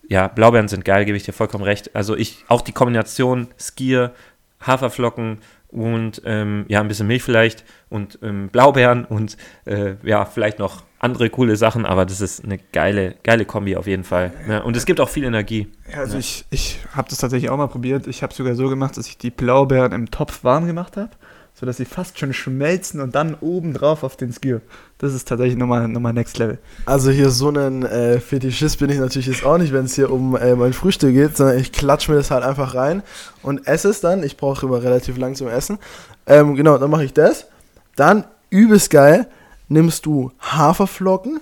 ja, 0.08 0.28
Blaubeeren 0.28 0.68
sind 0.68 0.84
geil, 0.84 1.04
gebe 1.04 1.16
ich 1.16 1.24
dir 1.24 1.32
vollkommen 1.32 1.64
recht. 1.64 1.94
Also 1.94 2.16
ich, 2.16 2.44
auch 2.48 2.62
die 2.62 2.72
Kombination 2.72 3.48
Skier, 3.58 4.12
Haferflocken 4.60 5.38
und 5.70 6.22
ähm, 6.24 6.64
ja, 6.68 6.80
ein 6.80 6.88
bisschen 6.88 7.06
Milch 7.06 7.22
vielleicht 7.22 7.64
und 7.88 8.18
ähm, 8.22 8.48
Blaubeeren 8.48 9.04
und 9.04 9.36
äh, 9.64 9.94
ja, 10.02 10.24
vielleicht 10.24 10.58
noch 10.58 10.82
andere 10.98 11.30
coole 11.30 11.56
Sachen, 11.56 11.86
aber 11.86 12.04
das 12.04 12.20
ist 12.20 12.44
eine 12.44 12.58
geile, 12.58 13.14
geile 13.22 13.46
Kombi 13.46 13.76
auf 13.76 13.86
jeden 13.86 14.04
Fall. 14.04 14.32
Ja, 14.48 14.58
und 14.58 14.76
es 14.76 14.84
gibt 14.84 15.00
auch 15.00 15.08
viel 15.08 15.24
Energie. 15.24 15.68
Ja, 15.90 16.00
also 16.00 16.18
ich, 16.18 16.44
ich 16.50 16.78
habe 16.92 17.08
das 17.08 17.18
tatsächlich 17.18 17.50
auch 17.50 17.56
mal 17.56 17.68
probiert. 17.68 18.06
Ich 18.06 18.22
habe 18.22 18.34
sogar 18.34 18.54
so 18.54 18.68
gemacht, 18.68 18.98
dass 18.98 19.06
ich 19.06 19.16
die 19.16 19.30
Blaubeeren 19.30 19.92
im 19.92 20.10
Topf 20.10 20.44
warm 20.44 20.66
gemacht 20.66 20.98
habe, 20.98 21.10
sodass 21.60 21.76
sie 21.76 21.84
fast 21.84 22.18
schon 22.18 22.32
schmelzen 22.32 23.00
und 23.00 23.14
dann 23.14 23.36
oben 23.40 23.74
drauf 23.74 24.02
auf 24.02 24.16
den 24.16 24.32
Skier. 24.32 24.62
Das 24.96 25.12
ist 25.12 25.28
tatsächlich 25.28 25.58
nochmal, 25.58 25.86
nochmal 25.88 26.14
Next 26.14 26.38
Level. 26.38 26.58
Also 26.86 27.10
hier 27.10 27.28
so 27.28 27.50
ein 27.50 27.84
äh, 27.84 28.18
Fetischist 28.18 28.78
bin 28.78 28.88
ich 28.88 28.98
natürlich 28.98 29.26
jetzt 29.26 29.44
auch 29.44 29.58
nicht, 29.58 29.72
wenn 29.72 29.84
es 29.84 29.94
hier 29.94 30.10
um 30.10 30.36
äh, 30.36 30.56
mein 30.56 30.72
Frühstück 30.72 31.12
geht, 31.12 31.36
sondern 31.36 31.58
ich 31.58 31.70
klatsche 31.70 32.10
mir 32.10 32.16
das 32.16 32.30
halt 32.30 32.44
einfach 32.44 32.74
rein 32.74 33.02
und 33.42 33.66
esse 33.66 33.90
es 33.90 34.00
dann. 34.00 34.22
Ich 34.22 34.38
brauche 34.38 34.64
immer 34.64 34.82
relativ 34.82 35.18
lang 35.18 35.34
zum 35.34 35.48
Essen. 35.48 35.78
Ähm, 36.26 36.56
genau, 36.56 36.78
dann 36.78 36.90
mache 36.90 37.04
ich 37.04 37.12
das. 37.12 37.46
Dann, 37.94 38.24
übelst 38.48 38.88
geil, 38.90 39.26
nimmst 39.68 40.06
du 40.06 40.32
Haferflocken 40.40 41.40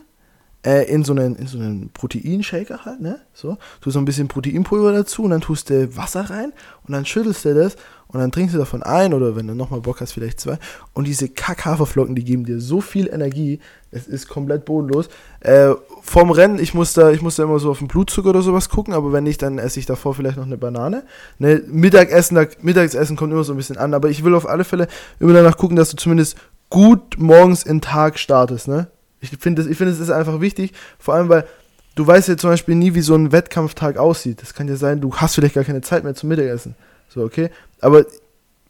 äh, 0.69 0.85
in 0.85 1.03
so 1.03 1.13
einen, 1.13 1.35
in 1.37 1.47
so 1.47 1.59
einen 1.59 1.89
Proteinshaker 1.91 2.85
halt, 2.85 3.01
ne? 3.01 3.21
So, 3.33 3.57
tust 3.81 3.95
so 3.95 3.99
ein 3.99 4.05
bisschen 4.05 4.29
Proteinpulver 4.29 4.93
dazu 4.93 5.23
und 5.23 5.31
dann 5.31 5.41
tust 5.41 5.71
du 5.71 5.97
Wasser 5.97 6.29
rein 6.29 6.53
und 6.87 6.93
dann 6.93 7.07
schüttelst 7.07 7.47
du 7.47 7.55
das 7.55 7.77
und 8.09 8.21
dann 8.21 8.31
trinkst 8.31 8.55
du 8.55 8.59
davon 8.59 8.83
ein 8.83 9.15
oder 9.15 9.35
wenn 9.35 9.47
du 9.47 9.55
nochmal 9.55 9.81
Bock 9.81 10.03
hast, 10.03 10.13
vielleicht 10.13 10.41
zwei. 10.41 10.59
Und 10.93 11.07
diese 11.07 11.31
Kack-Haferflocken, 11.31 12.15
die 12.15 12.25
geben 12.25 12.45
dir 12.45 12.61
so 12.61 12.83
viel 12.83 13.09
Energie, 13.09 13.61
es 13.91 14.07
ist 14.07 14.29
komplett 14.29 14.67
bodenlos. 14.67 15.09
Äh, 15.41 15.71
vorm 16.03 16.31
Rennen, 16.31 16.59
ich 16.59 16.75
muss, 16.75 16.93
da, 16.93 17.11
ich 17.13 17.23
muss 17.23 17.37
da 17.37 17.45
immer 17.45 17.59
so 17.61 17.71
auf 17.71 17.79
den 17.79 17.89
Blutzucker 17.89 18.29
oder 18.31 18.43
sowas 18.43 18.69
gucken, 18.69 18.93
aber 18.93 19.11
wenn 19.13 19.25
nicht, 19.25 19.41
dann 19.41 19.59
esse 19.59 19.81
ich 19.81 19.87
davor 19.87 20.15
vielleicht 20.15 20.37
noch 20.37 20.45
eine 20.45 20.59
Banane. 20.59 21.05
Ne, 21.39 21.63
Mittagessen, 21.67 22.35
da, 22.35 22.45
Mittagessen 22.61 23.17
kommt 23.17 23.33
immer 23.33 23.45
so 23.45 23.55
ein 23.55 23.59
bisschen 23.59 23.79
an, 23.79 23.95
aber 23.95 24.11
ich 24.11 24.23
will 24.23 24.35
auf 24.35 24.47
alle 24.47 24.65
Fälle 24.65 24.87
immer 25.19 25.33
danach 25.33 25.57
gucken, 25.57 25.77
dass 25.77 25.91
du 25.91 25.97
zumindest 25.97 26.37
gut 26.69 27.17
morgens 27.19 27.63
in 27.63 27.77
den 27.77 27.81
Tag 27.81 28.19
startest, 28.19 28.69
ne? 28.69 28.89
Ich 29.21 29.31
finde, 29.31 29.63
es 29.63 29.99
ist 30.01 30.11
einfach 30.11 30.41
wichtig, 30.41 30.73
vor 30.99 31.15
allem, 31.15 31.29
weil 31.29 31.47
du 31.95 32.07
weißt 32.07 32.29
ja 32.29 32.37
zum 32.37 32.51
Beispiel 32.51 32.75
nie, 32.75 32.95
wie 32.95 33.01
so 33.01 33.15
ein 33.15 33.33
Wettkampftag 33.33 33.97
aussieht. 33.97 34.41
Das 34.43 34.55
kann 34.55 34.69
ja 34.69 34.77
sein, 34.77 35.01
du 35.01 35.15
hast 35.17 35.35
vielleicht 35.35 35.55
gar 35.55 35.65
keine 35.65 35.81
Zeit 35.81 36.05
mehr 36.05 36.15
zum 36.15 36.29
Mittagessen. 36.29 36.77
So, 37.09 37.23
okay? 37.23 37.51
Aber 37.81 38.05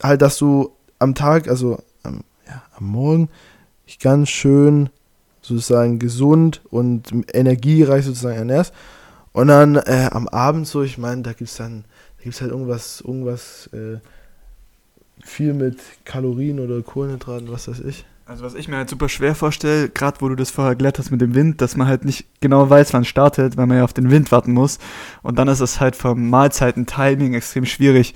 halt, 0.03 0.23
dass 0.23 0.39
du 0.39 0.73
am 0.99 1.15
Tag, 1.15 1.49
also 1.49 1.83
am, 2.03 2.23
ja, 2.47 2.63
am 2.77 2.87
Morgen, 2.87 3.29
dich 3.87 3.99
ganz 3.99 4.31
schön 4.31 4.91
sozusagen 5.43 5.99
gesund 5.99 6.63
und 6.71 7.13
energiereich 7.35 8.05
sozusagen 8.05 8.37
ernährst. 8.37 8.73
Und 9.33 9.49
dann 9.49 9.77
äh, 9.77 10.09
am 10.11 10.29
Abend 10.29 10.67
so, 10.67 10.83
ich 10.83 10.99
meine, 10.99 11.23
da 11.23 11.33
gibt's 11.33 11.57
dann, 11.57 11.85
da 12.17 12.25
gibt's 12.25 12.41
halt 12.41 12.51
irgendwas, 12.51 13.01
irgendwas, 13.01 13.69
äh, 13.73 13.99
viel 15.21 15.53
mit 15.53 15.79
Kalorien 16.05 16.61
oder 16.61 16.81
Kohlenhydraten, 16.83 17.51
was 17.51 17.69
weiß 17.69 17.81
ich. 17.81 18.05
Also 18.29 18.45
was 18.45 18.55
ich 18.55 18.69
mir 18.69 18.77
halt 18.77 18.91
super 18.91 19.09
schwer 19.09 19.35
vorstelle, 19.35 19.88
gerade 19.88 20.21
wo 20.21 20.29
du 20.29 20.35
das 20.35 20.51
vorher 20.51 20.73
erklärt 20.73 20.99
hast 20.99 21.11
mit 21.11 21.23
dem 21.23 21.35
Wind, 21.35 21.62
dass 21.62 21.77
man 21.77 21.87
halt 21.87 22.05
nicht 22.05 22.27
genau 22.43 22.69
weiß, 22.69 22.93
wann 22.93 23.01
es 23.01 23.09
startet, 23.09 23.57
weil 23.57 23.67
man 23.67 23.79
ja 23.79 23.85
auf 23.85 23.95
den 23.95 24.11
Wind 24.11 24.31
warten 24.31 24.53
muss. 24.53 24.79
Und 25.23 25.38
dann 25.38 25.49
ist 25.49 25.61
es 25.61 25.81
halt 25.81 25.97
vom 25.97 26.29
Mahlzeiten-Timing 26.29 27.33
extrem 27.33 27.64
schwierig, 27.64 28.14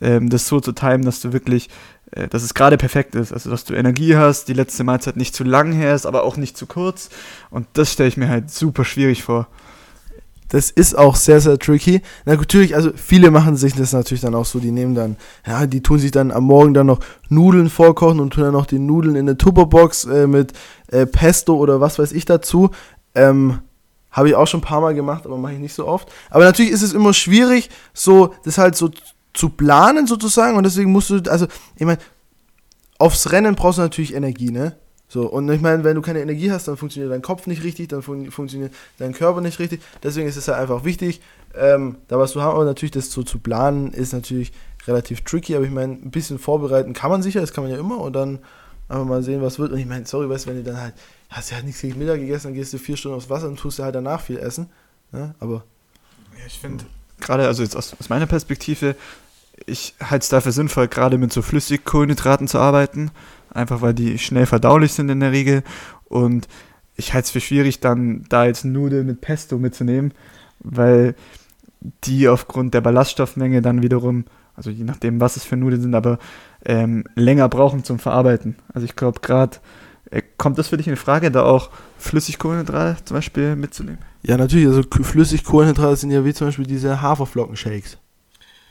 ähm, 0.00 0.28
das 0.28 0.48
so 0.48 0.58
zu 0.58 0.72
timen, 0.72 1.04
dass 1.04 1.20
du 1.20 1.32
wirklich, 1.32 1.70
äh, 2.10 2.26
dass 2.26 2.42
es 2.42 2.54
gerade 2.54 2.76
perfekt 2.76 3.14
ist. 3.14 3.32
Also 3.32 3.48
dass 3.48 3.64
du 3.64 3.74
Energie 3.74 4.16
hast, 4.16 4.48
die 4.48 4.54
letzte 4.54 4.82
Mahlzeit 4.82 5.16
nicht 5.16 5.36
zu 5.36 5.44
lang 5.44 5.70
her 5.70 5.94
ist, 5.94 6.04
aber 6.04 6.24
auch 6.24 6.36
nicht 6.36 6.56
zu 6.56 6.66
kurz. 6.66 7.08
Und 7.48 7.68
das 7.74 7.92
stelle 7.92 8.08
ich 8.08 8.16
mir 8.16 8.28
halt 8.28 8.50
super 8.50 8.84
schwierig 8.84 9.22
vor. 9.22 9.46
Das 10.48 10.70
ist 10.70 10.96
auch 10.96 11.16
sehr, 11.16 11.40
sehr 11.40 11.58
tricky. 11.58 12.02
Na 12.26 12.36
natürlich, 12.36 12.76
also 12.76 12.90
viele 12.94 13.30
machen 13.30 13.56
sich 13.56 13.74
das 13.74 13.92
natürlich 13.92 14.20
dann 14.20 14.34
auch 14.34 14.44
so, 14.44 14.58
die 14.58 14.70
nehmen 14.70 14.94
dann, 14.94 15.16
ja, 15.46 15.66
die 15.66 15.82
tun 15.82 15.98
sich 15.98 16.10
dann 16.10 16.30
am 16.30 16.44
Morgen 16.44 16.74
dann 16.74 16.86
noch 16.86 17.00
Nudeln 17.28 17.70
vorkochen 17.70 18.20
und 18.20 18.32
tun 18.32 18.44
dann 18.44 18.52
noch 18.52 18.66
die 18.66 18.78
Nudeln 18.78 19.16
in 19.16 19.28
eine 19.28 19.38
Tupperbox 19.38 20.04
äh, 20.04 20.26
mit 20.26 20.52
äh, 20.88 21.06
Pesto 21.06 21.56
oder 21.56 21.80
was 21.80 21.98
weiß 21.98 22.12
ich 22.12 22.24
dazu. 22.24 22.70
Ähm, 23.14 23.60
habe 24.10 24.28
ich 24.28 24.34
auch 24.36 24.46
schon 24.46 24.60
ein 24.60 24.64
paar 24.64 24.80
Mal 24.80 24.94
gemacht, 24.94 25.26
aber 25.26 25.36
mache 25.36 25.54
ich 25.54 25.58
nicht 25.58 25.74
so 25.74 25.88
oft. 25.88 26.08
Aber 26.30 26.44
natürlich 26.44 26.70
ist 26.70 26.82
es 26.82 26.92
immer 26.92 27.12
schwierig, 27.12 27.68
so 27.92 28.32
das 28.44 28.58
halt 28.58 28.76
so 28.76 28.90
zu 29.32 29.48
planen 29.48 30.06
sozusagen 30.06 30.56
und 30.56 30.64
deswegen 30.64 30.92
musst 30.92 31.10
du, 31.10 31.20
also 31.28 31.46
ich 31.74 31.84
meine, 31.84 31.98
aufs 32.98 33.32
Rennen 33.32 33.56
brauchst 33.56 33.78
du 33.78 33.82
natürlich 33.82 34.14
Energie, 34.14 34.50
ne? 34.50 34.76
So, 35.08 35.26
und 35.26 35.48
ich 35.50 35.60
meine, 35.60 35.84
wenn 35.84 35.94
du 35.94 36.02
keine 36.02 36.20
Energie 36.20 36.50
hast, 36.50 36.66
dann 36.66 36.76
funktioniert 36.76 37.12
dein 37.12 37.22
Kopf 37.22 37.46
nicht 37.46 37.62
richtig, 37.62 37.88
dann 37.88 38.02
fun 38.02 38.30
funktioniert 38.30 38.72
dein 38.98 39.12
Körper 39.12 39.40
nicht 39.40 39.58
richtig. 39.58 39.80
Deswegen 40.02 40.26
ist 40.26 40.36
es 40.36 40.48
halt 40.48 40.58
einfach 40.58 40.84
wichtig, 40.84 41.20
ähm, 41.54 41.96
da 42.08 42.18
was 42.18 42.32
zu 42.32 42.42
haben, 42.42 42.54
aber 42.54 42.64
natürlich 42.64 42.92
das 42.92 43.10
so 43.10 43.22
zu 43.22 43.38
planen 43.38 43.92
ist 43.92 44.12
natürlich 44.12 44.52
relativ 44.86 45.20
tricky, 45.22 45.54
aber 45.54 45.64
ich 45.64 45.70
meine, 45.70 45.92
ein 45.92 46.10
bisschen 46.10 46.38
vorbereiten 46.38 46.94
kann 46.94 47.10
man 47.10 47.22
sicher, 47.22 47.40
das 47.40 47.52
kann 47.52 47.64
man 47.64 47.72
ja 47.72 47.78
immer 47.78 47.98
und 47.98 48.14
dann 48.14 48.40
einfach 48.88 49.04
mal 49.04 49.22
sehen, 49.22 49.40
was 49.40 49.58
wird. 49.58 49.72
Und 49.72 49.78
ich 49.78 49.86
meine, 49.86 50.06
sorry, 50.06 50.28
weißt 50.28 50.46
du, 50.46 50.50
wenn 50.50 50.56
du 50.56 50.64
dann 50.64 50.80
halt, 50.80 50.94
hast 51.30 51.50
du 51.50 51.54
halt 51.54 51.64
nichts 51.64 51.80
gegen 51.80 51.98
Mittag 51.98 52.20
gegessen, 52.20 52.48
dann 52.48 52.54
gehst 52.54 52.72
du 52.72 52.78
vier 52.78 52.96
Stunden 52.96 53.16
aufs 53.16 53.30
Wasser 53.30 53.48
und 53.48 53.58
tust 53.58 53.78
du 53.78 53.82
halt 53.82 53.94
danach 53.94 54.20
viel 54.20 54.38
essen. 54.38 54.68
Ne? 55.12 55.34
Aber. 55.38 55.64
Ja, 56.38 56.46
ich 56.46 56.58
finde, 56.58 56.84
gerade 57.20 57.46
also 57.46 57.62
jetzt 57.62 57.76
aus, 57.76 57.94
aus 57.98 58.08
meiner 58.08 58.26
Perspektive, 58.26 58.96
ich 59.66 59.94
halte 60.00 60.24
es 60.24 60.28
dafür 60.28 60.52
sinnvoll, 60.52 60.88
gerade 60.88 61.18
mit 61.18 61.32
so 61.32 61.40
Flüssigkohlenhydraten 61.40 62.48
zu 62.48 62.58
arbeiten 62.58 63.10
einfach 63.54 63.80
weil 63.80 63.94
die 63.94 64.18
schnell 64.18 64.46
verdaulich 64.46 64.92
sind 64.92 65.08
in 65.08 65.20
der 65.20 65.32
Regel. 65.32 65.62
Und 66.04 66.48
ich 66.96 67.14
halte 67.14 67.26
es 67.26 67.30
für 67.30 67.40
schwierig, 67.40 67.80
dann 67.80 68.24
da 68.28 68.46
jetzt 68.46 68.64
Nudeln 68.64 69.06
mit 69.06 69.20
Pesto 69.20 69.58
mitzunehmen, 69.58 70.12
weil 70.60 71.14
die 72.04 72.28
aufgrund 72.28 72.74
der 72.74 72.80
Ballaststoffmenge 72.80 73.62
dann 73.62 73.82
wiederum, 73.82 74.24
also 74.54 74.70
je 74.70 74.84
nachdem, 74.84 75.20
was 75.20 75.36
es 75.36 75.44
für 75.44 75.56
Nudeln 75.56 75.82
sind, 75.82 75.94
aber 75.94 76.18
ähm, 76.64 77.04
länger 77.14 77.48
brauchen 77.48 77.84
zum 77.84 77.98
Verarbeiten. 77.98 78.56
Also 78.72 78.84
ich 78.84 78.96
glaube 78.96 79.20
gerade, 79.20 79.58
äh, 80.10 80.22
kommt 80.38 80.58
das 80.58 80.68
für 80.68 80.76
dich 80.76 80.88
in 80.88 80.96
Frage, 80.96 81.30
da 81.30 81.42
auch 81.42 81.70
Flüssigkohlenhydrate 81.98 83.04
zum 83.04 83.16
Beispiel 83.16 83.56
mitzunehmen? 83.56 83.98
Ja, 84.22 84.36
natürlich. 84.36 84.66
Also 84.66 84.82
Flüssigkohlenhydrate 84.82 85.96
sind 85.96 86.10
ja 86.10 86.24
wie 86.24 86.32
zum 86.32 86.48
Beispiel 86.48 86.66
diese 86.66 87.02
Haferflockenshakes. 87.02 87.98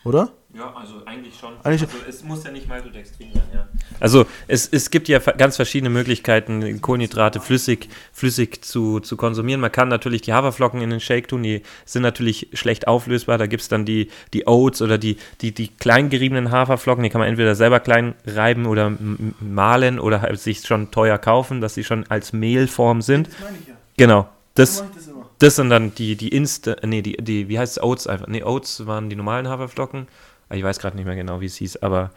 Oder? 0.04 0.32
Ja, 0.56 0.72
also 0.76 1.04
eigentlich 1.06 1.36
schon. 1.40 1.54
Eigentlich 1.64 1.82
also 1.82 1.96
es 2.08 2.24
muss 2.24 2.44
ja 2.44 2.52
nicht 2.52 2.68
Maltodextrin 2.68 3.30
sein, 3.34 3.44
ja. 3.52 3.68
Also 4.00 4.28
es, 4.48 4.68
es 4.68 4.92
gibt 4.92 5.08
ja 5.08 5.18
ganz 5.18 5.56
verschiedene 5.56 5.90
Möglichkeiten, 5.90 6.80
Kohlenhydrate 6.80 7.40
flüssig, 7.40 7.90
flüssig 8.12 8.64
zu, 8.64 9.00
zu 9.00 9.18
konsumieren. 9.18 9.62
Man 9.62 9.72
kann 9.72 9.88
natürlich 9.88 10.22
die 10.22 10.34
Haferflocken 10.34 10.80
in 10.82 10.92
den 10.92 11.00
Shake 11.00 11.28
tun, 11.28 11.42
die 11.42 11.64
sind 11.86 12.04
natürlich 12.04 12.50
schlecht 12.54 12.88
auflösbar. 12.88 13.40
Da 13.40 13.48
gibt 13.48 13.64
es 13.64 13.68
dann 13.68 13.84
die, 13.84 14.10
die 14.34 14.46
Oats 14.46 14.84
oder 14.84 15.00
die, 15.00 15.18
die, 15.42 15.54
die 15.54 15.70
klein 15.70 16.12
geriebenen 16.12 16.52
Haferflocken, 16.52 17.04
die 17.04 17.10
kann 17.10 17.20
man 17.20 17.30
entweder 17.30 17.56
selber 17.56 17.80
klein 17.80 18.14
reiben 18.28 18.68
oder 18.68 18.92
mahlen 19.40 20.00
oder 20.00 20.22
halt 20.22 20.40
sich 20.40 20.60
schon 20.60 20.92
teuer 20.92 21.18
kaufen, 21.18 21.62
dass 21.62 21.74
sie 21.74 21.84
schon 21.84 22.06
als 22.10 22.32
Mehlform 22.32 23.02
sind. 23.02 23.28
Das 23.28 23.40
meine 23.40 23.58
ich 23.60 23.68
ja. 23.70 23.74
Genau. 23.98 24.30
Das, 24.54 24.84
das, 24.94 25.10
das 25.40 25.56
sind 25.56 25.72
dann 25.72 25.96
die, 25.96 26.16
die 26.16 26.28
Insta, 26.30 26.76
nee, 26.84 27.02
die, 27.02 27.18
die, 27.18 27.50
wie 27.50 27.58
heißt 27.58 27.78
es, 27.78 27.84
Oats 27.84 28.06
einfach. 28.06 28.28
Nee, 28.28 28.44
Oats 28.44 28.86
waren 28.86 29.10
die 29.10 29.16
normalen 29.16 29.48
Haferflocken. 29.48 30.08
Ich 30.52 30.64
weiß 30.64 30.80
gerade 30.80 30.96
nicht 30.96 31.06
mehr 31.06 31.16
genau, 31.16 31.42
wie 31.42 31.46
es 31.46 31.56
hieß, 31.58 31.78
aber 31.78 32.12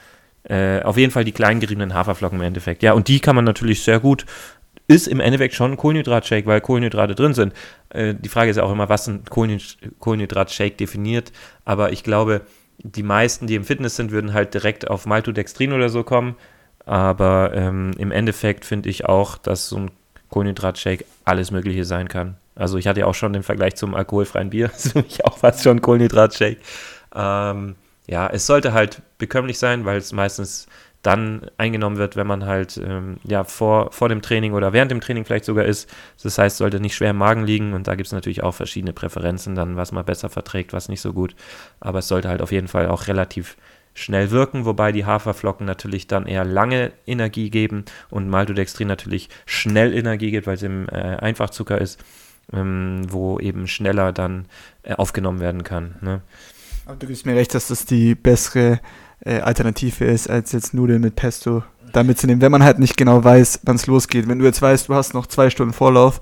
äh, 0.48 0.82
auf 0.82 0.96
jeden 0.96 1.12
Fall 1.12 1.24
die 1.24 1.32
klein 1.32 1.60
geriebenen 1.60 1.94
Haferflocken 1.94 2.38
im 2.38 2.44
Endeffekt. 2.44 2.82
Ja, 2.82 2.92
und 2.92 3.08
die 3.08 3.20
kann 3.20 3.36
man 3.36 3.44
natürlich 3.44 3.82
sehr 3.82 4.00
gut. 4.00 4.26
Ist 4.88 5.08
im 5.08 5.18
Endeffekt 5.18 5.54
schon 5.54 5.72
ein 5.72 5.76
Kohlenhydratshake, 5.76 6.46
weil 6.46 6.60
Kohlenhydrate 6.60 7.14
drin 7.14 7.34
sind. 7.34 7.52
Äh, 7.90 8.14
die 8.14 8.28
Frage 8.28 8.50
ist 8.50 8.56
ja 8.56 8.62
auch 8.62 8.72
immer, 8.72 8.88
was 8.88 9.08
ein 9.08 9.24
Kohlenhydratshake 9.24 10.76
definiert. 10.76 11.32
Aber 11.64 11.90
ich 11.90 12.04
glaube, 12.04 12.42
die 12.78 13.02
meisten, 13.02 13.46
die 13.46 13.56
im 13.56 13.64
Fitness 13.64 13.96
sind, 13.96 14.12
würden 14.12 14.32
halt 14.32 14.54
direkt 14.54 14.88
auf 14.88 15.06
Maltodextrin 15.06 15.72
oder 15.72 15.88
so 15.88 16.04
kommen. 16.04 16.36
Aber 16.84 17.50
ähm, 17.54 17.92
im 17.98 18.12
Endeffekt 18.12 18.64
finde 18.64 18.88
ich 18.88 19.06
auch, 19.06 19.38
dass 19.38 19.68
so 19.68 19.76
ein 19.78 19.90
Kohlenhydratshake 20.30 21.04
alles 21.24 21.50
Mögliche 21.50 21.84
sein 21.84 22.06
kann. 22.08 22.36
Also 22.54 22.78
ich 22.78 22.86
hatte 22.86 23.00
ja 23.00 23.06
auch 23.06 23.14
schon 23.14 23.32
den 23.32 23.42
Vergleich 23.42 23.74
zum 23.74 23.94
alkoholfreien 23.94 24.50
Bier, 24.50 24.68
das 24.72 24.86
ist 24.86 24.92
für 24.92 25.02
mich 25.02 25.24
auch 25.24 25.38
fast 25.38 25.64
schon 25.64 25.78
ein 25.78 25.82
Kohlenhydratshake. 25.82 26.58
Ähm, 27.14 27.74
ja, 28.06 28.28
es 28.28 28.46
sollte 28.46 28.72
halt 28.72 29.02
bekömmlich 29.18 29.58
sein, 29.58 29.84
weil 29.84 29.98
es 29.98 30.12
meistens 30.12 30.66
dann 31.02 31.48
eingenommen 31.56 31.98
wird, 31.98 32.16
wenn 32.16 32.26
man 32.26 32.46
halt 32.46 32.78
ähm, 32.78 33.18
ja 33.22 33.44
vor, 33.44 33.92
vor 33.92 34.08
dem 34.08 34.22
Training 34.22 34.54
oder 34.54 34.72
während 34.72 34.90
dem 34.90 35.00
Training 35.00 35.24
vielleicht 35.24 35.44
sogar 35.44 35.64
ist. 35.64 35.88
Das 36.22 36.36
heißt, 36.36 36.56
sollte 36.56 36.80
nicht 36.80 36.96
schwer 36.96 37.10
im 37.10 37.18
Magen 37.18 37.44
liegen 37.44 37.74
und 37.74 37.86
da 37.86 37.94
gibt 37.94 38.08
es 38.08 38.12
natürlich 38.12 38.42
auch 38.42 38.54
verschiedene 38.54 38.92
Präferenzen, 38.92 39.54
dann 39.54 39.76
was 39.76 39.92
man 39.92 40.04
besser 40.04 40.30
verträgt, 40.30 40.72
was 40.72 40.88
nicht 40.88 41.00
so 41.00 41.12
gut. 41.12 41.36
Aber 41.78 42.00
es 42.00 42.08
sollte 42.08 42.28
halt 42.28 42.42
auf 42.42 42.50
jeden 42.50 42.66
Fall 42.66 42.88
auch 42.88 43.06
relativ 43.06 43.56
schnell 43.94 44.30
wirken, 44.30 44.64
wobei 44.64 44.92
die 44.92 45.06
Haferflocken 45.06 45.64
natürlich 45.64 46.06
dann 46.06 46.26
eher 46.26 46.44
lange 46.44 46.92
Energie 47.06 47.50
geben 47.50 47.84
und 48.10 48.28
Maltodextrin 48.28 48.88
natürlich 48.88 49.28
schnell 49.46 49.94
Energie 49.94 50.32
gibt, 50.32 50.46
weil 50.46 50.56
es 50.56 50.62
eben 50.62 50.88
äh, 50.88 51.18
Einfachzucker 51.20 51.80
ist, 51.80 52.04
ähm, 52.52 53.02
wo 53.08 53.38
eben 53.38 53.68
schneller 53.68 54.12
dann 54.12 54.46
äh, 54.82 54.94
aufgenommen 54.94 55.40
werden 55.40 55.62
kann. 55.62 55.94
Ne? 56.00 56.20
Aber 56.86 56.96
du 56.96 57.06
gibst 57.06 57.26
mir 57.26 57.34
recht, 57.34 57.52
dass 57.54 57.68
das 57.68 57.84
die 57.84 58.14
bessere 58.14 58.80
äh, 59.20 59.40
Alternative 59.40 60.04
ist, 60.04 60.30
als 60.30 60.52
jetzt 60.52 60.72
Nudeln 60.72 61.02
mit 61.02 61.16
Pesto 61.16 61.64
da 61.92 62.02
mitzunehmen, 62.02 62.40
wenn 62.40 62.52
man 62.52 62.62
halt 62.62 62.78
nicht 62.78 62.96
genau 62.96 63.22
weiß, 63.22 63.60
wann 63.64 63.76
es 63.76 63.86
losgeht. 63.86 64.28
Wenn 64.28 64.38
du 64.38 64.44
jetzt 64.44 64.62
weißt, 64.62 64.88
du 64.88 64.94
hast 64.94 65.14
noch 65.14 65.26
zwei 65.26 65.50
Stunden 65.50 65.72
Vorlauf, 65.72 66.20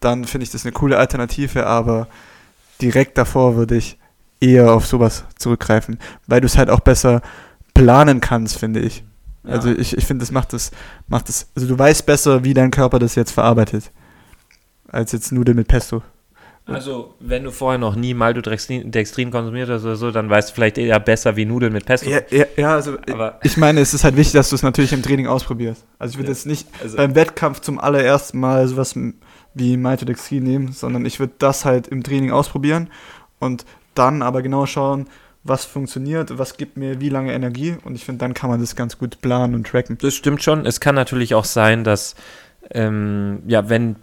dann 0.00 0.24
finde 0.24 0.44
ich 0.44 0.50
das 0.50 0.64
eine 0.64 0.72
coole 0.72 0.98
Alternative, 0.98 1.66
aber 1.66 2.08
direkt 2.80 3.16
davor 3.16 3.56
würde 3.56 3.76
ich 3.76 3.98
eher 4.40 4.72
auf 4.72 4.86
sowas 4.86 5.24
zurückgreifen, 5.38 5.98
weil 6.26 6.40
du 6.40 6.46
es 6.46 6.58
halt 6.58 6.70
auch 6.70 6.80
besser 6.80 7.22
planen 7.72 8.20
kannst, 8.20 8.58
finde 8.58 8.80
ich. 8.80 9.04
Ja. 9.44 9.52
Also 9.52 9.70
ich, 9.70 9.96
ich 9.96 10.04
finde, 10.04 10.22
das 10.22 10.30
macht 10.30 10.52
das, 10.52 10.72
macht 11.08 11.28
das, 11.28 11.48
also 11.54 11.68
du 11.68 11.78
weißt 11.78 12.04
besser, 12.04 12.44
wie 12.44 12.52
dein 12.52 12.70
Körper 12.70 12.98
das 12.98 13.14
jetzt 13.14 13.30
verarbeitet, 13.30 13.90
als 14.88 15.12
jetzt 15.12 15.32
Nudeln 15.32 15.56
mit 15.56 15.68
Pesto. 15.68 16.02
Also, 16.66 17.14
wenn 17.20 17.44
du 17.44 17.52
vorher 17.52 17.78
noch 17.78 17.94
nie 17.94 18.12
Maltodextrin 18.12 19.30
konsumiert 19.30 19.68
hast 19.68 19.84
oder 19.84 19.94
so, 19.94 20.10
dann 20.10 20.28
weißt 20.28 20.50
du 20.50 20.54
vielleicht 20.54 20.78
eher 20.78 20.98
besser 20.98 21.36
wie 21.36 21.44
Nudeln 21.44 21.72
mit 21.72 21.86
Pesto. 21.86 22.10
Ja, 22.10 22.20
ja, 22.30 22.44
ja 22.56 22.74
also 22.74 22.96
Aber 23.08 23.38
ich 23.44 23.56
meine, 23.56 23.80
es 23.80 23.94
ist 23.94 24.02
halt 24.02 24.16
wichtig, 24.16 24.32
dass 24.32 24.48
du 24.48 24.56
es 24.56 24.64
natürlich 24.64 24.92
im 24.92 25.02
Training 25.02 25.28
ausprobierst. 25.28 25.84
Also 26.00 26.12
ich 26.12 26.18
würde 26.18 26.28
ja, 26.28 26.34
jetzt 26.34 26.46
nicht 26.46 26.66
also 26.82 26.96
beim 26.96 27.14
Wettkampf 27.14 27.60
zum 27.60 27.78
allerersten 27.78 28.40
Mal 28.40 28.66
sowas 28.66 28.98
wie 29.54 29.76
Maltodextrin 29.76 30.42
nehmen, 30.42 30.72
sondern 30.72 31.06
ich 31.06 31.20
würde 31.20 31.34
das 31.38 31.64
halt 31.64 31.86
im 31.86 32.02
Training 32.02 32.32
ausprobieren 32.32 32.90
und 33.38 33.64
dann 33.94 34.22
aber 34.22 34.42
genau 34.42 34.66
schauen, 34.66 35.06
was 35.44 35.64
funktioniert, 35.64 36.36
was 36.36 36.56
gibt 36.56 36.76
mir 36.76 37.00
wie 37.00 37.08
lange 37.08 37.32
Energie 37.32 37.76
und 37.84 37.94
ich 37.94 38.04
finde, 38.04 38.18
dann 38.18 38.34
kann 38.34 38.50
man 38.50 38.60
das 38.60 38.74
ganz 38.74 38.98
gut 38.98 39.20
planen 39.20 39.54
und 39.54 39.68
tracken. 39.68 39.98
Das 40.00 40.14
stimmt 40.14 40.42
schon. 40.42 40.66
Es 40.66 40.80
kann 40.80 40.96
natürlich 40.96 41.36
auch 41.36 41.44
sein, 41.44 41.84
dass 41.84 42.16
ähm, 42.70 43.42
ja, 43.46 43.68
wenn 43.68 43.96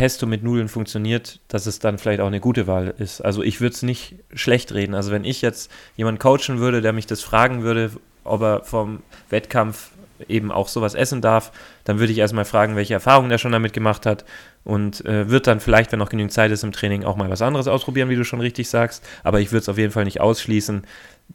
Pesto 0.00 0.24
mit 0.24 0.42
Nudeln 0.42 0.70
funktioniert, 0.70 1.40
dass 1.48 1.66
es 1.66 1.78
dann 1.78 1.98
vielleicht 1.98 2.20
auch 2.20 2.26
eine 2.26 2.40
gute 2.40 2.66
Wahl 2.66 2.94
ist. 2.96 3.20
Also 3.20 3.42
ich 3.42 3.60
würde 3.60 3.74
es 3.74 3.82
nicht 3.82 4.14
schlecht 4.32 4.72
reden. 4.72 4.94
Also 4.94 5.10
wenn 5.10 5.24
ich 5.26 5.42
jetzt 5.42 5.70
jemanden 5.94 6.18
coachen 6.18 6.58
würde, 6.58 6.80
der 6.80 6.94
mich 6.94 7.06
das 7.06 7.20
fragen 7.20 7.64
würde, 7.64 7.90
ob 8.24 8.40
er 8.40 8.64
vom 8.64 9.02
Wettkampf 9.28 9.90
eben 10.28 10.52
auch 10.52 10.68
sowas 10.68 10.94
essen 10.94 11.20
darf, 11.20 11.52
dann 11.84 11.98
würde 11.98 12.12
ich 12.12 12.18
erstmal 12.18 12.44
fragen, 12.44 12.76
welche 12.76 12.94
Erfahrungen 12.94 13.30
er 13.30 13.38
schon 13.38 13.52
damit 13.52 13.72
gemacht 13.72 14.06
hat 14.06 14.24
und 14.64 15.04
äh, 15.06 15.28
wird 15.30 15.46
dann 15.46 15.60
vielleicht, 15.60 15.92
wenn 15.92 15.98
noch 15.98 16.10
genügend 16.10 16.32
Zeit 16.32 16.50
ist 16.50 16.64
im 16.64 16.72
Training, 16.72 17.04
auch 17.04 17.16
mal 17.16 17.30
was 17.30 17.42
anderes 17.42 17.68
ausprobieren, 17.68 18.08
wie 18.08 18.16
du 18.16 18.24
schon 18.24 18.40
richtig 18.40 18.68
sagst. 18.68 19.04
Aber 19.22 19.40
ich 19.40 19.52
würde 19.52 19.62
es 19.62 19.68
auf 19.68 19.78
jeden 19.78 19.92
Fall 19.92 20.04
nicht 20.04 20.20
ausschließen, 20.20 20.82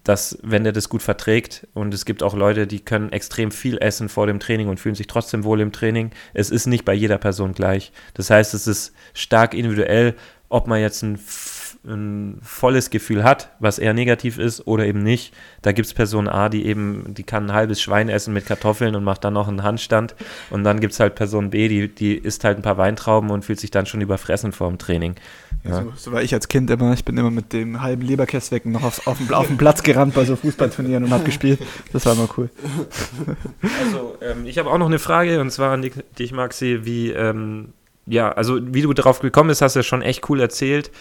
dass, 0.03 0.37
wenn 0.43 0.63
der 0.63 0.73
das 0.73 0.89
gut 0.89 1.01
verträgt, 1.01 1.67
und 1.73 1.93
es 1.93 2.05
gibt 2.05 2.21
auch 2.21 2.35
Leute, 2.35 2.67
die 2.67 2.79
können 2.79 3.11
extrem 3.11 3.51
viel 3.51 3.77
essen 3.77 4.09
vor 4.09 4.27
dem 4.27 4.39
Training 4.39 4.67
und 4.67 4.79
fühlen 4.79 4.95
sich 4.95 5.07
trotzdem 5.07 5.43
wohl 5.43 5.61
im 5.61 5.71
Training. 5.71 6.11
Es 6.33 6.49
ist 6.49 6.67
nicht 6.67 6.85
bei 6.85 6.93
jeder 6.93 7.17
Person 7.17 7.53
gleich. 7.53 7.91
Das 8.13 8.29
heißt, 8.29 8.53
es 8.53 8.67
ist 8.67 8.93
stark 9.13 9.53
individuell, 9.53 10.15
ob 10.49 10.67
man 10.67 10.81
jetzt 10.81 11.01
ein 11.01 11.17
ein 11.87 12.39
volles 12.41 12.89
Gefühl 12.89 13.23
hat, 13.23 13.49
was 13.59 13.79
eher 13.79 13.93
negativ 13.93 14.37
ist 14.37 14.67
oder 14.67 14.85
eben 14.85 15.03
nicht. 15.03 15.33
Da 15.61 15.71
gibt 15.71 15.87
es 15.87 15.93
Person 15.93 16.27
A, 16.27 16.49
die 16.49 16.65
eben, 16.65 17.13
die 17.13 17.23
kann 17.23 17.47
ein 17.47 17.53
halbes 17.53 17.81
Schwein 17.81 18.09
essen 18.09 18.33
mit 18.33 18.45
Kartoffeln 18.45 18.95
und 18.95 19.03
macht 19.03 19.23
dann 19.23 19.33
noch 19.33 19.47
einen 19.47 19.63
Handstand. 19.63 20.15
Und 20.49 20.63
dann 20.63 20.79
gibt 20.79 20.93
es 20.93 20.99
halt 20.99 21.15
Person 21.15 21.49
B, 21.49 21.67
die, 21.67 21.87
die 21.93 22.15
isst 22.15 22.43
halt 22.43 22.57
ein 22.57 22.61
paar 22.63 22.77
Weintrauben 22.77 23.29
und 23.29 23.45
fühlt 23.45 23.59
sich 23.59 23.71
dann 23.71 23.85
schon 23.85 24.01
überfressen 24.01 24.51
vor 24.51 24.69
dem 24.69 24.77
Training. 24.77 25.15
Ja. 25.63 25.81
So, 25.81 25.93
so 25.95 26.11
war 26.11 26.21
ich 26.21 26.33
als 26.33 26.47
Kind 26.47 26.69
immer. 26.69 26.93
Ich 26.93 27.05
bin 27.05 27.17
immer 27.17 27.31
mit 27.31 27.53
dem 27.53 27.81
halben 27.81 28.03
Leberkästwecken 28.03 28.71
noch 28.71 28.83
auf, 28.83 29.17
den, 29.17 29.33
auf 29.33 29.47
den 29.47 29.57
Platz 29.57 29.81
gerannt 29.81 30.13
bei 30.13 30.25
so 30.25 30.35
Fußballturnieren 30.35 31.03
und 31.03 31.11
habe 31.11 31.23
gespielt. 31.23 31.59
Das 31.91 32.05
war 32.05 32.13
immer 32.13 32.29
cool. 32.37 32.49
Also, 33.83 34.17
ähm, 34.21 34.45
ich 34.45 34.57
habe 34.59 34.69
auch 34.69 34.77
noch 34.77 34.85
eine 34.85 34.99
Frage 34.99 35.41
und 35.41 35.51
zwar 35.51 35.71
an 35.71 35.89
dich, 36.19 36.31
Maxi, 36.31 36.81
wie, 36.83 37.11
ähm, 37.11 37.73
ja, 38.05 38.31
also 38.31 38.59
wie 38.61 38.81
du 38.81 38.93
darauf 38.93 39.19
gekommen 39.19 39.49
bist, 39.49 39.61
hast 39.61 39.75
du 39.75 39.79
ja 39.79 39.83
schon 39.83 40.01
echt 40.01 40.29
cool 40.29 40.39
erzählt. 40.39 40.91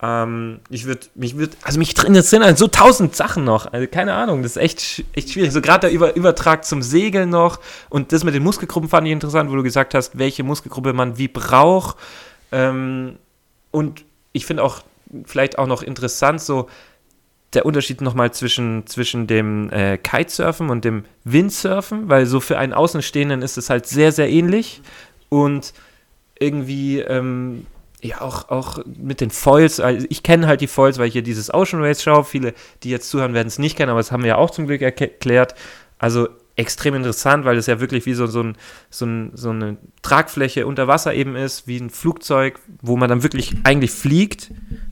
Ähm, 0.00 0.60
ich 0.70 0.84
würde, 0.84 1.06
mich 1.14 1.36
würde, 1.36 1.56
also 1.62 1.78
mich 1.78 1.96
interessieren 2.04 2.44
halt 2.44 2.58
so 2.58 2.68
tausend 2.68 3.16
Sachen 3.16 3.44
noch. 3.44 3.72
Also 3.72 3.86
keine 3.88 4.14
Ahnung, 4.14 4.42
das 4.42 4.52
ist 4.52 4.62
echt, 4.62 5.04
echt 5.14 5.30
schwierig. 5.30 5.52
So 5.52 5.60
gerade 5.60 5.88
der 5.88 5.90
Über 5.90 6.14
Übertrag 6.14 6.64
zum 6.64 6.82
Segeln 6.82 7.30
noch 7.30 7.58
und 7.88 8.12
das 8.12 8.22
mit 8.24 8.34
den 8.34 8.44
Muskelgruppen 8.44 8.88
fand 8.88 9.06
ich 9.06 9.12
interessant, 9.12 9.50
wo 9.50 9.56
du 9.56 9.62
gesagt 9.62 9.94
hast, 9.94 10.18
welche 10.18 10.44
Muskelgruppe 10.44 10.92
man 10.92 11.18
wie 11.18 11.28
braucht. 11.28 11.96
Ähm, 12.52 13.16
und 13.70 14.04
ich 14.32 14.46
finde 14.46 14.62
auch 14.62 14.82
vielleicht 15.24 15.58
auch 15.58 15.66
noch 15.66 15.82
interessant, 15.82 16.40
so 16.40 16.68
der 17.54 17.64
Unterschied 17.64 18.00
nochmal 18.00 18.30
zwischen, 18.32 18.86
zwischen 18.86 19.26
dem 19.26 19.70
äh, 19.70 19.96
Kitesurfen 19.96 20.68
und 20.68 20.84
dem 20.84 21.04
Windsurfen, 21.24 22.08
weil 22.08 22.26
so 22.26 22.40
für 22.40 22.58
einen 22.58 22.74
Außenstehenden 22.74 23.42
ist 23.42 23.56
es 23.56 23.70
halt 23.70 23.86
sehr, 23.86 24.12
sehr 24.12 24.28
ähnlich. 24.28 24.82
Und 25.30 25.72
irgendwie 26.38 27.00
ähm, 27.00 27.66
ja, 28.00 28.20
auch, 28.20 28.48
auch 28.48 28.78
mit 28.86 29.20
den 29.20 29.30
Foils, 29.30 29.80
also 29.80 30.06
ich 30.08 30.22
kenne 30.22 30.46
halt 30.46 30.60
die 30.60 30.68
Foils, 30.68 30.98
weil 30.98 31.08
ich 31.08 31.14
hier 31.14 31.22
dieses 31.22 31.52
Ocean 31.52 31.82
Race 31.82 32.02
schaue. 32.02 32.24
Viele, 32.24 32.54
die 32.82 32.90
jetzt 32.90 33.10
zuhören, 33.10 33.34
werden 33.34 33.48
es 33.48 33.58
nicht 33.58 33.76
kennen, 33.76 33.90
aber 33.90 34.00
das 34.00 34.12
haben 34.12 34.22
wir 34.22 34.28
ja 34.28 34.36
auch 34.36 34.50
zum 34.50 34.66
Glück 34.66 34.82
erklärt. 34.82 35.54
Also 35.98 36.28
extrem 36.54 36.94
interessant, 36.94 37.44
weil 37.44 37.56
es 37.56 37.66
ja 37.66 37.80
wirklich 37.80 38.06
wie 38.06 38.14
so, 38.14 38.26
so, 38.26 38.42
ein, 38.42 38.56
so, 38.90 39.06
ein, 39.06 39.30
so 39.34 39.50
eine 39.50 39.76
Tragfläche 40.02 40.66
unter 40.66 40.88
Wasser 40.88 41.14
eben 41.14 41.36
ist, 41.36 41.66
wie 41.66 41.78
ein 41.78 41.90
Flugzeug, 41.90 42.58
wo 42.82 42.96
man 42.96 43.08
dann 43.08 43.22
wirklich 43.22 43.54
eigentlich 43.64 43.92
fliegt 43.92 44.50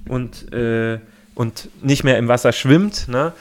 und, 0.09 0.53
äh, 0.53 1.01
und 1.35 1.69
nicht 1.83 2.05
mehr 2.05 2.19
im 2.19 2.29
Wasser 2.29 2.53
schwimmt. 2.53 3.09
Ne? 3.09 3.33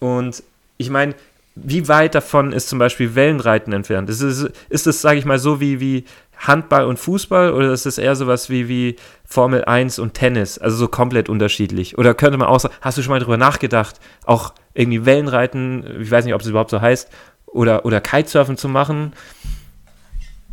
Und 0.00 0.42
ich 0.78 0.90
meine, 0.90 1.14
wie 1.54 1.88
weit 1.88 2.14
davon 2.14 2.52
ist 2.52 2.68
zum 2.68 2.78
Beispiel 2.78 3.14
Wellenreiten 3.14 3.72
entfernt? 3.72 4.08
Ist 4.08 4.20
es, 4.20 4.48
ist 4.68 4.86
es 4.86 5.00
sage 5.00 5.18
ich 5.18 5.24
mal, 5.24 5.38
so 5.38 5.60
wie, 5.60 5.80
wie 5.80 6.04
Handball 6.40 6.86
und 6.86 6.98
Fußball 6.98 7.52
oder 7.52 7.72
ist 7.72 7.86
es 7.86 7.98
eher 7.98 8.16
sowas 8.16 8.48
wie, 8.48 8.68
wie 8.68 8.96
Formel 9.24 9.64
1 9.64 9.98
und 9.98 10.14
Tennis? 10.14 10.58
Also 10.58 10.76
so 10.76 10.88
komplett 10.88 11.28
unterschiedlich. 11.28 11.98
Oder 11.98 12.14
könnte 12.14 12.38
man 12.38 12.48
auch 12.48 12.60
sagen, 12.60 12.74
hast 12.80 12.98
du 12.98 13.02
schon 13.02 13.10
mal 13.10 13.20
darüber 13.20 13.36
nachgedacht, 13.36 14.00
auch 14.24 14.54
irgendwie 14.74 15.04
Wellenreiten, 15.04 16.00
ich 16.00 16.10
weiß 16.10 16.24
nicht, 16.24 16.34
ob 16.34 16.40
es 16.40 16.46
überhaupt 16.46 16.70
so 16.70 16.80
heißt, 16.80 17.08
oder, 17.46 17.84
oder 17.84 18.00
Kitesurfen 18.00 18.56
zu 18.56 18.68
machen? 18.68 19.12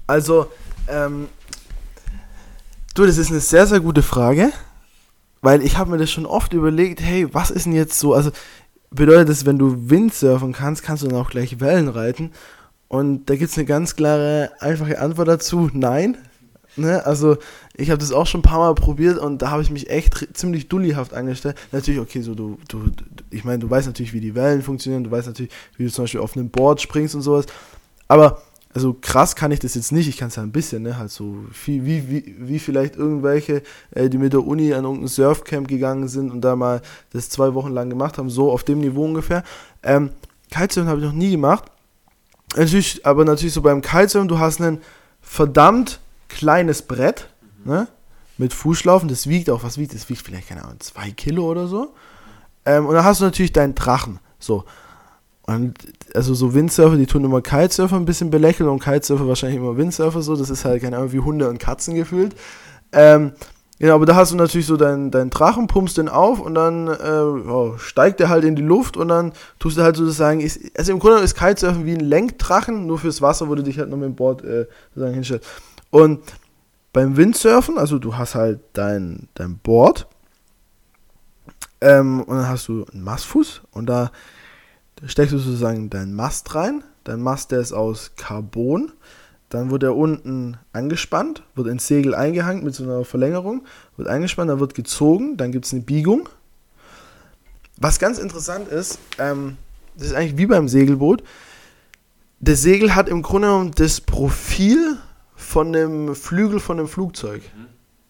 Also, 0.08 0.52
ähm, 0.88 1.28
du, 2.94 3.06
das 3.06 3.18
ist 3.18 3.32
eine 3.32 3.40
sehr, 3.40 3.66
sehr 3.66 3.80
gute 3.80 4.04
Frage, 4.04 4.52
weil 5.42 5.62
ich 5.62 5.78
habe 5.78 5.92
mir 5.92 5.98
das 5.98 6.12
schon 6.12 6.26
oft 6.26 6.54
überlegt, 6.54 7.02
hey, 7.02 7.34
was 7.34 7.50
ist 7.50 7.66
denn 7.66 7.74
jetzt 7.74 8.00
so, 8.00 8.14
also 8.14 8.32
bedeutet 8.90 9.30
das, 9.30 9.46
wenn 9.46 9.60
du 9.60 9.90
Windsurfen 9.90 10.54
kannst, 10.54 10.84
kannst 10.84 11.04
du 11.04 11.08
dann 11.08 11.20
auch 11.20 11.30
gleich 11.30 11.60
Wellen 11.60 11.90
reiten? 11.90 12.32
Und 12.88 13.30
da 13.30 13.36
gibt 13.36 13.52
es 13.52 13.58
eine 13.58 13.66
ganz 13.66 13.96
klare, 13.96 14.52
einfache 14.60 15.00
Antwort 15.00 15.28
dazu, 15.28 15.70
nein. 15.74 16.18
Ne? 16.78 17.06
Also 17.06 17.38
ich 17.76 17.90
habe 17.90 17.98
das 17.98 18.12
auch 18.12 18.28
schon 18.28 18.40
ein 18.40 18.44
paar 18.44 18.60
Mal 18.60 18.76
probiert 18.76 19.18
und 19.18 19.42
da 19.42 19.52
habe 19.52 19.62
ich 19.62 19.72
mich 19.72 19.90
echt 19.90 20.38
ziemlich 20.38 20.70
dullihaft 20.70 21.14
angestellt. 21.14 21.58
Natürlich, 21.72 22.00
okay, 22.00 22.22
so 22.22 22.36
du, 22.36 22.58
du, 22.68 22.92
ich 23.32 23.44
meine, 23.44 23.60
du 23.60 23.70
weißt 23.70 23.88
natürlich, 23.88 24.14
wie 24.14 24.22
die 24.22 24.36
Wellen 24.36 24.62
funktionieren, 24.62 25.04
du 25.04 25.12
weißt 25.12 25.28
natürlich, 25.28 25.52
wie 25.76 25.86
du 25.86 25.92
zum 25.92 26.04
Beispiel 26.04 26.22
auf 26.22 26.38
einem 26.38 26.50
Board 26.50 26.82
springst 26.82 27.16
und 27.16 27.22
sowas. 27.22 27.46
Aber 28.08 28.42
also 28.74 28.94
krass 28.94 29.36
kann 29.36 29.52
ich 29.52 29.60
das 29.60 29.74
jetzt 29.74 29.92
nicht, 29.92 30.08
ich 30.08 30.18
kann 30.18 30.28
es 30.28 30.36
ja 30.36 30.44
ein 30.44 30.52
bisschen, 30.52 30.84
ne, 30.84 31.00
halt 31.00 31.10
so 31.10 31.46
viel, 31.52 31.84
wie, 31.86 32.10
wie, 32.12 32.36
wie 32.38 32.60
vielleicht 32.60 32.96
irgendwelche, 32.96 33.64
äh, 33.92 34.08
die 34.08 34.20
mit 34.20 34.34
der 34.34 34.46
Uni 34.46 34.72
an 34.74 34.84
irgendein 34.84 35.08
Surfcamp 35.08 35.68
gegangen 35.68 36.08
sind 36.08 36.30
und 36.30 36.42
da 36.42 36.56
mal 36.56 36.82
das 37.12 37.30
zwei 37.30 37.56
Wochen 37.56 37.72
lang 37.72 37.90
gemacht 37.90 38.20
haben, 38.20 38.30
so 38.30 38.52
auf 38.52 38.64
dem 38.64 38.82
Niveau 38.82 39.04
ungefähr. 39.04 39.44
Ähm, 39.82 40.12
Kitesurfen 40.52 40.90
habe 40.90 41.00
ich 41.00 41.06
noch 41.06 41.14
nie 41.14 41.32
gemacht, 41.32 41.72
Natürlich, 42.58 43.06
aber 43.06 43.24
natürlich 43.24 43.54
so 43.54 43.62
beim 43.62 43.82
Kitesurfen, 43.82 44.28
du 44.28 44.40
hast 44.40 44.60
ein 44.62 44.82
verdammt 45.22 46.00
kleines 46.28 46.82
Brett, 46.82 47.30
mhm. 47.64 47.72
ne? 47.72 47.88
Mit 48.40 48.54
Fußschlaufen, 48.54 49.10
das 49.10 49.28
wiegt 49.28 49.50
auch, 49.50 49.64
was 49.64 49.80
wiegt 49.80 49.96
das? 49.96 50.10
wiegt 50.10 50.22
vielleicht, 50.22 50.50
keine 50.50 50.64
Ahnung, 50.64 50.80
zwei 50.80 51.10
Kilo 51.10 51.50
oder 51.50 51.68
so. 51.68 51.96
Ähm, 52.66 52.86
und 52.86 52.94
dann 52.94 53.04
hast 53.04 53.20
du 53.20 53.26
natürlich 53.26 53.52
deinen 53.52 53.74
Drachen, 53.74 54.20
so. 54.40 54.66
Und 55.44 55.76
also 56.14 56.34
so 56.34 56.54
Windsurfer, 56.54 56.98
die 56.98 57.06
tun 57.06 57.24
immer 57.24 57.42
Kitesurfer 57.42 57.96
ein 57.96 58.06
bisschen 58.06 58.30
belächeln 58.30 58.70
und 58.70 58.84
Kitesurfer 58.84 59.28
wahrscheinlich 59.28 59.60
immer 59.60 59.78
Windsurfer 59.78 60.22
so. 60.22 60.36
Das 60.36 60.50
ist 60.50 60.66
halt, 60.66 60.84
keine 60.84 60.98
Ahnung, 60.98 61.14
wie 61.14 61.20
Hunde 61.20 61.50
und 61.50 61.58
Katzen 61.58 61.96
gefühlt. 61.96 62.36
Ähm, 62.92 63.32
Genau, 63.80 63.94
aber 63.94 64.08
da 64.08 64.16
hast 64.16 64.32
du 64.32 64.36
natürlich 64.36 64.66
so 64.66 64.76
deinen 64.76 65.12
dein 65.12 65.30
Drachen, 65.30 65.68
pumpst 65.68 65.98
den 65.98 66.10
auf 66.10 66.40
und 66.40 66.56
dann 66.56 66.88
äh, 66.88 67.50
oh, 67.50 67.78
steigt 67.78 68.20
der 68.20 68.30
halt 68.30 68.44
in 68.44 68.56
die 68.56 68.64
Luft 68.64 68.98
und 68.98 69.10
dann 69.10 69.34
tust 69.60 69.78
du 69.78 69.84
halt 69.84 69.96
sozusagen, 69.96 70.40
ist, 70.40 70.60
also 70.76 70.92
im 70.92 71.00
Grunde 71.00 71.20
ist 71.20 71.36
Kitesurfen 71.36 71.86
wie 71.86 71.94
ein 71.94 72.00
Lenkdrachen, 72.00 72.88
nur 72.88 72.98
fürs 72.98 73.22
Wasser, 73.22 73.50
wo 73.50 73.56
du 73.56 73.62
dich 73.62 73.78
halt 73.78 73.90
noch 73.90 73.98
mit 73.98 74.08
dem 74.08 74.16
Board 74.16 74.44
äh, 74.44 74.66
sozusagen 74.90 75.14
hinstellst. 75.14 75.48
Und 75.92 76.22
beim 76.92 77.18
Windsurfen, 77.18 77.78
also 77.78 78.00
du 78.00 78.18
hast 78.18 78.34
halt 78.34 78.62
dein, 78.74 79.28
dein 79.36 79.60
Board 79.60 80.08
ähm, 81.80 82.24
und 82.24 82.36
dann 82.36 82.50
hast 82.50 82.68
du 82.68 82.84
einen 82.92 83.04
Mastfuß 83.04 83.62
und 83.72 83.86
da 83.86 84.12
steckst 85.06 85.34
du 85.34 85.38
sozusagen 85.38 85.92
deinen 85.92 86.16
Mast 86.16 86.56
rein. 86.56 86.84
Dein 87.04 87.22
Mast, 87.22 87.52
der 87.52 87.60
ist 87.60 87.74
aus 87.74 88.14
Carbon 88.16 88.92
dann 89.50 89.72
wird 89.72 89.84
er 89.84 89.96
unten 89.96 90.58
angespannt, 90.74 91.44
wird 91.56 91.68
ins 91.68 91.88
Segel 91.88 92.14
eingehangen 92.14 92.64
mit 92.64 92.76
so 92.76 92.84
einer 92.84 93.06
Verlängerung, 93.06 93.66
wird 93.96 94.08
eingespannt, 94.08 94.50
dann 94.50 94.60
wird 94.60 94.74
gezogen, 94.74 95.38
dann 95.38 95.52
gibt 95.52 95.66
es 95.66 95.74
eine 95.74 95.84
Biegung. 95.84 96.28
Was 97.78 98.00
ganz 98.00 98.18
interessant 98.18 98.68
ist, 98.68 99.00
ähm, 99.20 99.58
das 99.96 100.08
ist 100.08 100.14
eigentlich 100.14 100.38
wie 100.38 100.48
beim 100.48 100.68
Segelboot. 100.68 101.24
Das 102.40 102.62
Segel 102.62 102.94
hat 102.96 103.10
im 103.10 103.22
Grunde 103.22 103.48
genommen 103.48 103.72
das 103.76 104.02
Profil 104.02 104.98
von 105.36 105.72
dem 105.74 106.14
Flügel 106.16 106.60
von 106.60 106.80
einem 106.80 106.88
Flugzeug. 106.88 107.42
Mhm. 107.56 107.62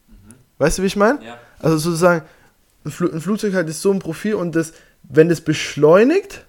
Mhm. 0.07 0.35
Weißt 0.57 0.77
du, 0.77 0.81
wie 0.81 0.87
ich 0.87 0.95
meine? 0.95 1.23
Ja. 1.23 1.37
Also 1.59 1.77
sozusagen, 1.77 2.25
ein, 2.83 2.91
Fl 2.91 3.11
ein, 3.13 3.21
Flugzeug 3.21 3.53
hat 3.53 3.69
so 3.69 3.91
ein 3.91 3.99
Profil 3.99 4.35
und 4.35 4.55
das, 4.55 4.73
wenn 5.03 5.29
das 5.29 5.41
beschleunigt, 5.41 6.45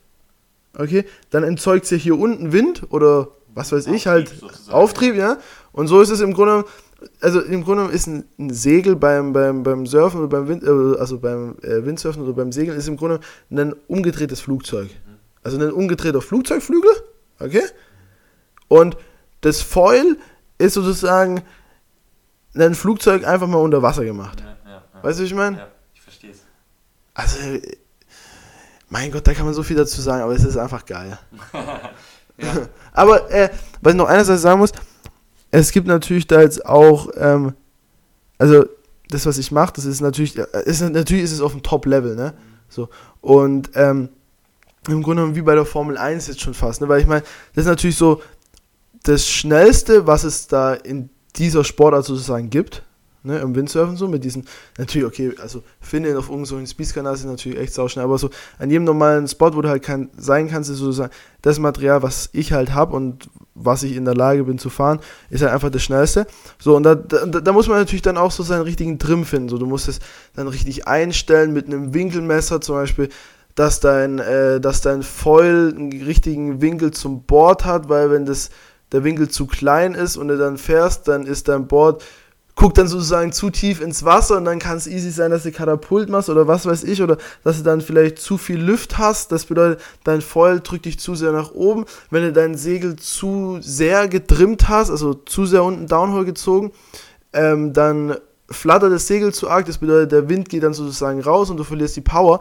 okay, 0.76 1.04
dann 1.30 1.44
entzeugt 1.44 1.86
sich 1.86 2.02
hier 2.02 2.18
unten 2.18 2.52
Wind 2.52 2.84
oder 2.90 3.28
was 3.54 3.72
weiß 3.72 3.86
ich, 3.88 4.06
halt 4.06 4.28
sozusagen. 4.28 4.76
Auftrieb, 4.76 5.14
ja. 5.16 5.38
Und 5.72 5.88
so 5.88 6.00
ist 6.00 6.10
es 6.10 6.20
im 6.20 6.32
Grunde, 6.32 6.64
also 7.20 7.40
im 7.40 7.64
Grunde 7.64 7.92
ist 7.92 8.06
ein, 8.06 8.24
ein 8.38 8.50
Segel 8.50 8.96
beim, 8.96 9.32
beim, 9.32 9.62
beim 9.62 9.86
Surfen 9.86 10.20
oder 10.20 10.28
beim 10.28 10.48
Wind, 10.48 10.62
äh, 10.62 10.98
also 10.98 11.18
beim 11.18 11.56
äh, 11.62 11.84
Windsurfen 11.84 12.22
oder 12.22 12.32
beim 12.32 12.52
Segeln 12.52 12.76
ist 12.76 12.88
im 12.88 12.96
Grunde 12.96 13.20
ein 13.50 13.74
umgedrehtes 13.86 14.40
Flugzeug. 14.40 14.90
Also 15.42 15.58
ein 15.58 15.72
umgedrehter 15.72 16.20
Flugzeugflügel, 16.20 16.90
okay? 17.38 17.62
Und 18.68 18.96
das 19.40 19.62
Foil 19.62 20.16
ist 20.58 20.74
sozusagen 20.74 21.42
ein 22.54 22.74
Flugzeug 22.74 23.26
einfach 23.26 23.46
mal 23.46 23.58
unter 23.58 23.82
Wasser 23.82 24.04
gemacht. 24.04 24.40
Ja, 24.40 24.70
ja, 24.70 24.82
ja. 24.94 25.02
Weißt 25.02 25.18
du, 25.18 25.22
wie 25.22 25.26
ich 25.26 25.34
meine? 25.34 25.58
Ja, 25.58 25.68
ich 25.94 26.02
verstehe 26.02 26.32
es. 26.32 26.40
Also, 27.14 27.38
mein 28.88 29.12
Gott, 29.12 29.26
da 29.26 29.34
kann 29.34 29.44
man 29.44 29.54
so 29.54 29.62
viel 29.62 29.76
dazu 29.76 30.00
sagen, 30.00 30.22
aber 30.22 30.34
es 30.34 30.44
ist 30.44 30.56
einfach 30.56 30.84
geil. 30.84 31.18
Aber 32.92 33.30
äh, 33.30 33.50
was 33.80 33.92
ich 33.92 33.96
noch 33.96 34.08
einerseits 34.08 34.42
sagen 34.42 34.60
muss, 34.60 34.72
es 35.50 35.72
gibt 35.72 35.86
natürlich 35.86 36.26
da 36.26 36.40
jetzt 36.40 36.64
auch, 36.66 37.08
ähm, 37.16 37.54
also 38.38 38.66
das, 39.08 39.24
was 39.26 39.38
ich 39.38 39.50
mache, 39.50 39.72
das 39.74 39.84
ist 39.84 40.00
natürlich, 40.00 40.38
äh, 40.38 40.46
ist, 40.64 40.80
natürlich 40.80 41.24
ist 41.24 41.32
es 41.32 41.40
auf 41.40 41.52
dem 41.52 41.62
Top-Level, 41.62 42.16
ne? 42.16 42.34
So. 42.68 42.88
Und 43.20 43.70
ähm, 43.74 44.10
im 44.88 45.02
Grunde 45.02 45.34
wie 45.34 45.42
bei 45.42 45.54
der 45.54 45.64
Formel 45.64 45.96
1 45.96 46.26
jetzt 46.26 46.40
schon 46.40 46.54
fast, 46.54 46.80
ne? 46.80 46.88
Weil 46.88 47.00
ich 47.00 47.06
meine, 47.06 47.22
das 47.54 47.64
ist 47.64 47.70
natürlich 47.70 47.96
so 47.96 48.22
das 49.04 49.26
Schnellste, 49.26 50.06
was 50.06 50.24
es 50.24 50.48
da 50.48 50.74
in 50.74 51.08
dieser 51.36 51.64
Sportart 51.64 52.04
sozusagen 52.04 52.50
gibt 52.50 52.82
ne, 53.22 53.38
im 53.38 53.54
Windsurfen 53.54 53.96
so, 53.96 54.08
mit 54.08 54.24
diesen, 54.24 54.46
natürlich, 54.76 55.06
okay, 55.06 55.32
also 55.40 55.62
finden 55.80 56.16
auf 56.16 56.28
irgendeinem 56.28 56.66
so 56.66 56.72
Speedkanal 56.72 57.14
ist 57.14 57.24
natürlich 57.24 57.58
echt 57.58 57.74
sauschnell, 57.74 58.04
aber 58.04 58.18
so 58.18 58.30
an 58.58 58.70
jedem 58.70 58.84
normalen 58.84 59.26
Spot, 59.28 59.54
wo 59.54 59.62
du 59.62 59.68
halt 59.68 59.82
kann, 59.82 60.10
sein 60.16 60.48
kannst, 60.48 60.70
ist 60.70 60.78
sozusagen 60.78 61.12
das 61.42 61.58
Material, 61.58 62.02
was 62.02 62.30
ich 62.32 62.52
halt 62.52 62.74
habe 62.74 62.94
und 62.96 63.28
was 63.54 63.82
ich 63.82 63.96
in 63.96 64.04
der 64.04 64.14
Lage 64.14 64.44
bin 64.44 64.58
zu 64.58 64.70
fahren, 64.70 65.00
ist 65.30 65.42
halt 65.42 65.52
einfach 65.52 65.70
das 65.70 65.82
Schnellste. 65.82 66.26
So, 66.58 66.76
und 66.76 66.84
da, 66.84 66.94
da, 66.94 67.26
da 67.26 67.52
muss 67.52 67.68
man 67.68 67.78
natürlich 67.78 68.02
dann 68.02 68.16
auch 68.16 68.30
so 68.30 68.42
seinen 68.42 68.62
richtigen 68.62 68.98
Trim 68.98 69.24
finden, 69.24 69.48
so, 69.48 69.58
du 69.58 69.66
musst 69.66 69.88
es 69.88 70.00
dann 70.34 70.48
richtig 70.48 70.86
einstellen 70.86 71.52
mit 71.52 71.66
einem 71.66 71.94
Winkelmesser 71.94 72.60
zum 72.60 72.76
Beispiel, 72.76 73.08
dass 73.54 73.80
dein, 73.80 74.20
äh, 74.20 74.60
dass 74.60 74.82
dein 74.82 75.02
Foil 75.02 75.74
einen 75.76 76.02
richtigen 76.02 76.60
Winkel 76.60 76.92
zum 76.92 77.24
Board 77.24 77.64
hat, 77.64 77.88
weil 77.88 78.10
wenn 78.10 78.24
das 78.24 78.50
der 78.92 79.04
Winkel 79.04 79.28
zu 79.28 79.46
klein 79.46 79.94
ist 79.94 80.16
und 80.16 80.28
du 80.28 80.38
dann 80.38 80.56
fährst, 80.56 81.08
dann 81.08 81.26
ist 81.26 81.48
dein 81.48 81.66
Board 81.66 82.04
guck 82.58 82.74
dann 82.74 82.88
sozusagen 82.88 83.30
zu 83.30 83.50
tief 83.50 83.80
ins 83.80 84.04
Wasser 84.04 84.36
und 84.36 84.44
dann 84.44 84.58
kann 84.58 84.76
es 84.76 84.88
easy 84.88 85.12
sein, 85.12 85.30
dass 85.30 85.44
du 85.44 85.52
Katapult 85.52 86.08
machst 86.08 86.28
oder 86.28 86.48
was 86.48 86.66
weiß 86.66 86.82
ich, 86.82 87.00
oder 87.00 87.16
dass 87.44 87.58
du 87.58 87.62
dann 87.62 87.80
vielleicht 87.80 88.18
zu 88.18 88.36
viel 88.36 88.58
Luft 88.58 88.98
hast. 88.98 89.30
Das 89.30 89.44
bedeutet, 89.44 89.80
dein 90.02 90.20
Foil 90.20 90.58
drückt 90.58 90.84
dich 90.84 90.98
zu 90.98 91.14
sehr 91.14 91.30
nach 91.30 91.52
oben. 91.52 91.84
Wenn 92.10 92.24
du 92.24 92.32
dein 92.32 92.56
Segel 92.56 92.96
zu 92.96 93.58
sehr 93.60 94.08
getrimmt 94.08 94.68
hast, 94.68 94.90
also 94.90 95.14
zu 95.14 95.46
sehr 95.46 95.62
unten 95.62 95.86
Downhole 95.86 96.24
gezogen, 96.24 96.72
ähm, 97.32 97.72
dann 97.72 98.16
flattert 98.50 98.92
das 98.92 99.06
Segel 99.06 99.32
zu 99.32 99.48
arg. 99.48 99.66
Das 99.66 99.78
bedeutet, 99.78 100.10
der 100.10 100.28
Wind 100.28 100.48
geht 100.48 100.64
dann 100.64 100.74
sozusagen 100.74 101.20
raus 101.20 101.50
und 101.50 101.58
du 101.58 101.64
verlierst 101.64 101.94
die 101.94 102.00
Power. 102.00 102.40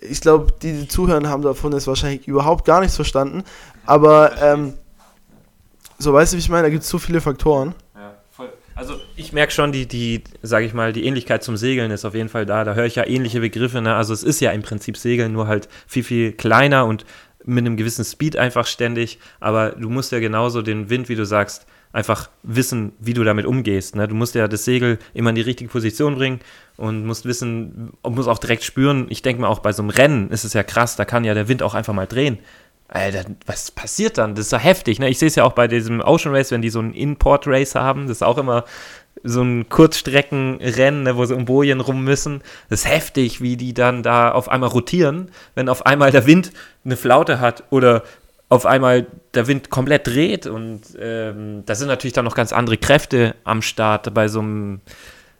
Ich 0.00 0.22
glaube, 0.22 0.46
die, 0.62 0.72
die 0.72 0.88
zuhören, 0.88 1.28
haben 1.28 1.42
davon 1.42 1.72
jetzt 1.72 1.86
wahrscheinlich 1.86 2.26
überhaupt 2.26 2.64
gar 2.64 2.80
nichts 2.80 2.96
verstanden. 2.96 3.44
Aber 3.84 4.40
ähm, 4.40 4.72
so 5.98 6.14
weißt 6.14 6.32
du, 6.32 6.36
wie 6.36 6.40
ich 6.40 6.48
meine, 6.48 6.62
da 6.62 6.70
gibt 6.70 6.84
es 6.84 6.88
so 6.88 6.98
viele 6.98 7.20
Faktoren. 7.20 7.74
Also 8.78 9.00
ich 9.16 9.32
merke 9.32 9.52
schon, 9.52 9.72
die, 9.72 9.88
die, 9.88 10.22
sage 10.40 10.64
ich 10.64 10.72
mal, 10.72 10.92
die 10.92 11.04
Ähnlichkeit 11.04 11.42
zum 11.42 11.56
Segeln 11.56 11.90
ist 11.90 12.04
auf 12.04 12.14
jeden 12.14 12.28
Fall 12.28 12.46
da. 12.46 12.62
Da 12.62 12.74
höre 12.74 12.84
ich 12.84 12.94
ja 12.94 13.04
ähnliche 13.04 13.40
Begriffe. 13.40 13.82
Ne? 13.82 13.96
Also 13.96 14.14
es 14.14 14.22
ist 14.22 14.38
ja 14.38 14.52
im 14.52 14.62
Prinzip 14.62 14.96
Segeln, 14.96 15.32
nur 15.32 15.48
halt 15.48 15.68
viel, 15.88 16.04
viel 16.04 16.30
kleiner 16.30 16.86
und 16.86 17.04
mit 17.44 17.66
einem 17.66 17.76
gewissen 17.76 18.04
Speed 18.04 18.36
einfach 18.36 18.68
ständig. 18.68 19.18
Aber 19.40 19.70
du 19.70 19.90
musst 19.90 20.12
ja 20.12 20.20
genauso 20.20 20.62
den 20.62 20.90
Wind, 20.90 21.08
wie 21.08 21.16
du 21.16 21.26
sagst, 21.26 21.66
einfach 21.92 22.30
wissen, 22.44 22.92
wie 23.00 23.14
du 23.14 23.24
damit 23.24 23.46
umgehst. 23.46 23.96
Ne? 23.96 24.06
Du 24.06 24.14
musst 24.14 24.36
ja 24.36 24.46
das 24.46 24.64
Segel 24.64 25.00
immer 25.12 25.30
in 25.30 25.36
die 25.36 25.42
richtige 25.42 25.68
Position 25.68 26.14
bringen 26.14 26.38
und 26.76 27.04
musst 27.04 27.24
wissen, 27.24 27.94
und 28.02 28.14
musst 28.14 28.28
auch 28.28 28.38
direkt 28.38 28.62
spüren. 28.62 29.06
Ich 29.08 29.22
denke 29.22 29.42
mal, 29.42 29.48
auch 29.48 29.58
bei 29.58 29.72
so 29.72 29.82
einem 29.82 29.90
Rennen 29.90 30.30
ist 30.30 30.44
es 30.44 30.52
ja 30.52 30.62
krass, 30.62 30.94
da 30.94 31.04
kann 31.04 31.24
ja 31.24 31.34
der 31.34 31.48
Wind 31.48 31.64
auch 31.64 31.74
einfach 31.74 31.94
mal 31.94 32.06
drehen. 32.06 32.38
Alter, 32.88 33.24
was 33.44 33.70
passiert 33.70 34.16
dann? 34.16 34.34
Das 34.34 34.46
ist 34.46 34.52
ja 34.52 34.58
heftig. 34.58 34.98
Ne? 34.98 35.10
Ich 35.10 35.18
sehe 35.18 35.28
es 35.28 35.34
ja 35.34 35.44
auch 35.44 35.52
bei 35.52 35.68
diesem 35.68 36.00
Ocean 36.00 36.34
Race, 36.34 36.50
wenn 36.50 36.62
die 36.62 36.70
so 36.70 36.78
einen 36.78 36.94
Import 36.94 37.46
Race 37.46 37.74
haben. 37.74 38.08
Das 38.08 38.18
ist 38.18 38.22
auch 38.22 38.38
immer 38.38 38.64
so 39.22 39.42
ein 39.42 39.68
Kurzstreckenrennen, 39.68 41.02
ne, 41.02 41.16
wo 41.16 41.24
sie 41.24 41.34
um 41.34 41.44
Bojen 41.44 41.80
rum 41.80 42.02
müssen. 42.04 42.42
Das 42.70 42.80
ist 42.80 42.90
heftig, 42.90 43.40
wie 43.40 43.56
die 43.56 43.74
dann 43.74 44.02
da 44.02 44.30
auf 44.30 44.48
einmal 44.48 44.70
rotieren, 44.70 45.30
wenn 45.54 45.68
auf 45.68 45.86
einmal 45.86 46.12
der 46.12 46.26
Wind 46.26 46.52
eine 46.84 46.96
Flaute 46.96 47.40
hat 47.40 47.64
oder 47.70 48.04
auf 48.48 48.64
einmal 48.64 49.06
der 49.34 49.46
Wind 49.46 49.68
komplett 49.70 50.06
dreht. 50.06 50.46
Und 50.46 50.82
ähm, 50.98 51.64
da 51.66 51.74
sind 51.74 51.88
natürlich 51.88 52.14
dann 52.14 52.24
noch 52.24 52.34
ganz 52.34 52.52
andere 52.52 52.78
Kräfte 52.78 53.34
am 53.44 53.60
Start 53.60 54.14
bei 54.14 54.28
so 54.28 54.40
einem, 54.40 54.80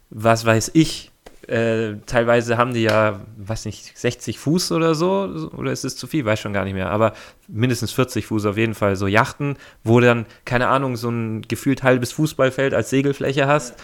was 0.09 0.45
weiß 0.45 0.71
ich, 0.73 1.08
äh, 1.49 1.97
teilweise 2.05 2.57
haben 2.57 2.73
die 2.73 2.83
ja, 2.83 3.21
weiß 3.37 3.65
nicht, 3.65 3.97
60 3.97 4.37
Fuß 4.37 4.71
oder 4.71 4.93
so, 4.93 5.49
oder 5.57 5.71
ist 5.71 5.83
es 5.83 5.95
zu 5.95 6.05
viel, 6.05 6.23
weiß 6.23 6.39
schon 6.39 6.53
gar 6.53 6.63
nicht 6.63 6.75
mehr, 6.75 6.91
aber 6.91 7.13
mindestens 7.47 7.91
40 7.91 8.27
Fuß 8.27 8.45
auf 8.45 8.57
jeden 8.57 8.75
Fall, 8.75 8.95
so 8.95 9.07
Yachten, 9.07 9.57
wo 9.83 9.99
dann, 9.99 10.27
keine 10.45 10.67
Ahnung, 10.67 10.95
so 10.95 11.09
ein 11.09 11.41
gefühlt 11.41 11.81
halbes 11.81 12.11
Fußballfeld 12.11 12.73
als 12.73 12.91
Segelfläche 12.91 13.47
hast. 13.47 13.75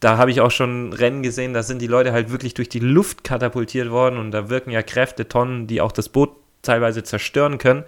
Da 0.00 0.16
habe 0.16 0.30
ich 0.30 0.40
auch 0.40 0.50
schon 0.50 0.94
Rennen 0.94 1.22
gesehen, 1.22 1.52
da 1.52 1.62
sind 1.62 1.82
die 1.82 1.86
Leute 1.86 2.12
halt 2.12 2.30
wirklich 2.30 2.54
durch 2.54 2.70
die 2.70 2.78
Luft 2.78 3.22
katapultiert 3.22 3.90
worden. 3.90 4.18
Und 4.18 4.30
da 4.30 4.48
wirken 4.48 4.70
ja 4.70 4.82
Kräfte, 4.82 5.28
Tonnen, 5.28 5.66
die 5.66 5.82
auch 5.82 5.92
das 5.92 6.08
Boot 6.08 6.30
teilweise 6.62 7.02
zerstören 7.02 7.58
können. 7.58 7.84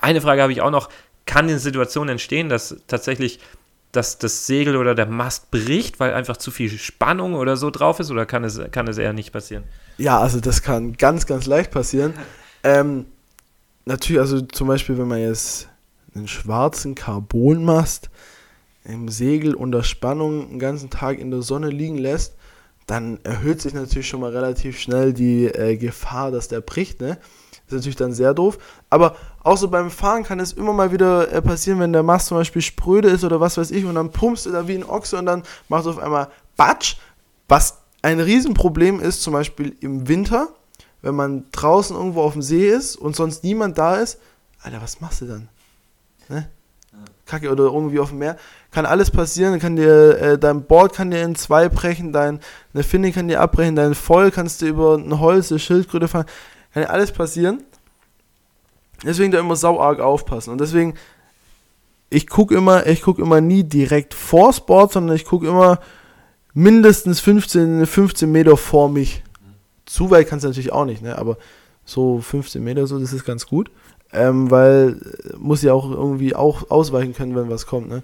Eine 0.00 0.20
Frage 0.20 0.42
habe 0.42 0.50
ich 0.50 0.62
auch 0.62 0.72
noch, 0.72 0.88
kann 1.26 1.44
eine 1.44 1.60
Situation 1.60 2.08
entstehen, 2.08 2.48
dass 2.48 2.82
tatsächlich 2.88 3.38
dass 3.92 4.18
das 4.18 4.46
Segel 4.46 4.76
oder 4.76 4.94
der 4.94 5.06
Mast 5.06 5.50
bricht, 5.50 5.98
weil 6.00 6.12
einfach 6.12 6.36
zu 6.36 6.50
viel 6.50 6.70
Spannung 6.70 7.34
oder 7.34 7.56
so 7.56 7.70
drauf 7.70 8.00
ist? 8.00 8.10
Oder 8.10 8.26
kann 8.26 8.44
es, 8.44 8.60
kann 8.70 8.86
es 8.88 8.98
eher 8.98 9.12
nicht 9.12 9.32
passieren? 9.32 9.64
Ja, 9.96 10.20
also 10.20 10.40
das 10.40 10.62
kann 10.62 10.96
ganz, 10.96 11.26
ganz 11.26 11.46
leicht 11.46 11.70
passieren. 11.70 12.14
ähm, 12.62 13.06
natürlich, 13.84 14.20
also 14.20 14.40
zum 14.42 14.68
Beispiel, 14.68 14.98
wenn 14.98 15.08
man 15.08 15.20
jetzt 15.20 15.68
einen 16.14 16.28
schwarzen 16.28 16.94
Carbonmast 16.94 18.10
im 18.84 19.08
Segel 19.08 19.54
unter 19.54 19.82
Spannung 19.82 20.48
einen 20.48 20.58
ganzen 20.58 20.90
Tag 20.90 21.18
in 21.18 21.30
der 21.30 21.42
Sonne 21.42 21.70
liegen 21.70 21.98
lässt, 21.98 22.34
dann 22.86 23.18
erhöht 23.22 23.60
sich 23.60 23.74
natürlich 23.74 24.08
schon 24.08 24.20
mal 24.20 24.30
relativ 24.30 24.78
schnell 24.78 25.12
die 25.12 25.44
äh, 25.44 25.76
Gefahr, 25.76 26.30
dass 26.30 26.48
der 26.48 26.62
bricht. 26.62 27.00
Ne? 27.00 27.18
Das 27.68 27.76
ist 27.76 27.80
natürlich 27.80 27.96
dann 27.96 28.12
sehr 28.12 28.34
doof. 28.34 28.58
Aber 28.90 29.16
auch 29.42 29.56
so 29.56 29.68
beim 29.68 29.90
Fahren 29.90 30.24
kann 30.24 30.40
es 30.40 30.52
immer 30.52 30.72
mal 30.72 30.92
wieder 30.92 31.30
äh, 31.32 31.42
passieren, 31.42 31.80
wenn 31.80 31.92
der 31.92 32.02
Mast 32.02 32.28
zum 32.28 32.38
Beispiel 32.38 32.62
spröde 32.62 33.08
ist 33.08 33.24
oder 33.24 33.40
was 33.40 33.56
weiß 33.56 33.70
ich 33.70 33.84
und 33.84 33.94
dann 33.94 34.10
pumpst 34.10 34.46
du 34.46 34.50
da 34.50 34.66
wie 34.66 34.74
ein 34.74 34.84
Ochse 34.84 35.18
und 35.18 35.26
dann 35.26 35.42
machst 35.68 35.86
du 35.86 35.90
auf 35.90 35.98
einmal 35.98 36.28
Batsch. 36.56 36.96
Was 37.48 37.78
ein 38.02 38.20
Riesenproblem 38.20 39.00
ist, 39.00 39.22
zum 39.22 39.32
Beispiel 39.32 39.76
im 39.80 40.08
Winter, 40.08 40.48
wenn 41.02 41.14
man 41.14 41.44
draußen 41.52 41.96
irgendwo 41.96 42.22
auf 42.22 42.32
dem 42.32 42.42
See 42.42 42.68
ist 42.68 42.96
und 42.96 43.16
sonst 43.16 43.44
niemand 43.44 43.78
da 43.78 43.96
ist. 43.96 44.18
Alter, 44.62 44.82
was 44.82 45.00
machst 45.00 45.20
du 45.20 45.26
dann? 45.26 45.48
Ne? 46.28 46.48
Kacke 47.28 47.50
oder 47.50 47.64
irgendwie 47.64 48.00
auf 48.00 48.08
dem 48.08 48.18
Meer. 48.18 48.36
Kann 48.70 48.86
alles 48.86 49.10
passieren, 49.10 49.58
kann 49.60 49.76
dir, 49.76 50.18
äh, 50.18 50.38
dein 50.38 50.64
Board 50.64 50.94
kann 50.94 51.10
dir 51.10 51.22
in 51.22 51.36
zwei 51.36 51.68
brechen, 51.68 52.12
dein, 52.12 52.40
eine 52.74 52.82
Finne 52.82 53.12
kann 53.12 53.28
dir 53.28 53.40
abbrechen, 53.40 53.76
dein 53.76 53.94
Voll 53.94 54.30
kannst 54.30 54.62
du 54.62 54.66
über 54.66 54.96
ein 54.96 55.20
Holz, 55.20 55.52
eine 55.52 55.58
Schildkröte 55.58 56.08
fahren. 56.08 56.26
Kann 56.72 56.82
ja 56.82 56.88
alles 56.90 57.12
passieren. 57.12 57.62
Deswegen 59.04 59.32
da 59.32 59.38
immer 59.38 59.56
sau 59.56 59.80
arg 59.80 60.00
aufpassen. 60.00 60.50
Und 60.50 60.60
deswegen, 60.60 60.94
ich 62.10 62.26
gucke 62.26 62.54
immer, 62.54 62.86
ich 62.86 63.02
gucke 63.02 63.22
immer 63.22 63.40
nie 63.40 63.64
direkt 63.64 64.14
vor 64.14 64.52
Sport, 64.52 64.92
sondern 64.92 65.14
ich 65.14 65.24
gucke 65.24 65.46
immer 65.46 65.80
mindestens 66.54 67.20
15, 67.20 67.86
15 67.86 68.30
Meter 68.30 68.56
vor 68.56 68.88
mich. 68.88 69.22
Zu 69.86 70.10
weit 70.10 70.28
kannst 70.28 70.44
du 70.44 70.48
natürlich 70.48 70.72
auch 70.72 70.84
nicht, 70.84 71.02
ne? 71.02 71.16
aber 71.16 71.38
so 71.84 72.20
15 72.20 72.62
Meter 72.62 72.86
so, 72.86 72.98
das 72.98 73.12
ist 73.12 73.24
ganz 73.24 73.46
gut. 73.46 73.70
Ähm, 74.10 74.50
weil 74.50 75.00
äh, 75.24 75.36
muss 75.36 75.62
ja 75.62 75.74
auch 75.74 75.90
irgendwie 75.90 76.34
auch 76.34 76.70
ausweichen 76.70 77.14
können, 77.14 77.36
wenn 77.36 77.50
was 77.50 77.66
kommt. 77.66 77.88
Ne? 77.88 78.02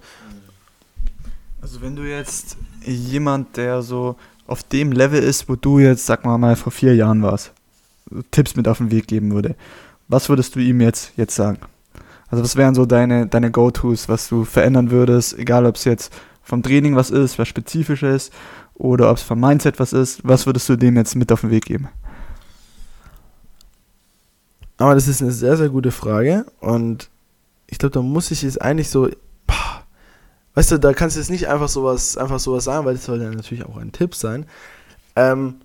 Also 1.63 1.81
wenn 1.81 1.97
du 1.97 2.03
jetzt 2.03 2.59
jemand, 2.85 3.57
der 3.57 3.81
so 3.81 4.17
auf 4.47 4.63
dem 4.65 4.93
Level 4.93 5.23
ist, 5.23 5.49
wo 5.49 5.57
du 5.57 5.79
jetzt, 5.79 6.05
sag 6.05 6.27
mal 6.27 6.37
mal, 6.37 6.57
vor 6.57 6.73
vier 6.73 6.95
Jahren 6.95 7.23
warst, 7.23 7.53
Tipps 8.31 8.57
mit 8.57 8.69
auf 8.69 8.79
den 8.79 8.91
Weg 8.91 9.07
geben 9.07 9.33
würde, 9.33 9.55
was 10.09 10.29
würdest 10.29 10.55
du 10.55 10.61
ihm 10.61 10.81
jetzt, 10.81 11.13
jetzt 11.17 11.35
sagen? 11.35 11.59
Also 12.29 12.43
was 12.43 12.57
wären 12.57 12.75
so 12.75 12.87
deine, 12.87 13.27
deine 13.27 13.51
Go-Tos, 13.51 14.09
was 14.09 14.29
du 14.29 14.45
verändern 14.45 14.91
würdest, 14.91 15.39
egal 15.39 15.67
ob 15.67 15.77
es 15.77 15.85
jetzt 15.85 16.13
vom 16.43 16.63
Training 16.63 16.97
was 16.97 17.11
ist, 17.11 17.39
was 17.39 17.49
spezifisch 17.49 18.03
ist, 18.03 18.33
oder 18.75 19.11
ob 19.11 19.17
es 19.17 19.23
vom 19.23 19.41
Mindset 19.41 19.79
was 19.79 19.93
ist, 19.93 20.21
was 20.27 20.47
würdest 20.47 20.69
du 20.69 20.77
dem 20.77 20.97
jetzt 20.97 21.15
mit 21.15 21.31
auf 21.33 21.43
den 21.43 21.51
Weg 21.51 21.65
geben? 21.67 21.89
Aber 24.77 24.95
das 24.95 25.07
ist 25.07 25.23
eine 25.23 25.31
sehr, 25.31 25.57
sehr 25.57 25.69
gute 25.69 25.93
Frage 25.93 26.47
und 26.61 27.09
ich 27.69 27.79
glaube, 27.79 27.93
da 27.93 28.03
muss 28.03 28.31
ich 28.31 28.43
jetzt 28.43 28.61
eigentlich 28.61 28.91
so, 28.91 29.09
boah, 29.47 29.85
weißt 30.55 30.73
du, 30.73 30.79
da 30.79 30.93
kannst 30.93 31.17
du 31.17 31.21
jetzt 31.21 31.31
nicht 31.31 31.49
einfach 31.49 31.69
sowas, 31.69 32.17
einfach 32.17 32.41
sowas 32.41 32.65
sagen, 32.65 32.85
weil 32.85 32.95
das 32.95 33.05
soll 33.05 33.23
ja 33.23 33.31
natürlich 33.31 33.65
auch 33.65 33.77
ein 33.77 33.93
Tipp 33.93 34.15
sein. 34.15 34.47
Ähm, 35.17 35.57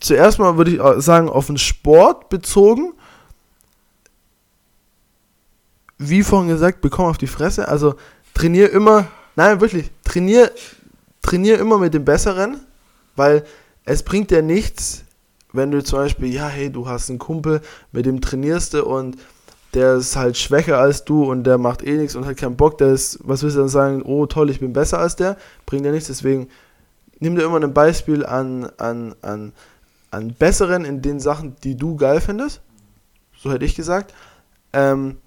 zuerst 0.00 0.38
mal 0.38 0.56
würde 0.56 0.70
ich 0.72 1.02
sagen, 1.02 1.28
auf 1.28 1.46
den 1.46 1.58
Sport 1.58 2.28
bezogen, 2.28 2.92
wie 5.98 6.22
vorhin 6.22 6.48
gesagt, 6.48 6.80
bekomm 6.80 7.06
auf 7.06 7.18
die 7.18 7.26
Fresse. 7.26 7.68
Also 7.68 7.94
trainier 8.34 8.70
immer, 8.70 9.06
nein, 9.34 9.60
wirklich, 9.60 9.90
trainier, 10.04 10.50
trainier 11.22 11.58
immer 11.58 11.78
mit 11.78 11.94
dem 11.94 12.04
Besseren, 12.04 12.60
weil 13.16 13.44
es 13.84 14.02
bringt 14.02 14.30
dir 14.30 14.42
nichts, 14.42 15.04
wenn 15.52 15.70
du 15.70 15.82
zum 15.82 16.00
Beispiel, 16.00 16.32
ja, 16.32 16.48
hey, 16.48 16.70
du 16.70 16.86
hast 16.86 17.08
einen 17.08 17.18
Kumpel, 17.18 17.62
mit 17.92 18.04
dem 18.04 18.20
trainierst 18.20 18.74
du 18.74 18.84
und 18.84 19.16
der 19.74 19.96
ist 19.96 20.16
halt 20.16 20.36
schwächer 20.36 20.78
als 20.78 21.04
du 21.04 21.24
und 21.30 21.44
der 21.44 21.58
macht 21.58 21.82
eh 21.82 21.96
nichts 21.96 22.16
und 22.16 22.26
hat 22.26 22.36
keinen 22.36 22.56
Bock, 22.56 22.78
der 22.78 22.88
ist, 22.88 23.18
was 23.22 23.42
willst 23.42 23.56
du 23.56 23.60
dann 23.60 23.68
sagen, 23.68 24.02
oh 24.02 24.26
toll, 24.26 24.50
ich 24.50 24.60
bin 24.60 24.72
besser 24.72 24.98
als 24.98 25.16
der, 25.16 25.36
bringt 25.66 25.84
dir 25.84 25.92
nichts, 25.92 26.08
deswegen 26.08 26.48
nimm 27.20 27.36
dir 27.36 27.44
immer 27.44 27.60
ein 27.60 27.74
Beispiel 27.74 28.24
an, 28.24 28.70
an, 28.78 29.14
an, 29.22 29.52
an 30.16 30.34
Besseren 30.34 30.84
in 30.84 31.02
den 31.02 31.20
Sachen, 31.20 31.56
die 31.62 31.76
du 31.76 31.96
geil 31.96 32.20
findest, 32.20 32.60
so 33.38 33.52
hätte 33.52 33.64
ich 33.64 33.76
gesagt, 33.76 34.14
ähm, 34.72 35.18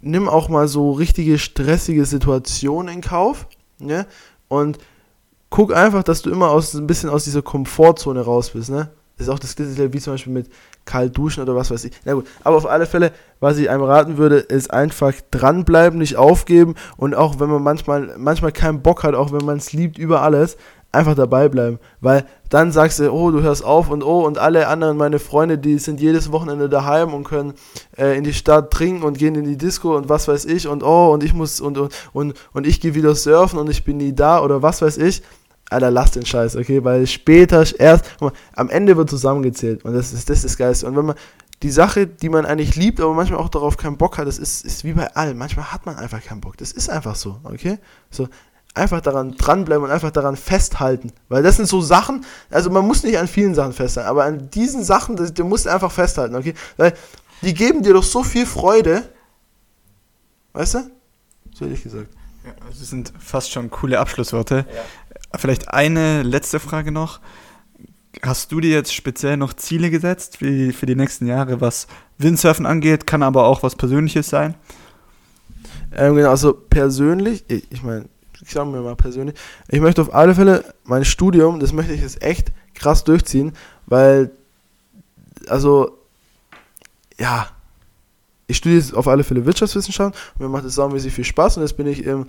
nimm 0.00 0.28
auch 0.28 0.48
mal 0.48 0.68
so 0.68 0.92
richtige 0.92 1.38
stressige 1.38 2.04
Situationen 2.04 2.94
in 2.94 3.00
Kauf 3.02 3.46
ne? 3.78 4.06
und 4.48 4.78
guck 5.50 5.74
einfach, 5.74 6.02
dass 6.02 6.22
du 6.22 6.30
immer 6.30 6.50
aus, 6.50 6.74
ein 6.74 6.86
bisschen 6.86 7.10
aus 7.10 7.24
dieser 7.24 7.42
Komfortzone 7.42 8.22
raus 8.22 8.50
bist. 8.50 8.70
Ne? 8.70 8.90
Das 9.16 9.26
ist 9.26 9.32
auch 9.32 9.38
das 9.38 9.54
Gleiche 9.54 9.92
wie 9.92 10.00
zum 10.00 10.14
Beispiel 10.14 10.32
mit 10.32 10.50
kalt 10.86 11.16
duschen 11.16 11.42
oder 11.42 11.54
was 11.54 11.70
weiß 11.70 11.84
ich. 11.84 11.92
Na 12.04 12.14
gut, 12.14 12.26
aber 12.42 12.56
auf 12.56 12.66
alle 12.66 12.86
Fälle, 12.86 13.12
was 13.38 13.58
ich 13.58 13.68
einem 13.68 13.82
raten 13.82 14.16
würde, 14.16 14.38
ist 14.38 14.72
einfach 14.72 15.12
dranbleiben, 15.30 15.98
nicht 15.98 16.16
aufgeben 16.16 16.74
und 16.96 17.14
auch 17.14 17.38
wenn 17.38 17.50
man 17.50 17.62
manchmal, 17.62 18.14
manchmal 18.16 18.52
keinen 18.52 18.80
Bock 18.80 19.04
hat, 19.04 19.14
auch 19.14 19.30
wenn 19.32 19.44
man 19.44 19.58
es 19.58 19.74
liebt 19.74 19.98
über 19.98 20.22
alles, 20.22 20.56
einfach 20.92 21.14
dabei 21.14 21.48
bleiben, 21.48 21.78
weil 22.00 22.26
dann 22.48 22.72
sagst 22.72 22.98
du, 22.98 23.12
oh, 23.12 23.30
du 23.30 23.42
hörst 23.42 23.64
auf 23.64 23.90
und 23.90 24.02
oh, 24.02 24.26
und 24.26 24.38
alle 24.38 24.66
anderen, 24.66 24.96
meine 24.96 25.18
Freunde, 25.18 25.56
die 25.56 25.78
sind 25.78 26.00
jedes 26.00 26.32
Wochenende 26.32 26.68
daheim 26.68 27.14
und 27.14 27.24
können 27.24 27.54
äh, 27.96 28.16
in 28.16 28.24
die 28.24 28.34
Stadt 28.34 28.72
trinken 28.72 29.04
und 29.04 29.18
gehen 29.18 29.36
in 29.36 29.44
die 29.44 29.56
Disco 29.56 29.96
und 29.96 30.08
was 30.08 30.26
weiß 30.26 30.46
ich 30.46 30.66
und 30.66 30.82
oh, 30.82 31.12
und 31.12 31.22
ich 31.22 31.32
muss 31.32 31.60
und 31.60 31.78
und 31.78 31.94
und, 32.12 32.34
und 32.52 32.66
ich 32.66 32.80
gehe 32.80 32.94
wieder 32.94 33.14
surfen 33.14 33.58
und 33.58 33.70
ich 33.70 33.84
bin 33.84 33.98
nie 33.98 34.12
da 34.12 34.42
oder 34.42 34.62
was 34.62 34.82
weiß 34.82 34.98
ich. 34.98 35.22
Alter, 35.70 35.92
lass 35.92 36.10
den 36.10 36.26
Scheiß, 36.26 36.56
okay, 36.56 36.82
weil 36.82 37.06
später 37.06 37.64
erst, 37.78 38.20
mal, 38.20 38.32
am 38.54 38.68
Ende 38.70 38.96
wird 38.96 39.08
zusammengezählt 39.08 39.84
und 39.84 39.94
das 39.94 40.12
ist 40.12 40.28
das, 40.28 40.42
ist 40.42 40.56
Geilste. 40.56 40.86
Und 40.88 40.96
wenn 40.96 41.06
man 41.06 41.14
die 41.62 41.70
Sache, 41.70 42.06
die 42.06 42.28
man 42.28 42.46
eigentlich 42.46 42.74
liebt, 42.74 43.00
aber 43.00 43.14
manchmal 43.14 43.38
auch 43.38 43.48
darauf 43.48 43.76
keinen 43.76 43.96
Bock 43.96 44.18
hat, 44.18 44.26
das 44.26 44.38
ist, 44.38 44.64
ist 44.64 44.82
wie 44.82 44.94
bei 44.94 45.14
allem. 45.14 45.38
Manchmal 45.38 45.72
hat 45.72 45.86
man 45.86 45.96
einfach 45.96 46.22
keinen 46.22 46.40
Bock. 46.40 46.56
Das 46.56 46.72
ist 46.72 46.88
einfach 46.88 47.14
so, 47.14 47.38
okay? 47.44 47.78
So, 48.10 48.28
einfach 48.74 49.00
daran 49.00 49.36
dranbleiben 49.36 49.84
und 49.84 49.90
einfach 49.90 50.10
daran 50.10 50.36
festhalten. 50.36 51.12
Weil 51.28 51.42
das 51.42 51.56
sind 51.56 51.66
so 51.66 51.80
Sachen, 51.80 52.24
also 52.50 52.70
man 52.70 52.86
muss 52.86 53.02
nicht 53.02 53.18
an 53.18 53.28
vielen 53.28 53.54
Sachen 53.54 53.72
festhalten, 53.72 54.08
aber 54.08 54.24
an 54.24 54.50
diesen 54.50 54.84
Sachen, 54.84 55.16
das, 55.16 55.34
du 55.34 55.44
musst 55.44 55.66
einfach 55.66 55.90
festhalten, 55.90 56.36
okay? 56.36 56.54
Weil 56.76 56.94
die 57.42 57.54
geben 57.54 57.82
dir 57.82 57.94
doch 57.94 58.02
so 58.02 58.22
viel 58.22 58.46
Freude. 58.46 59.02
Weißt 60.52 60.74
du? 60.74 60.90
So 61.54 61.64
hätte 61.64 61.74
ich 61.74 61.82
gesagt. 61.82 62.08
Ja, 62.44 62.52
das 62.68 62.78
sind 62.88 63.12
fast 63.18 63.50
schon 63.50 63.70
coole 63.70 63.98
Abschlussworte. 63.98 64.66
Vielleicht 65.36 65.68
eine 65.68 66.22
letzte 66.22 66.60
Frage 66.60 66.92
noch. 66.92 67.20
Hast 68.22 68.50
du 68.50 68.60
dir 68.60 68.70
jetzt 68.70 68.92
speziell 68.92 69.36
noch 69.36 69.52
Ziele 69.52 69.90
gesetzt 69.90 70.38
für 70.38 70.50
die, 70.50 70.72
für 70.72 70.86
die 70.86 70.96
nächsten 70.96 71.26
Jahre, 71.26 71.60
was 71.60 71.86
Windsurfen 72.18 72.66
angeht, 72.66 73.06
kann 73.06 73.22
aber 73.22 73.44
auch 73.44 73.62
was 73.62 73.76
Persönliches 73.76 74.28
sein? 74.28 74.54
Ähm, 75.92 76.16
genau, 76.16 76.30
also 76.30 76.52
persönlich, 76.52 77.44
ich, 77.48 77.70
ich 77.70 77.82
meine, 77.82 78.06
ich 78.42 78.50
sage 78.50 78.70
mir 78.70 78.80
mal 78.80 78.96
persönlich, 78.96 79.36
ich 79.68 79.80
möchte 79.80 80.02
auf 80.02 80.14
alle 80.14 80.34
Fälle 80.34 80.64
mein 80.84 81.04
Studium, 81.04 81.60
das 81.60 81.72
möchte 81.72 81.92
ich 81.92 82.00
jetzt 82.00 82.22
echt 82.22 82.52
krass 82.74 83.04
durchziehen, 83.04 83.52
weil, 83.86 84.30
also, 85.48 85.98
ja, 87.18 87.48
ich 88.46 88.56
studiere 88.56 88.80
jetzt 88.80 88.94
auf 88.94 89.06
alle 89.06 89.24
Fälle 89.24 89.46
Wirtschaftswissenschaften 89.46 90.18
und 90.34 90.40
mir 90.40 90.48
macht 90.48 90.64
es 90.64 90.74
saumäßig 90.74 91.12
viel 91.12 91.24
Spaß 91.24 91.56
und 91.56 91.62
jetzt 91.62 91.76
bin 91.76 91.86
ich 91.86 92.04
im 92.04 92.26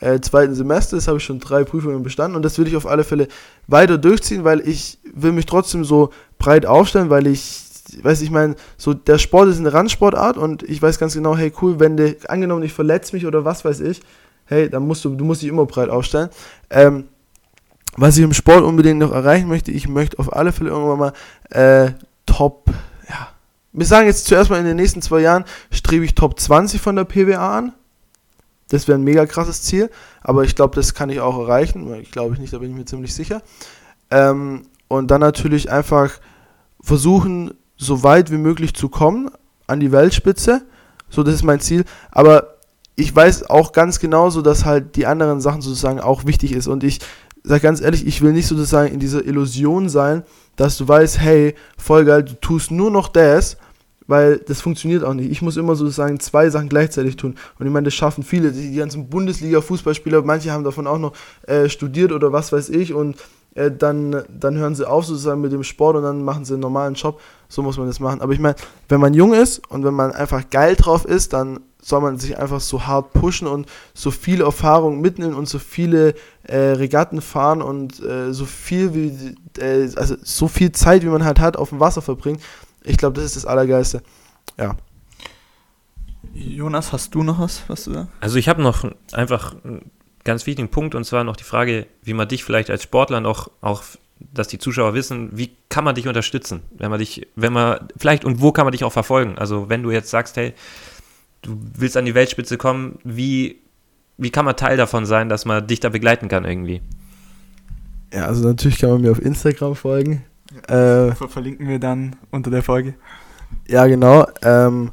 äh, 0.00 0.20
zweiten 0.20 0.54
Semester, 0.54 0.96
jetzt 0.96 1.08
habe 1.08 1.18
ich 1.18 1.24
schon 1.24 1.40
drei 1.40 1.64
Prüfungen 1.64 2.02
bestanden 2.02 2.36
und 2.36 2.42
das 2.42 2.58
will 2.58 2.66
ich 2.66 2.76
auf 2.76 2.86
alle 2.86 3.04
Fälle 3.04 3.28
weiter 3.66 3.98
durchziehen, 3.98 4.44
weil 4.44 4.60
ich 4.68 4.98
will 5.12 5.32
mich 5.32 5.46
trotzdem 5.46 5.84
so 5.84 6.10
breit 6.38 6.66
aufstellen, 6.66 7.10
weil 7.10 7.26
ich 7.26 7.64
weiß 8.02 8.22
ich 8.22 8.30
meine, 8.30 8.56
so 8.76 8.94
der 8.94 9.18
Sport 9.18 9.48
ist 9.48 9.58
eine 9.58 9.72
Randsportart 9.72 10.36
und 10.36 10.62
ich 10.62 10.80
weiß 10.80 10.98
ganz 10.98 11.14
genau, 11.14 11.36
hey 11.36 11.52
cool, 11.60 11.78
wenn 11.80 11.96
du 11.96 12.16
angenommen 12.28 12.62
ich 12.62 12.72
verletze 12.72 13.14
mich 13.14 13.26
oder 13.26 13.44
was 13.44 13.64
weiß 13.64 13.80
ich, 13.80 14.00
hey, 14.46 14.68
dann 14.68 14.86
musst 14.86 15.04
du, 15.04 15.14
du 15.14 15.24
musst 15.24 15.42
dich 15.42 15.48
immer 15.48 15.66
breit 15.66 15.88
aufstellen. 15.88 16.30
Ähm, 16.70 17.04
was 17.96 18.16
ich 18.16 18.24
im 18.24 18.32
Sport 18.32 18.64
unbedingt 18.64 18.98
noch 18.98 19.12
erreichen 19.12 19.48
möchte, 19.48 19.70
ich 19.70 19.88
möchte 19.88 20.18
auf 20.18 20.34
alle 20.34 20.52
Fälle 20.52 20.70
irgendwann 20.70 20.98
mal 20.98 21.12
äh, 21.50 21.92
Top, 22.26 22.70
ja, 23.08 23.28
wir 23.72 23.86
sagen 23.86 24.06
jetzt 24.06 24.26
zuerst 24.26 24.50
mal 24.50 24.58
in 24.58 24.64
den 24.64 24.76
nächsten 24.76 25.02
zwei 25.02 25.20
Jahren 25.20 25.44
strebe 25.70 26.04
ich 26.04 26.14
Top 26.14 26.38
20 26.38 26.80
von 26.80 26.96
der 26.96 27.04
PWA 27.04 27.58
an. 27.58 27.72
Das 28.68 28.88
wäre 28.88 28.98
ein 28.98 29.04
mega 29.04 29.26
krasses 29.26 29.62
Ziel, 29.62 29.90
aber 30.22 30.42
ich 30.42 30.56
glaube, 30.56 30.74
das 30.74 30.94
kann 30.94 31.10
ich 31.10 31.20
auch 31.20 31.38
erreichen. 31.38 31.92
Ich 32.00 32.10
glaube 32.10 32.34
ich 32.34 32.40
nicht, 32.40 32.52
da 32.52 32.58
bin 32.58 32.70
ich 32.70 32.76
mir 32.76 32.86
ziemlich 32.86 33.14
sicher. 33.14 33.42
Ähm, 34.10 34.66
und 34.88 35.10
dann 35.10 35.20
natürlich 35.20 35.70
einfach 35.70 36.18
versuchen, 36.80 37.52
so 37.76 38.02
weit 38.02 38.30
wie 38.30 38.38
möglich 38.38 38.74
zu 38.74 38.88
kommen 38.88 39.30
an 39.66 39.80
die 39.80 39.92
Weltspitze. 39.92 40.62
So, 41.08 41.22
das 41.22 41.34
ist 41.34 41.42
mein 41.42 41.60
Ziel. 41.60 41.84
Aber 42.10 42.53
ich 42.96 43.14
weiß 43.14 43.50
auch 43.50 43.72
ganz 43.72 43.98
genauso, 43.98 44.42
dass 44.42 44.64
halt 44.64 44.96
die 44.96 45.06
anderen 45.06 45.40
Sachen 45.40 45.62
sozusagen 45.62 46.00
auch 46.00 46.26
wichtig 46.26 46.52
ist. 46.52 46.68
Und 46.68 46.84
ich 46.84 47.00
sage 47.42 47.60
ganz 47.60 47.80
ehrlich, 47.80 48.06
ich 48.06 48.22
will 48.22 48.32
nicht 48.32 48.46
sozusagen 48.46 48.92
in 48.92 49.00
dieser 49.00 49.24
Illusion 49.24 49.88
sein, 49.88 50.22
dass 50.56 50.76
du 50.78 50.86
weißt, 50.86 51.20
hey, 51.20 51.54
voll 51.76 52.04
geil, 52.04 52.22
du 52.22 52.34
tust 52.40 52.70
nur 52.70 52.90
noch 52.90 53.08
das, 53.08 53.56
weil 54.06 54.38
das 54.38 54.60
funktioniert 54.60 55.02
auch 55.02 55.14
nicht. 55.14 55.30
Ich 55.30 55.42
muss 55.42 55.56
immer 55.56 55.74
sozusagen 55.74 56.20
zwei 56.20 56.50
Sachen 56.50 56.68
gleichzeitig 56.68 57.16
tun. 57.16 57.36
Und 57.58 57.66
ich 57.66 57.72
meine, 57.72 57.84
das 57.84 57.94
schaffen 57.94 58.22
viele. 58.22 58.52
Die, 58.52 58.76
ganzen 58.76 59.08
Bundesliga-Fußballspieler, 59.08 60.22
manche 60.22 60.52
haben 60.52 60.64
davon 60.64 60.86
auch 60.86 60.98
noch 60.98 61.12
äh, 61.46 61.68
studiert 61.68 62.12
oder 62.12 62.32
was 62.32 62.52
weiß 62.52 62.68
ich 62.68 62.92
und 62.92 63.16
äh, 63.54 63.70
dann, 63.70 64.22
dann 64.28 64.56
hören 64.56 64.74
sie 64.74 64.88
auf 64.88 65.06
sozusagen 65.06 65.40
mit 65.40 65.52
dem 65.52 65.64
Sport 65.64 65.96
und 65.96 66.02
dann 66.02 66.22
machen 66.22 66.44
sie 66.44 66.54
einen 66.54 66.62
normalen 66.62 66.94
Job. 66.94 67.20
So 67.48 67.62
muss 67.62 67.78
man 67.78 67.86
das 67.86 68.00
machen. 68.00 68.20
Aber 68.20 68.32
ich 68.32 68.40
meine, 68.40 68.56
wenn 68.88 69.00
man 69.00 69.14
jung 69.14 69.32
ist 69.32 69.66
und 69.70 69.84
wenn 69.84 69.94
man 69.94 70.12
einfach 70.12 70.50
geil 70.50 70.76
drauf 70.76 71.04
ist, 71.04 71.32
dann 71.32 71.60
soll 71.84 72.00
man 72.00 72.18
sich 72.18 72.38
einfach 72.38 72.60
so 72.60 72.86
hart 72.86 73.12
pushen 73.12 73.46
und 73.46 73.68
so 73.92 74.10
viel 74.10 74.40
Erfahrung 74.40 75.00
mitnehmen 75.00 75.34
und 75.34 75.48
so 75.48 75.58
viele 75.58 76.14
äh, 76.44 76.56
Regatten 76.56 77.20
fahren 77.20 77.60
und 77.60 78.00
äh, 78.02 78.32
so 78.32 78.46
viel 78.46 78.94
wie 78.94 79.34
äh, 79.60 79.90
also 79.96 80.16
so 80.22 80.48
viel 80.48 80.72
Zeit 80.72 81.02
wie 81.02 81.08
man 81.08 81.24
halt 81.24 81.40
hat 81.40 81.56
auf 81.56 81.68
dem 81.68 81.80
Wasser 81.80 82.00
verbringen. 82.00 82.40
Ich 82.82 82.96
glaube, 82.96 83.16
das 83.16 83.24
ist 83.24 83.36
das 83.36 83.46
Allergeilste. 83.46 84.02
Ja. 84.58 84.76
Jonas, 86.32 86.92
hast 86.92 87.14
du 87.14 87.22
noch 87.22 87.38
was, 87.38 87.62
was 87.68 87.84
du 87.84 87.92
da? 87.92 88.08
Also 88.20 88.38
ich 88.38 88.48
habe 88.48 88.62
noch 88.62 88.90
einfach 89.12 89.54
einen 89.62 89.90
ganz 90.24 90.46
wichtigen 90.46 90.70
Punkt 90.70 90.94
und 90.94 91.04
zwar 91.04 91.22
noch 91.22 91.36
die 91.36 91.44
Frage, 91.44 91.86
wie 92.02 92.14
man 92.14 92.28
dich 92.28 92.44
vielleicht 92.44 92.70
als 92.70 92.82
Sportler 92.82 93.20
noch 93.20 93.50
auch 93.60 93.82
dass 94.32 94.48
die 94.48 94.58
Zuschauer 94.58 94.94
wissen, 94.94 95.30
wie 95.32 95.50
kann 95.68 95.84
man 95.84 95.94
dich 95.94 96.08
unterstützen, 96.08 96.62
wenn 96.78 96.90
man 96.90 96.98
dich, 96.98 97.26
wenn 97.34 97.52
man, 97.52 97.88
vielleicht 97.96 98.24
und 98.24 98.40
wo 98.40 98.52
kann 98.52 98.64
man 98.64 98.72
dich 98.72 98.84
auch 98.84 98.92
verfolgen? 98.92 99.36
Also 99.36 99.68
wenn 99.68 99.82
du 99.82 99.90
jetzt 99.90 100.08
sagst, 100.08 100.36
hey, 100.36 100.54
du 101.44 101.58
willst 101.76 101.96
an 101.96 102.04
die 102.04 102.14
Weltspitze 102.14 102.56
kommen, 102.58 102.98
wie, 103.04 103.60
wie 104.16 104.30
kann 104.30 104.44
man 104.44 104.56
Teil 104.56 104.76
davon 104.76 105.06
sein, 105.06 105.28
dass 105.28 105.44
man 105.44 105.66
dich 105.66 105.80
da 105.80 105.90
begleiten 105.90 106.28
kann 106.28 106.44
irgendwie? 106.44 106.80
Ja, 108.12 108.26
also 108.26 108.46
natürlich 108.46 108.78
kann 108.78 108.90
man 108.90 109.00
mir 109.02 109.10
auf 109.10 109.20
Instagram 109.20 109.74
folgen. 109.74 110.24
Äh, 110.68 111.12
verlinken 111.12 111.68
wir 111.68 111.78
dann 111.78 112.16
unter 112.30 112.50
der 112.50 112.62
Folge. 112.62 112.94
Ja, 113.68 113.86
genau. 113.86 114.26
Ähm, 114.42 114.92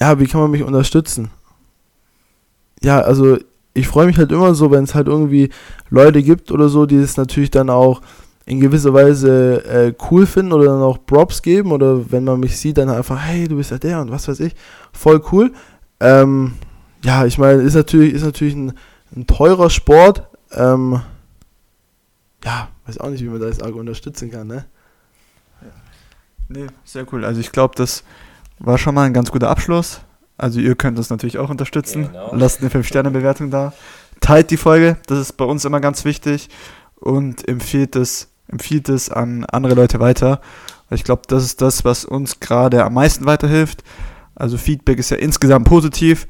ja, 0.00 0.18
wie 0.18 0.26
kann 0.26 0.40
man 0.40 0.50
mich 0.50 0.62
unterstützen? 0.62 1.30
Ja, 2.82 3.00
also 3.00 3.38
ich 3.74 3.86
freue 3.86 4.06
mich 4.06 4.18
halt 4.18 4.32
immer 4.32 4.54
so, 4.54 4.70
wenn 4.70 4.84
es 4.84 4.94
halt 4.94 5.06
irgendwie 5.06 5.50
Leute 5.90 6.22
gibt 6.22 6.50
oder 6.50 6.68
so, 6.68 6.86
die 6.86 6.96
es 6.96 7.16
natürlich 7.16 7.50
dann 7.50 7.70
auch 7.70 8.00
in 8.44 8.60
gewisser 8.60 8.92
Weise 8.92 9.64
äh, 9.64 9.94
cool 10.10 10.26
finden 10.26 10.52
oder 10.52 10.66
dann 10.66 10.82
auch 10.82 10.98
Props 11.06 11.42
geben 11.42 11.72
oder 11.72 12.10
wenn 12.10 12.24
man 12.24 12.40
mich 12.40 12.58
sieht, 12.58 12.78
dann 12.78 12.90
einfach, 12.90 13.20
hey, 13.20 13.46
du 13.46 13.56
bist 13.56 13.70
ja 13.70 13.78
der 13.78 14.00
und 14.00 14.10
was 14.10 14.26
weiß 14.26 14.40
ich. 14.40 14.54
Voll 14.92 15.22
cool. 15.30 15.52
Ähm, 16.00 16.54
ja, 17.04 17.24
ich 17.24 17.38
meine, 17.38 17.62
ist 17.62 17.74
natürlich, 17.74 18.14
ist 18.14 18.24
natürlich 18.24 18.54
ein, 18.54 18.72
ein 19.14 19.26
teurer 19.26 19.70
Sport. 19.70 20.26
Ähm, 20.52 21.00
ja, 22.44 22.68
weiß 22.86 22.98
auch 22.98 23.10
nicht, 23.10 23.22
wie 23.22 23.28
man 23.28 23.40
das 23.40 23.60
arg 23.60 23.74
unterstützen 23.74 24.30
kann, 24.30 24.48
ne? 24.48 24.64
Nee, 26.48 26.66
sehr 26.84 27.06
cool. 27.12 27.24
Also 27.24 27.40
ich 27.40 27.52
glaube, 27.52 27.74
das 27.76 28.04
war 28.58 28.78
schon 28.78 28.94
mal 28.94 29.04
ein 29.04 29.14
ganz 29.14 29.30
guter 29.30 29.48
Abschluss. 29.48 30.00
Also 30.36 30.60
ihr 30.60 30.74
könnt 30.74 30.98
uns 30.98 31.08
natürlich 31.08 31.38
auch 31.38 31.50
unterstützen. 31.50 32.08
Genau. 32.08 32.34
Lasst 32.34 32.60
eine 32.60 32.70
5-Sterne-Bewertung 32.70 33.50
da. 33.50 33.72
Teilt 34.20 34.50
die 34.50 34.56
Folge, 34.56 34.98
das 35.06 35.18
ist 35.18 35.32
bei 35.32 35.44
uns 35.44 35.64
immer 35.64 35.80
ganz 35.80 36.04
wichtig. 36.04 36.48
Und 36.96 37.48
empfiehlt 37.48 37.96
es, 37.96 38.28
empfiehlt 38.52 38.88
es 38.88 39.10
an 39.10 39.44
andere 39.46 39.74
Leute 39.74 39.98
weiter. 39.98 40.40
Ich 40.90 41.04
glaube, 41.04 41.22
das 41.26 41.44
ist 41.44 41.60
das, 41.62 41.84
was 41.84 42.04
uns 42.04 42.38
gerade 42.38 42.84
am 42.84 42.94
meisten 42.94 43.24
weiterhilft. 43.24 43.82
Also 44.34 44.58
Feedback 44.58 44.98
ist 44.98 45.10
ja 45.10 45.16
insgesamt 45.16 45.66
positiv, 45.66 46.26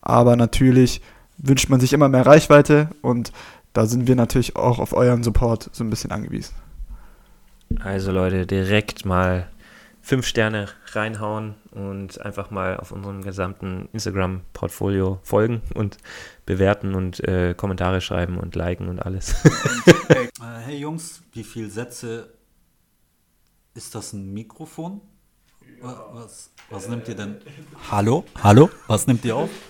aber 0.00 0.36
natürlich 0.36 1.00
wünscht 1.38 1.68
man 1.68 1.80
sich 1.80 1.92
immer 1.92 2.08
mehr 2.08 2.26
Reichweite 2.26 2.88
und 3.00 3.32
da 3.72 3.86
sind 3.86 4.06
wir 4.06 4.16
natürlich 4.16 4.54
auch 4.56 4.78
auf 4.78 4.92
euren 4.92 5.22
Support 5.22 5.70
so 5.72 5.82
ein 5.82 5.90
bisschen 5.90 6.12
angewiesen. 6.12 6.54
Also 7.82 8.12
Leute, 8.12 8.46
direkt 8.46 9.06
mal 9.06 9.48
fünf 10.02 10.26
Sterne 10.26 10.68
reinhauen 10.94 11.54
und 11.70 12.20
einfach 12.20 12.50
mal 12.50 12.76
auf 12.76 12.92
unserem 12.92 13.22
gesamten 13.22 13.88
Instagram-Portfolio 13.92 15.20
folgen 15.22 15.62
und 15.74 15.98
bewerten 16.46 16.94
und 16.94 17.20
äh, 17.26 17.54
Kommentare 17.54 18.00
schreiben 18.00 18.38
und 18.38 18.54
liken 18.54 18.88
und 18.88 19.00
alles. 19.00 19.34
Äh, 20.08 20.60
hey 20.64 20.76
Jungs, 20.76 21.22
wie 21.32 21.44
viele 21.44 21.70
Sätze 21.70 22.34
ist 23.74 23.94
das 23.94 24.12
ein 24.12 24.34
Mikrofon? 24.34 25.00
Was, 25.80 26.50
was 26.70 26.88
nimmt 26.88 27.08
ihr 27.08 27.14
denn? 27.14 27.36
Hallo? 27.90 28.24
Hallo? 28.42 28.70
Was 28.86 29.06
nimmt 29.06 29.24
ihr 29.24 29.36
auf? 29.36 29.50